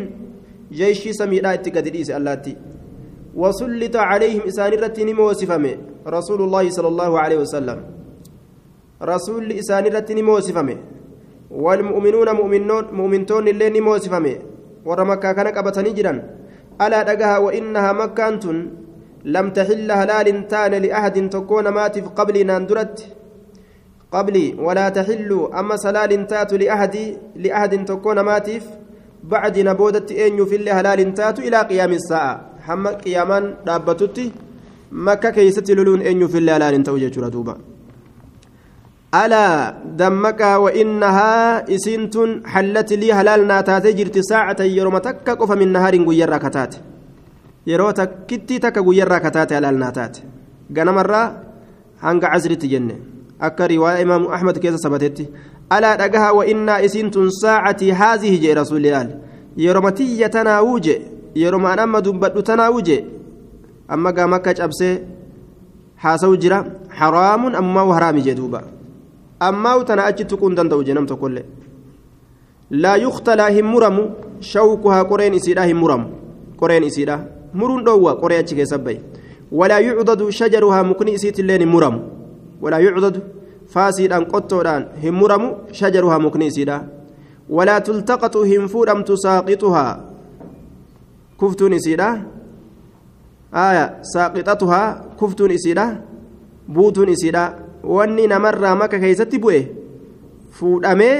itti 0.71 1.71
gadi 1.71 1.89
dhiise 1.91 2.13
allaatti 2.13 2.55
وسلط 3.35 3.95
عليهم 3.95 4.41
إسان 4.47 4.73
الرتين 4.73 5.15
موسفمه 5.15 5.75
رسول 6.07 6.39
الله 6.41 6.69
صلى 6.69 6.87
الله 6.87 7.11
عليه 7.19 7.37
وسلم. 7.43 7.79
رسول 9.03 9.51
إسان 9.51 9.85
الرتين 9.91 10.25
موسفمه 10.25 10.77
والمؤمنون 11.51 12.29
مؤمنون 12.39 12.83
مؤمنتون 12.99 13.47
اللين 13.47 13.83
موسفمه 13.83 14.35
ورمكا 14.87 15.31
كان 15.31 15.47
قبتني 15.47 15.91
جرا 15.91 16.13
ألا 16.81 17.01
دقها 17.03 17.37
وإنها 17.37 17.91
مكانت 17.93 18.45
لم 19.25 19.45
تحل 19.57 19.91
هلال 19.91 20.47
تان 20.47 20.71
لأحد 20.71 21.29
تكون 21.29 21.67
ماتف 21.67 22.05
قبل 22.15 22.45
ناندرت. 22.47 22.97
قبلي 24.15 24.55
ولا 24.65 24.89
تحل 24.89 25.49
أما 25.59 25.75
سلال 25.75 26.27
تات 26.27 26.53
لأحد 26.53 26.95
لأحد 27.35 27.85
تكون 27.85 28.19
ماتف 28.19 28.63
بعد 29.31 29.55
نبودت 29.59 30.11
أن 30.11 30.31
يفل 30.39 30.69
هلال 30.77 30.99
تات 31.13 31.37
إلى 31.39 31.59
قيام 31.69 31.91
الساعة. 31.99 32.35
حما 32.65 32.91
قياما 33.03 33.39
دابتتي 33.67 34.25
مكة 34.91 35.29
كيست 35.29 35.71
لولون 35.77 36.01
أن 36.01 36.21
يفل 36.21 36.49
هلال 36.49 36.83
توجه 36.83 37.27
دوبا 37.35 37.55
ألا 39.21 39.45
دمك 40.01 40.41
وإنها 40.63 41.33
إسنت 41.75 42.15
حلت 42.45 42.89
لي 43.01 43.13
هلال 43.17 43.41
ناتات 43.47 43.85
جرت 43.97 44.17
ساعة 44.31 44.59
يوم 44.61 44.97
تكك 44.97 45.51
من 45.59 45.67
نهار 45.75 45.95
غير 46.09 46.29
ركتات. 46.29 46.73
yeroo 47.65 47.93
takkitti 47.93 48.59
takka 48.59 48.81
guyyarraa 48.85 49.19
kataate 49.19 49.57
alaalnaa 49.57 49.91
taate 49.91 50.19
ganamarraa 50.77 51.25
hanga 52.01 52.29
casritti 52.33 52.67
jenne 52.73 52.95
akka 53.47 53.67
riwaayaa 53.71 54.03
imaamu 54.05 54.27
ahmad 54.37 54.59
keessa 54.63 54.77
sabatetti 54.77 55.25
alaa 55.25 55.54
dhagaha 55.69 56.33
wa 56.33 56.45
innaa 56.45 56.81
isiin 56.81 57.11
tun 57.11 57.29
saacatii 57.31 57.91
haazihi 57.91 58.37
jee 58.39 58.53
rasuulli 58.53 58.89
laal 58.89 59.07
yeroma 59.57 59.91
tiyya 59.91 60.29
tanaawuu 60.29 60.79
je 60.79 61.01
yeroma 61.35 61.71
an 61.71 61.79
amma 61.79 62.01
dubbadhu 62.01 62.41
tanaawuu 62.41 62.81
je 62.81 63.05
amma 63.87 64.11
gaama 64.11 64.35
akka 64.35 64.53
cabsee 64.53 64.99
haasawu 65.95 66.37
jira 66.37 66.65
haraamun 66.87 67.55
ammaa 67.55 67.93
haraami 67.93 68.21
jee 68.21 68.35
duuba 68.35 68.63
ammaa 69.39 69.83
tana 69.83 70.05
achi 70.05 70.25
tuquu 70.25 70.47
hin 70.47 70.55
danda'u 70.55 70.83
jee 70.83 70.93
nam 70.93 71.05
tokkollee 71.05 71.45
laa 72.69 72.97
yuktalaa 72.97 73.49
hin 73.49 73.65
muramu 73.65 74.09
shawkuhaa 74.39 75.05
qoreen 75.05 75.33
isiidhaa 75.33 75.65
hin 75.65 75.77
muramu 75.77 76.05
qoreen 76.57 76.83
isiidhaa 76.83 77.19
muruun 77.53 77.83
dhoowwa 77.85 78.15
qoree 78.15 78.37
achi 78.37 78.55
keessa 78.55 78.79
faasiidhaan 83.75 84.25
qottoodhaan 84.33 84.83
hin 85.03 85.15
muramu 85.21 85.49
shajaruhaa 85.79 86.19
mukni 86.25 86.47
isiidha 86.51 86.77
walaa 87.59 87.79
tultaqatu 87.87 88.43
hin 88.51 88.67
fuudhamtu 88.73 89.17
saaqixuhaa 89.25 89.93
kuftuun 91.43 91.73
isiidha 91.79 92.09
aya 93.65 93.85
saaqixatuhaa 94.13 94.87
kuftuun 95.21 95.51
isiidha 95.57 95.87
buutuun 96.77 97.09
isiidha 97.15 97.43
wanni 97.95 98.27
namarraa 98.33 98.75
maka 98.83 98.99
keeysatti 99.03 99.39
bu'e 99.47 99.59
fuudhamee 100.59 101.17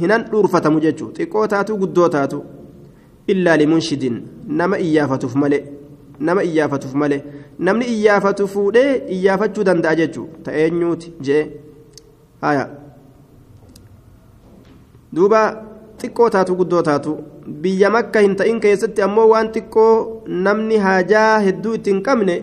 hinan 0.00 0.24
dhuurfatamu 0.30 0.80
jechuu. 0.84 1.10
Xiqqoo 1.16 1.46
taatu 1.54 1.76
guddoo 1.82 2.08
taatu. 2.08 2.44
Illaa 3.32 3.56
limunshidin. 3.56 4.16
Nama 4.48 4.78
iyyaafatuuf 4.86 5.34
malee. 5.42 5.62
Nama 6.20 6.42
iyyaafatuuf 6.48 6.94
malee. 7.02 7.22
Namni 7.58 7.86
iyyaafatu 7.94 8.48
fuudhee 8.54 8.90
iyyaafachuu 9.16 9.64
danda'a 9.68 9.94
jechuu. 10.00 10.26
Ta'eenyuuti 10.44 11.12
jee 11.26 11.42
haya 12.44 12.64
duuba 15.14 15.40
xiqqoo 16.00 16.28
taatu 16.34 16.52
guddoo 16.58 16.82
taatu. 16.82 17.12
Biyya 17.62 17.88
makka 17.92 18.20
hin 18.24 18.34
ta'in 18.36 18.60
keessatti 18.60 19.02
ammoo 19.06 19.28
waan 19.32 19.48
xiqqoo 19.54 20.24
namni 20.46 20.76
haajaa 20.84 21.40
hedduu 21.46 21.74
ittiin 21.78 22.02
qabne 22.06 22.36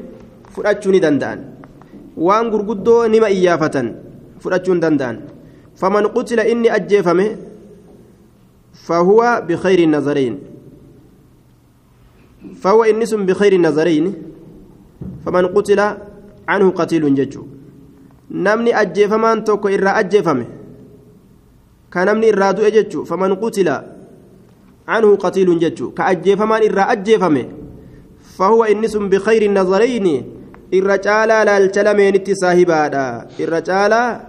fudhachuu 0.55 0.91
ni 0.95 0.99
danda'an. 1.05 1.39
Waan 2.17 2.49
gurguddoo 2.53 3.07
nima 3.13 3.29
iyyaafatan 3.29 3.87
fudhachuu 4.43 4.73
ni 4.77 4.81
danda'an. 4.85 5.17
Faman 5.75 6.09
qutila 6.15 6.45
inni 6.53 6.69
ajjeefame 6.77 7.25
fahuwa 8.87 9.41
bikayri 9.41 9.87
nazariin. 9.87 10.35
Fahuwa 12.61 12.89
inni 12.89 13.07
sun 13.07 13.25
bikayri 13.25 13.57
nazariin. 13.57 14.13
Faman 15.25 15.49
qutila 15.53 15.97
canhu 16.47 16.71
qatiilun 16.77 17.15
jechuudha 17.15 17.60
قتل 18.31 18.39
عنه 18.39 18.39
قتيل 18.39 18.39
ججو 18.39 18.71
نمني 18.71 18.81
أجيفمان 18.81 19.43
توكو 19.43 19.67
إرى 19.67 19.89
أجيفمه 19.89 20.45
كنمني 21.93 22.29
إرى 22.33 22.53
دو 22.53 22.63
أججو 22.63 23.03
فمن 23.03 23.35
قتل 23.35 23.81
عنه 24.87 25.15
قتيل 25.15 25.59
ججو 25.59 25.91
كأجيفمان 25.91 26.61
إرى 26.63 26.81
أجيفمه 26.81 27.45
فهو 28.37 28.63
إنس 28.63 28.97
بخير 28.97 29.41
النظرين 29.41 30.07
إرى 30.73 30.97
تعالى 30.97 31.45
لا 31.45 31.57
التلمين 31.57 32.15
اتساهبادا 32.15 33.27
إرى 33.39 33.61
تعالى 33.61 34.21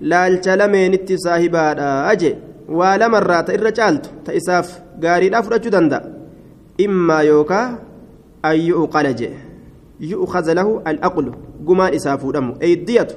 لا 0.00 0.26
التلمين 0.26 0.92
اتساهبادا 0.94 2.12
أجي 2.12 2.34
ولا 2.68 3.08
مرات 3.08 3.50
إرى 3.50 3.70
تعالت 3.70 4.10
تإساف 4.24 4.82
قاري 5.02 5.26
الأفرج 5.28 5.68
دندا 5.68 6.00
إما 6.80 7.18
يوكا 7.20 7.78
أن 8.44 8.56
يؤقل 8.60 9.14
جه 9.14 9.30
يؤخذ 10.00 10.52
له 10.52 10.82
الأقل 10.86 11.32
قمان 11.66 11.94
إسافو 11.94 12.30
دمه 12.30 12.54
أي 12.62 12.72
الدية 12.72 13.08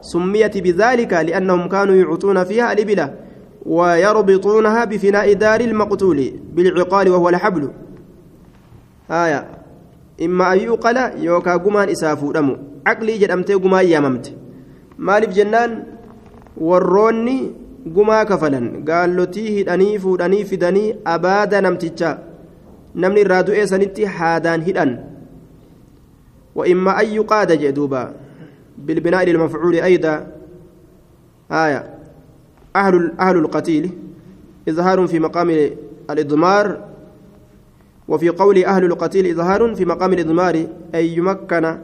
سميت 0.00 0.58
بذلك 0.58 1.12
لأنهم 1.12 1.68
كانوا 1.68 1.94
يعطون 1.94 2.44
فيها 2.44 2.72
الإبلة 2.72 3.14
ويربطونها 3.66 4.84
بفناء 4.84 5.32
دار 5.32 5.60
المقتول 5.60 6.32
بالعقال 6.54 7.08
وهو 7.08 7.28
الحبل. 7.28 7.70
آية. 9.10 9.46
إما 10.22 10.52
أن 10.52 10.58
يؤقل 10.58 10.96
يوكا 11.18 11.56
قمان 11.56 11.88
إسافو 11.88 12.32
دمه 12.32 12.56
عقلي 12.86 13.18
جدمتي 13.18 13.54
قمان 13.54 13.86
ياممت. 13.86 14.32
مالف 14.98 15.30
جنان 15.34 15.84
warroonni 16.60 17.52
gumaa 17.86 18.24
kafalan 18.24 18.82
gaallotii 18.84 19.50
hidhanii 19.50 19.98
fuudhanii 19.98 20.44
fidanii 20.44 20.94
abaada 21.04 21.60
namtichaa 21.60 22.18
namni 22.94 23.20
irraa 23.24 23.42
du'ee 23.42 23.66
sanitti 23.66 24.04
haadaan 24.04 24.66
hidhan 24.68 24.92
وإما 26.54 27.00
أن 27.00 27.06
يقاد 27.06 27.52
جدوبا. 27.52 28.14
بالبناء 28.86 29.24
للمفعول 29.24 29.74
أيضا. 29.74 30.26
آية. 31.52 31.94
أهل 32.76 33.12
أهل 33.20 33.36
القتيل. 33.36 33.90
إظهار 34.68 35.06
في 35.06 35.18
مقام 35.18 35.70
الإضمار. 36.10 36.84
وفي 38.08 38.28
قول 38.28 38.64
أهل 38.64 38.84
القتيل 38.84 39.26
إظهار 39.26 39.74
في 39.74 39.84
مقام 39.84 40.12
الإضمار. 40.12 40.54
أن 40.94 41.04
يمكن 41.04 41.64
أن 41.64 41.78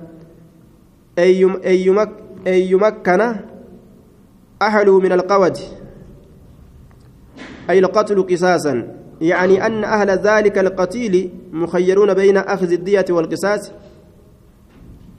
يمك 1.64 2.10
أن 2.46 2.52
يمكن 2.52 3.34
أهله 4.62 5.00
من 5.00 5.12
القود. 5.12 5.56
أي 7.70 7.78
القتل 7.78 8.26
قصاصا. 8.26 8.96
يعني 9.20 9.66
أن 9.66 9.84
أهل 9.84 10.10
ذلك 10.10 10.58
القتيل 10.58 11.30
مخيرون 11.52 12.14
بين 12.14 12.36
أخذ 12.36 12.72
الدية 12.72 13.04
والقصاص. 13.10 13.70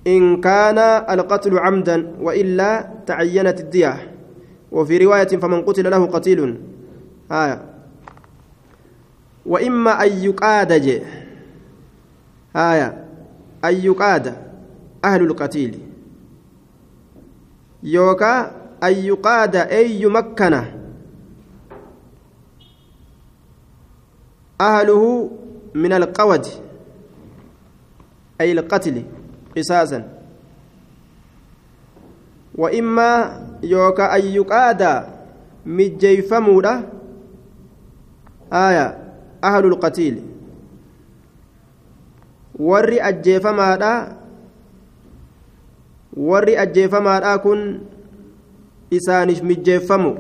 إن 0.07 0.41
كان 0.41 0.77
القتل 1.19 1.59
عمدا 1.59 2.15
وإلا 2.21 2.89
تعينت 3.07 3.59
الدية. 3.59 4.13
وفي 4.71 4.97
رواية 4.97 5.27
فمن 5.27 5.61
قتل 5.61 5.91
له 5.91 6.05
قتيل. 6.05 6.61
آية. 7.31 7.65
وإما 9.45 10.03
أن 10.03 10.11
يقاد 10.11 10.71
آية. 12.55 13.05
أن 13.65 13.75
يقاد 13.75 14.35
أهل 15.05 15.21
القتيل. 15.21 15.79
يوكا 17.83 18.51
أن 18.83 18.93
يقاد 18.93 19.55
أي 19.55 20.01
يمكن 20.01 20.61
أهله 24.61 25.31
من 25.75 25.93
القود. 25.93 26.45
أي 28.41 28.51
القتل. 28.51 29.03
قصاصا 29.57 30.03
وإما 32.55 33.41
يوكا 33.63 34.15
أن 34.15 34.21
يقاد 34.21 35.03
مجيفمودا 35.65 36.81
آية 38.53 38.97
أهل 39.43 39.65
القتيل 39.65 40.15
warri 42.57 42.97
ajjeefamaadha 43.01 44.17
warri 46.17 46.57
ajjeefamaadhaa 46.57 47.37
kun 47.45 47.59
isaaniif 48.89 49.41
mijjeeffamu 49.43 50.17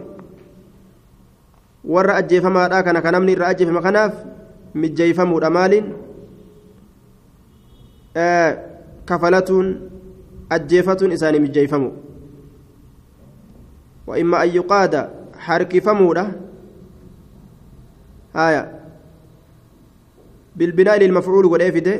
warra 1.83 2.15
ajjeefamaadhaa 2.21 2.83
kana 2.83 3.01
ka 3.01 3.11
namni 3.11 3.31
irraa 3.31 3.47
ajjeefama 3.55 3.81
kanaaf 3.81 4.13
mijjeeyfamuudha 4.73 5.49
maaliin 5.49 5.93
kafalatuun 9.09 9.67
ajjeefatuun 10.49 11.11
isaanii 11.11 11.39
mijjeeyfamu 11.47 11.89
وإما 14.07 14.43
أن 14.43 14.49
يقاد 14.49 14.93
حرك 15.45 15.79
فمودة 15.79 16.25
آية 18.35 18.63
بالبناء 20.55 20.99
للمفعول 20.99 21.45
والإفدة 21.45 21.95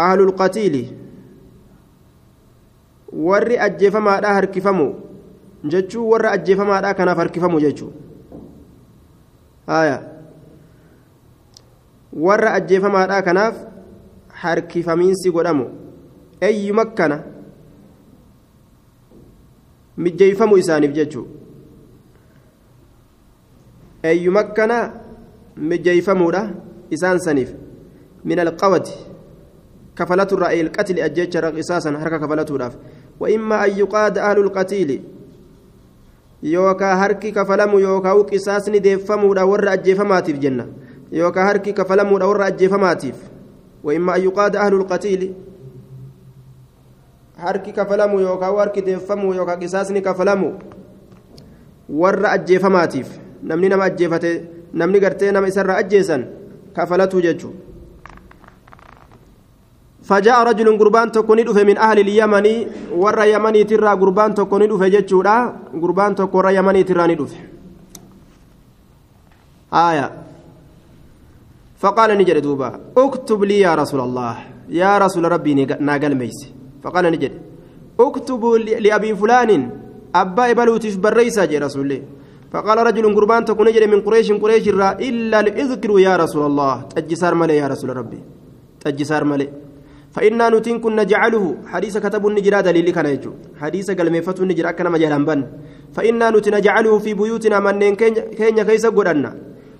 أهل 0.00 0.20
القتيل 0.20 0.74
warri 3.12 3.58
ajjeefamaadhaa 3.58 4.34
harkifamu 4.34 4.94
jechuu 5.64 6.10
warra 6.10 6.30
ajjeefamaadhaa 6.30 6.94
kanaaf 6.94 7.18
harkifamu 7.18 7.60
jechuu 7.60 7.92
haya 9.66 10.02
warra 12.12 12.52
ajjeefamaadhaa 12.58 13.22
kanaaf 13.22 13.54
harkifamiinsi 14.42 15.30
godhamu 15.30 15.66
eeyyuma 16.48 16.84
kana 16.98 17.18
mijjeeyfamu 19.96 20.58
isaaniif 20.62 20.92
jechuu 20.98 21.26
eeyyuma 24.02 24.42
kana 24.44 24.78
mijjeeyfamuudha 25.56 26.42
isaan 26.90 27.18
saniif 27.18 27.50
min 28.24 28.38
alqawati 28.38 28.94
kafalatu 29.94 30.36
irraa 30.36 30.52
ilqatli 30.62 31.02
ajjecha 31.02 31.40
raqisaasan 31.40 31.96
harka 31.96 32.18
kafalatuudhaaf 32.18 32.74
وإما 33.20 33.64
أن 33.64 33.70
يقاد 33.70 34.18
أهل 34.18 34.38
القتيل 34.38 35.02
يوكا 36.42 36.94
هركي 36.94 37.30
كفلمو 37.30 37.78
يوكا 37.78 38.12
وقصاصني 38.12 38.78
ديفمو 38.78 39.34
دا 39.34 39.42
ور 39.42 39.72
أجيفماتيف 39.72 40.38
جنة 40.38 40.66
يوكا 41.12 41.50
هركي 41.50 41.72
كفلمو 41.72 42.18
دا 42.18 42.24
ور 42.24 42.46
أجيفماتيف 42.46 43.14
وإما 43.88 44.16
أن 44.16 44.22
يقاد 44.22 44.56
أهل 44.56 44.74
القتيل 44.74 45.34
harki 47.38 47.72
kafalamu 47.72 48.20
yookaan 48.20 48.56
harki 48.56 48.82
deeffamu 48.82 49.34
yookaan 49.34 49.60
qisaasni 49.60 50.02
kafalamu 50.02 50.58
warra 51.88 52.32
ajjeefamaatiif 52.34 53.12
namni 53.42 53.68
nama 53.68 53.84
ajjeefate 53.84 54.32
namni 54.74 55.00
gartee 55.00 55.30
nama 55.32 55.46
isarra 55.48 55.76
ajjeesan 55.82 56.24
kafalatu 56.74 57.22
jechuudha. 57.22 57.68
فجاء 60.08 60.42
رجل 60.42 60.78
قربان 60.78 61.12
تكوني 61.12 61.42
دفه 61.42 61.62
من 61.68 61.76
أهل 61.78 61.98
اليمن 62.00 62.46
ور 62.96 63.18
يمني 63.24 63.64
ترى 63.64 63.92
قربان 64.00 64.34
تكوني 64.34 64.66
دفه 64.66 64.88
جتشورا 64.88 65.36
قربان 65.82 66.14
تكور 66.14 66.50
يمني 66.50 66.82
تراني 66.82 67.14
دفه 67.14 67.36
آية 69.72 70.27
فقال 71.82 72.10
نجد 72.18 72.38
دوبا 72.46 72.68
اكتب 72.96 73.40
لي 73.44 73.60
يا 73.66 73.72
رسول 73.74 74.00
الله. 74.00 74.34
يا 74.68 74.98
رسول 74.98 75.24
ربي 75.34 75.52
ناقل 75.88 76.14
ميس. 76.20 76.38
فقال 76.82 77.04
نجد 77.14 77.32
اكتب 78.00 78.42
لأبي 78.84 79.10
فلان. 79.14 79.50
أبا 80.14 80.50
إبلوتف 80.50 80.96
بريسا 81.04 81.44
جي 81.50 81.58
رسول 81.58 81.82
الله 81.86 82.00
فقال 82.52 82.78
رجل 82.88 83.04
قربان 83.16 83.44
تكون 83.44 83.66
نجد 83.68 83.84
من 83.92 84.00
قريش 84.06 84.32
قريش 84.42 84.68
الرا 84.68 84.90
إلا 85.08 85.38
لإذكر 85.46 85.90
يا 86.06 86.16
رسول 86.16 86.42
الله. 86.50 86.74
تجسار 86.96 87.34
ملي 87.34 87.56
يا 87.62 87.66
رسول 87.72 87.90
ربي. 88.00 88.20
تجسار 88.80 89.24
ملي. 89.24 89.48
فإنا 90.14 90.48
نتين 90.48 90.80
كن 90.80 90.96
نجعله. 90.96 91.44
حديث 91.72 91.94
كتب 92.04 92.26
النجرة 92.26 92.60
دليل 92.66 92.90
كان 92.96 93.06
يجو. 93.06 93.32
حديث 93.60 93.86
قال 93.98 94.10
ميفت 94.10 94.40
النجرة 94.40 94.70
كان 94.70 94.88
مجالا 94.92 95.18
بن. 95.28 95.40
فإنا 95.94 96.26
نتين 96.34 96.54
نجعله 96.54 96.98
في 96.98 97.14
بيوتنا 97.14 97.60
من 97.60 97.94
كينيا 97.94 98.64
كيس 98.68 98.86
قدنا 98.86 99.30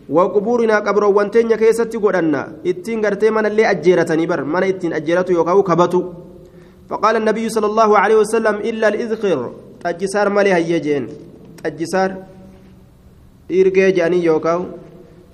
وقبورنا 0.08 0.76
قبر 0.86 1.04
وانتين 1.04 1.52
كيس 1.60 1.80
قدنا 1.80 2.42
اتين 2.66 3.04
قرتي 3.04 3.28
من 3.30 3.46
اللي 3.46 3.64
أجيرتني 3.70 4.24
بر 4.26 4.40
من 4.44 4.62
اتين 4.64 4.92
أجيرته 4.92 5.32
يوكاو 5.32 5.62
كبتو 5.62 6.00
فقال 6.88 7.14
النبي 7.16 7.48
صلى 7.48 7.66
الله 7.66 7.90
عليه 7.98 8.16
وسلم 8.22 8.56
إلا 8.68 8.86
الإذخر 8.88 9.38
تجسار 9.84 10.26
مالي 10.28 10.52
هيجين 10.56 11.04
تجسار 11.64 12.10
إرجع 13.52 13.88
جاني 13.88 14.24
يوكاو 14.24 14.62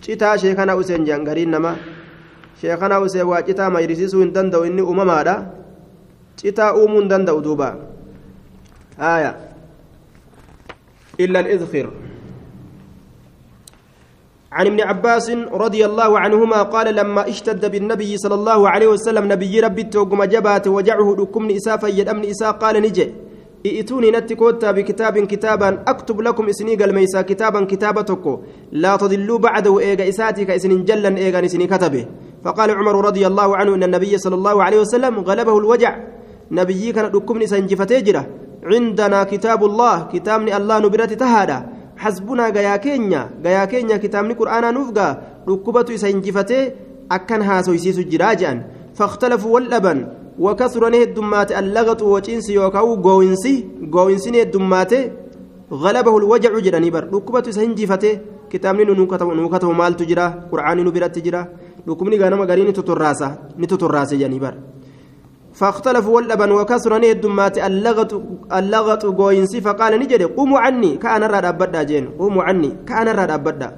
citaa 0.05 0.37
sheekana 0.39 0.77
useen 0.77 1.05
jangariin 1.09 1.49
nama. 1.51 1.77
Sheekana 2.61 3.01
usee 3.01 3.23
waa 3.23 3.43
citaa 3.43 3.71
mayrisiisuu 3.71 4.21
hin 4.21 4.33
danda'u 4.37 4.65
inni 4.69 4.83
uumamaadha 4.83 5.35
citaa 6.37 6.75
uumuu 6.77 7.01
hin 7.01 7.09
danda'u 7.09 7.41
duuba. 7.41 7.69
Aya 8.99 9.35
illa 11.19 11.39
alidkhir 11.41 11.89
عن 14.55 14.67
ابن 14.67 14.81
عباس 14.81 15.31
رضي 15.65 15.83
الله 15.87 16.19
عنهما 16.19 16.63
قال 16.63 16.95
لما 16.95 17.29
اشتد 17.29 17.71
بالنبي 17.73 18.17
صلى 18.17 18.35
الله 18.35 18.61
عليه 18.69 18.89
وسلم 18.95 19.25
نبي 19.33 19.61
ربي 19.61 19.83
توقم 19.83 20.25
جبات 20.25 20.69
وجعه 20.69 21.09
لكم 21.19 21.51
إسافا 21.51 21.87
يدمن 21.87 22.25
إسا 22.31 22.51
قال 22.51 22.83
نجي. 22.83 23.07
ائتوني 23.67 24.11
نتكوتا 24.11 24.71
بكتاب 24.71 25.19
كتابا 25.19 25.69
أكتب 25.89 26.21
لكم 26.21 26.45
اسني 26.49 26.85
الميسا 26.85 27.23
كتابا 27.23 27.65
كتابتك 27.65 28.25
لا 28.73 28.97
تضلوا 28.97 29.39
بعد 29.39 29.67
وإيغا 29.69 30.09
إساتك 30.09 30.51
اسن 30.51 30.85
جلا 30.85 31.11
إيغا 31.19 31.45
اسني 31.45 31.67
كتبه. 31.67 32.07
فقال 32.45 32.71
عمر 32.71 33.05
رضي 33.05 33.27
الله 33.27 33.57
عنه 33.57 33.75
إن 33.75 33.83
النبي 33.83 34.19
صلى 34.19 34.35
الله 34.35 34.57
عليه 34.63 34.81
وسلم 34.81 35.15
غلبه 35.21 35.59
الوجع. 35.59 35.93
نبي 36.51 36.93
كان 36.93 37.11
دكمني 37.11 37.47
سنجفتيجرا 37.47 38.23
عندنا 38.65 39.25
كتاب 39.25 39.65
الله 39.65 39.97
كتابني 40.13 40.57
الله 40.57 40.79
نبرت 40.79 41.13
تهادا 41.13 41.59
حسبنا 42.05 42.45
غيا 42.57 42.77
كينيا 42.85 43.23
غيا 43.45 43.65
كينيا 43.73 43.97
كتابني 44.03 44.35
قرانا 44.39 44.71
نفغا 44.77 45.09
دكبتو 45.49 45.97
سنجفتي 46.03 46.61
أكن 47.17 47.43
هاسو 47.49 47.73
يسيسو 47.73 48.03
جراجان. 48.13 48.59
فاختلفوا 48.95 49.55
واللبن 49.55 49.99
وكثر 50.39 50.83
نهدمات 50.95 51.51
اللغط 51.61 52.01
وجنس 52.03 52.47
يوكاو 52.51 52.95
غوينسي 53.07 53.55
غوينسي 53.95 54.31
نهدمات 54.31 54.93
غلبه 55.83 56.15
الوجع 56.19 56.53
جراني 56.67 56.91
بر 56.95 57.05
ركبته 57.15 57.51
سنجفته 57.51 58.13
كتابني 58.51 58.85
نوكتو 58.85 59.33
نوكتو 59.33 59.73
مال 59.81 59.95
تجرا 60.01 60.27
قرآن 60.53 60.79
نبرت 60.87 61.15
تجرا 61.17 61.43
ركبني 61.89 62.17
غنم 62.23 62.43
غريني 62.51 62.73
تتراسا 62.79 63.29
نتتراسا 63.59 64.17
جاني 64.17 64.39
بر 64.45 64.55
فاختلفوا 65.55 66.15
واللبن 66.17 66.51
وكثر 66.51 66.99
نهدمات 66.99 67.59
اللغط 67.59 68.13
اللغط 68.59 69.03
غوينسي 69.05 69.61
فقال 69.61 69.93
نجد 70.03 70.23
قوموا 70.23 70.59
عني. 70.59 70.97
كأن 70.97 71.23
راد 71.23 71.45
أبدا 71.45 71.83
جين 71.83 72.05
قوموا 72.19 72.43
عني. 72.43 72.71
كأن 72.89 73.09
راد 73.09 73.31
أبدا. 73.31 73.69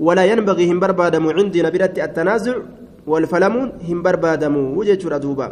ولا 0.00 0.24
ينبغي 0.24 0.64
هم 0.72 0.78
بربادم 0.80 1.24
عندي 1.36 1.62
نبرت 1.62 1.98
التنازع 1.98 2.56
والفلمون 3.06 3.68
هم 3.88 3.98
بربادم 4.02 4.54
وجه 4.78 5.18
دوبا. 5.18 5.48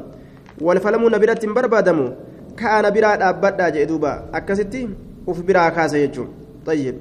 biratti 0.56 1.46
hin 1.46 1.54
barbaadamu 1.54 2.14
kaana 2.56 2.90
biraa 2.90 3.16
dhaabbadhaa 3.16 3.70
jedhe 3.70 3.86
duuba 3.86 4.22
akkasitti 4.32 4.88
uf 5.26 5.42
biraa 5.42 5.70
kaase 5.70 6.00
jechuun 6.00 6.28
طيب. 6.66 6.94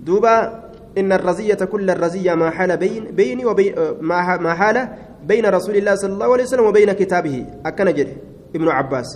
دوبا 0.00 0.62
إن 0.98 1.12
الرزية 1.12 1.54
كل 1.54 1.90
الرزية 1.90 2.34
ما 2.34 2.50
حال 2.50 2.76
بين 2.76 3.04
بيني 3.04 3.44
وبين 3.44 3.74
ما 4.00 4.54
حال 4.54 4.88
بين 5.28 5.46
رسول 5.46 5.76
الله 5.76 5.94
صلى 5.94 6.12
الله 6.12 6.30
عليه 6.32 6.46
وسلم 6.48 6.66
وبين 6.66 6.92
كتابه 6.92 7.36
أكن 7.66 7.88
جده 7.94 8.16
ابن 8.56 8.68
عباس 8.68 9.08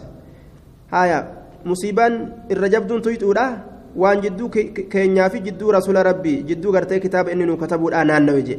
هايا 0.92 1.18
مصيبان 1.66 2.12
الرجب 2.50 2.86
دون 2.86 3.02
تويتورا 3.02 3.46
وان 3.96 4.20
جدو 4.20 4.48
كينيا 4.92 5.28
في 5.28 5.38
جدو 5.38 5.70
رسول 5.70 5.96
ربي 6.06 6.34
جدو 6.48 6.68
غرتي 6.74 6.98
كتاب 6.98 7.28
إنه 7.28 7.56
كتبوا 7.56 7.90
الآن 8.02 8.26
نوجي 8.26 8.56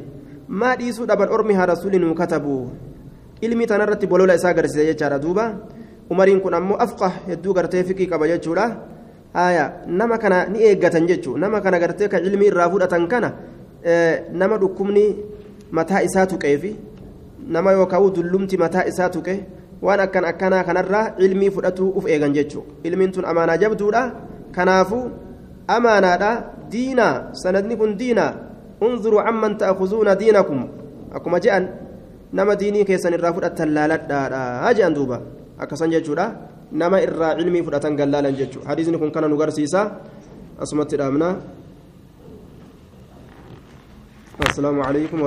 ما 0.50 0.76
ديسو 0.76 1.06
دبر 1.06 1.28
أرمها 1.34 1.66
رسول 1.66 1.94
إنه 1.96 2.14
كتبوا 2.14 2.88
ilmi 3.42 3.68
tanarratti 3.68 4.08
bolola 4.08 4.36
isaa 4.36 4.50
agarsiisa 4.50 4.86
jechaadha 4.90 5.20
duuba 5.20 5.44
umariin 6.10 6.40
kun 6.42 6.54
ammoo 6.54 6.78
afqa 6.86 7.10
hedduu 7.28 7.54
gartee 7.54 7.84
fiqii 7.84 8.08
qaba 8.10 8.28
jechuudha 8.32 8.66
haya 9.34 9.66
nama 9.88 10.18
kana 10.18 10.46
ni 10.50 10.64
eeggatan 10.70 11.08
jechuu 11.08 11.38
nama 11.38 11.62
kana 11.62 11.80
gartee 11.80 12.08
kan 12.10 12.26
ilmi 12.26 12.48
irraa 12.50 12.70
fudhatan 12.70 13.08
kana 13.08 13.30
nama 14.34 14.58
dhukkubni 14.58 15.06
mataa 15.72 16.02
isaa 16.08 16.26
tuqeefi 16.26 16.76
nama 17.48 17.72
yookaan 17.78 18.12
dullumti 18.16 18.58
mataa 18.58 18.86
isaa 18.92 19.10
tuqe 19.10 19.36
waan 19.82 20.00
akkan 20.06 20.26
akkanaa 20.26 20.64
kanarraa 20.64 21.06
ilmii 21.22 21.52
fudhatu 21.56 21.94
uf 21.98 22.06
eegan 22.10 22.34
jechuu 22.34 22.66
ilmiin 22.84 23.12
tun 23.12 23.26
amaanaa 23.26 23.58
jabduudha 23.64 24.02
kanaafu 24.52 25.00
amaanaadha 25.68 26.32
diinaa 26.72 27.34
sanadni 27.44 27.78
kun 27.78 27.94
diinaa 28.00 28.34
unzuruu 28.82 29.22
amman 29.22 29.58
ta'akuzuuna 29.62 30.16
diinakum 30.22 30.60
akkuma 31.14 31.40
je'an 31.40 31.64
nama 32.34 32.56
diinii 32.60 32.86
keessan 32.90 33.14
irraa 33.18 33.34
fudhatan 33.34 33.74
laaladhaadha 33.78 34.74
jedhan 34.78 34.94
duuba 34.98 35.18
akkasan 35.58 35.92
jechuudha 35.96 36.26
nama 36.72 37.00
irraa 37.02 37.36
cilmii 37.40 37.64
fudhatan 37.64 37.96
gallaalan 37.96 38.36
jechuudha 38.36 38.68
hadiisni 38.70 38.98
kun 39.00 39.12
kana 39.14 39.28
nu 39.32 39.38
garsiisa 39.38 39.82
asumatti 40.60 40.98
dhaabna 41.00 41.30
assalaamu 44.46 44.82
alaikum 44.84 45.22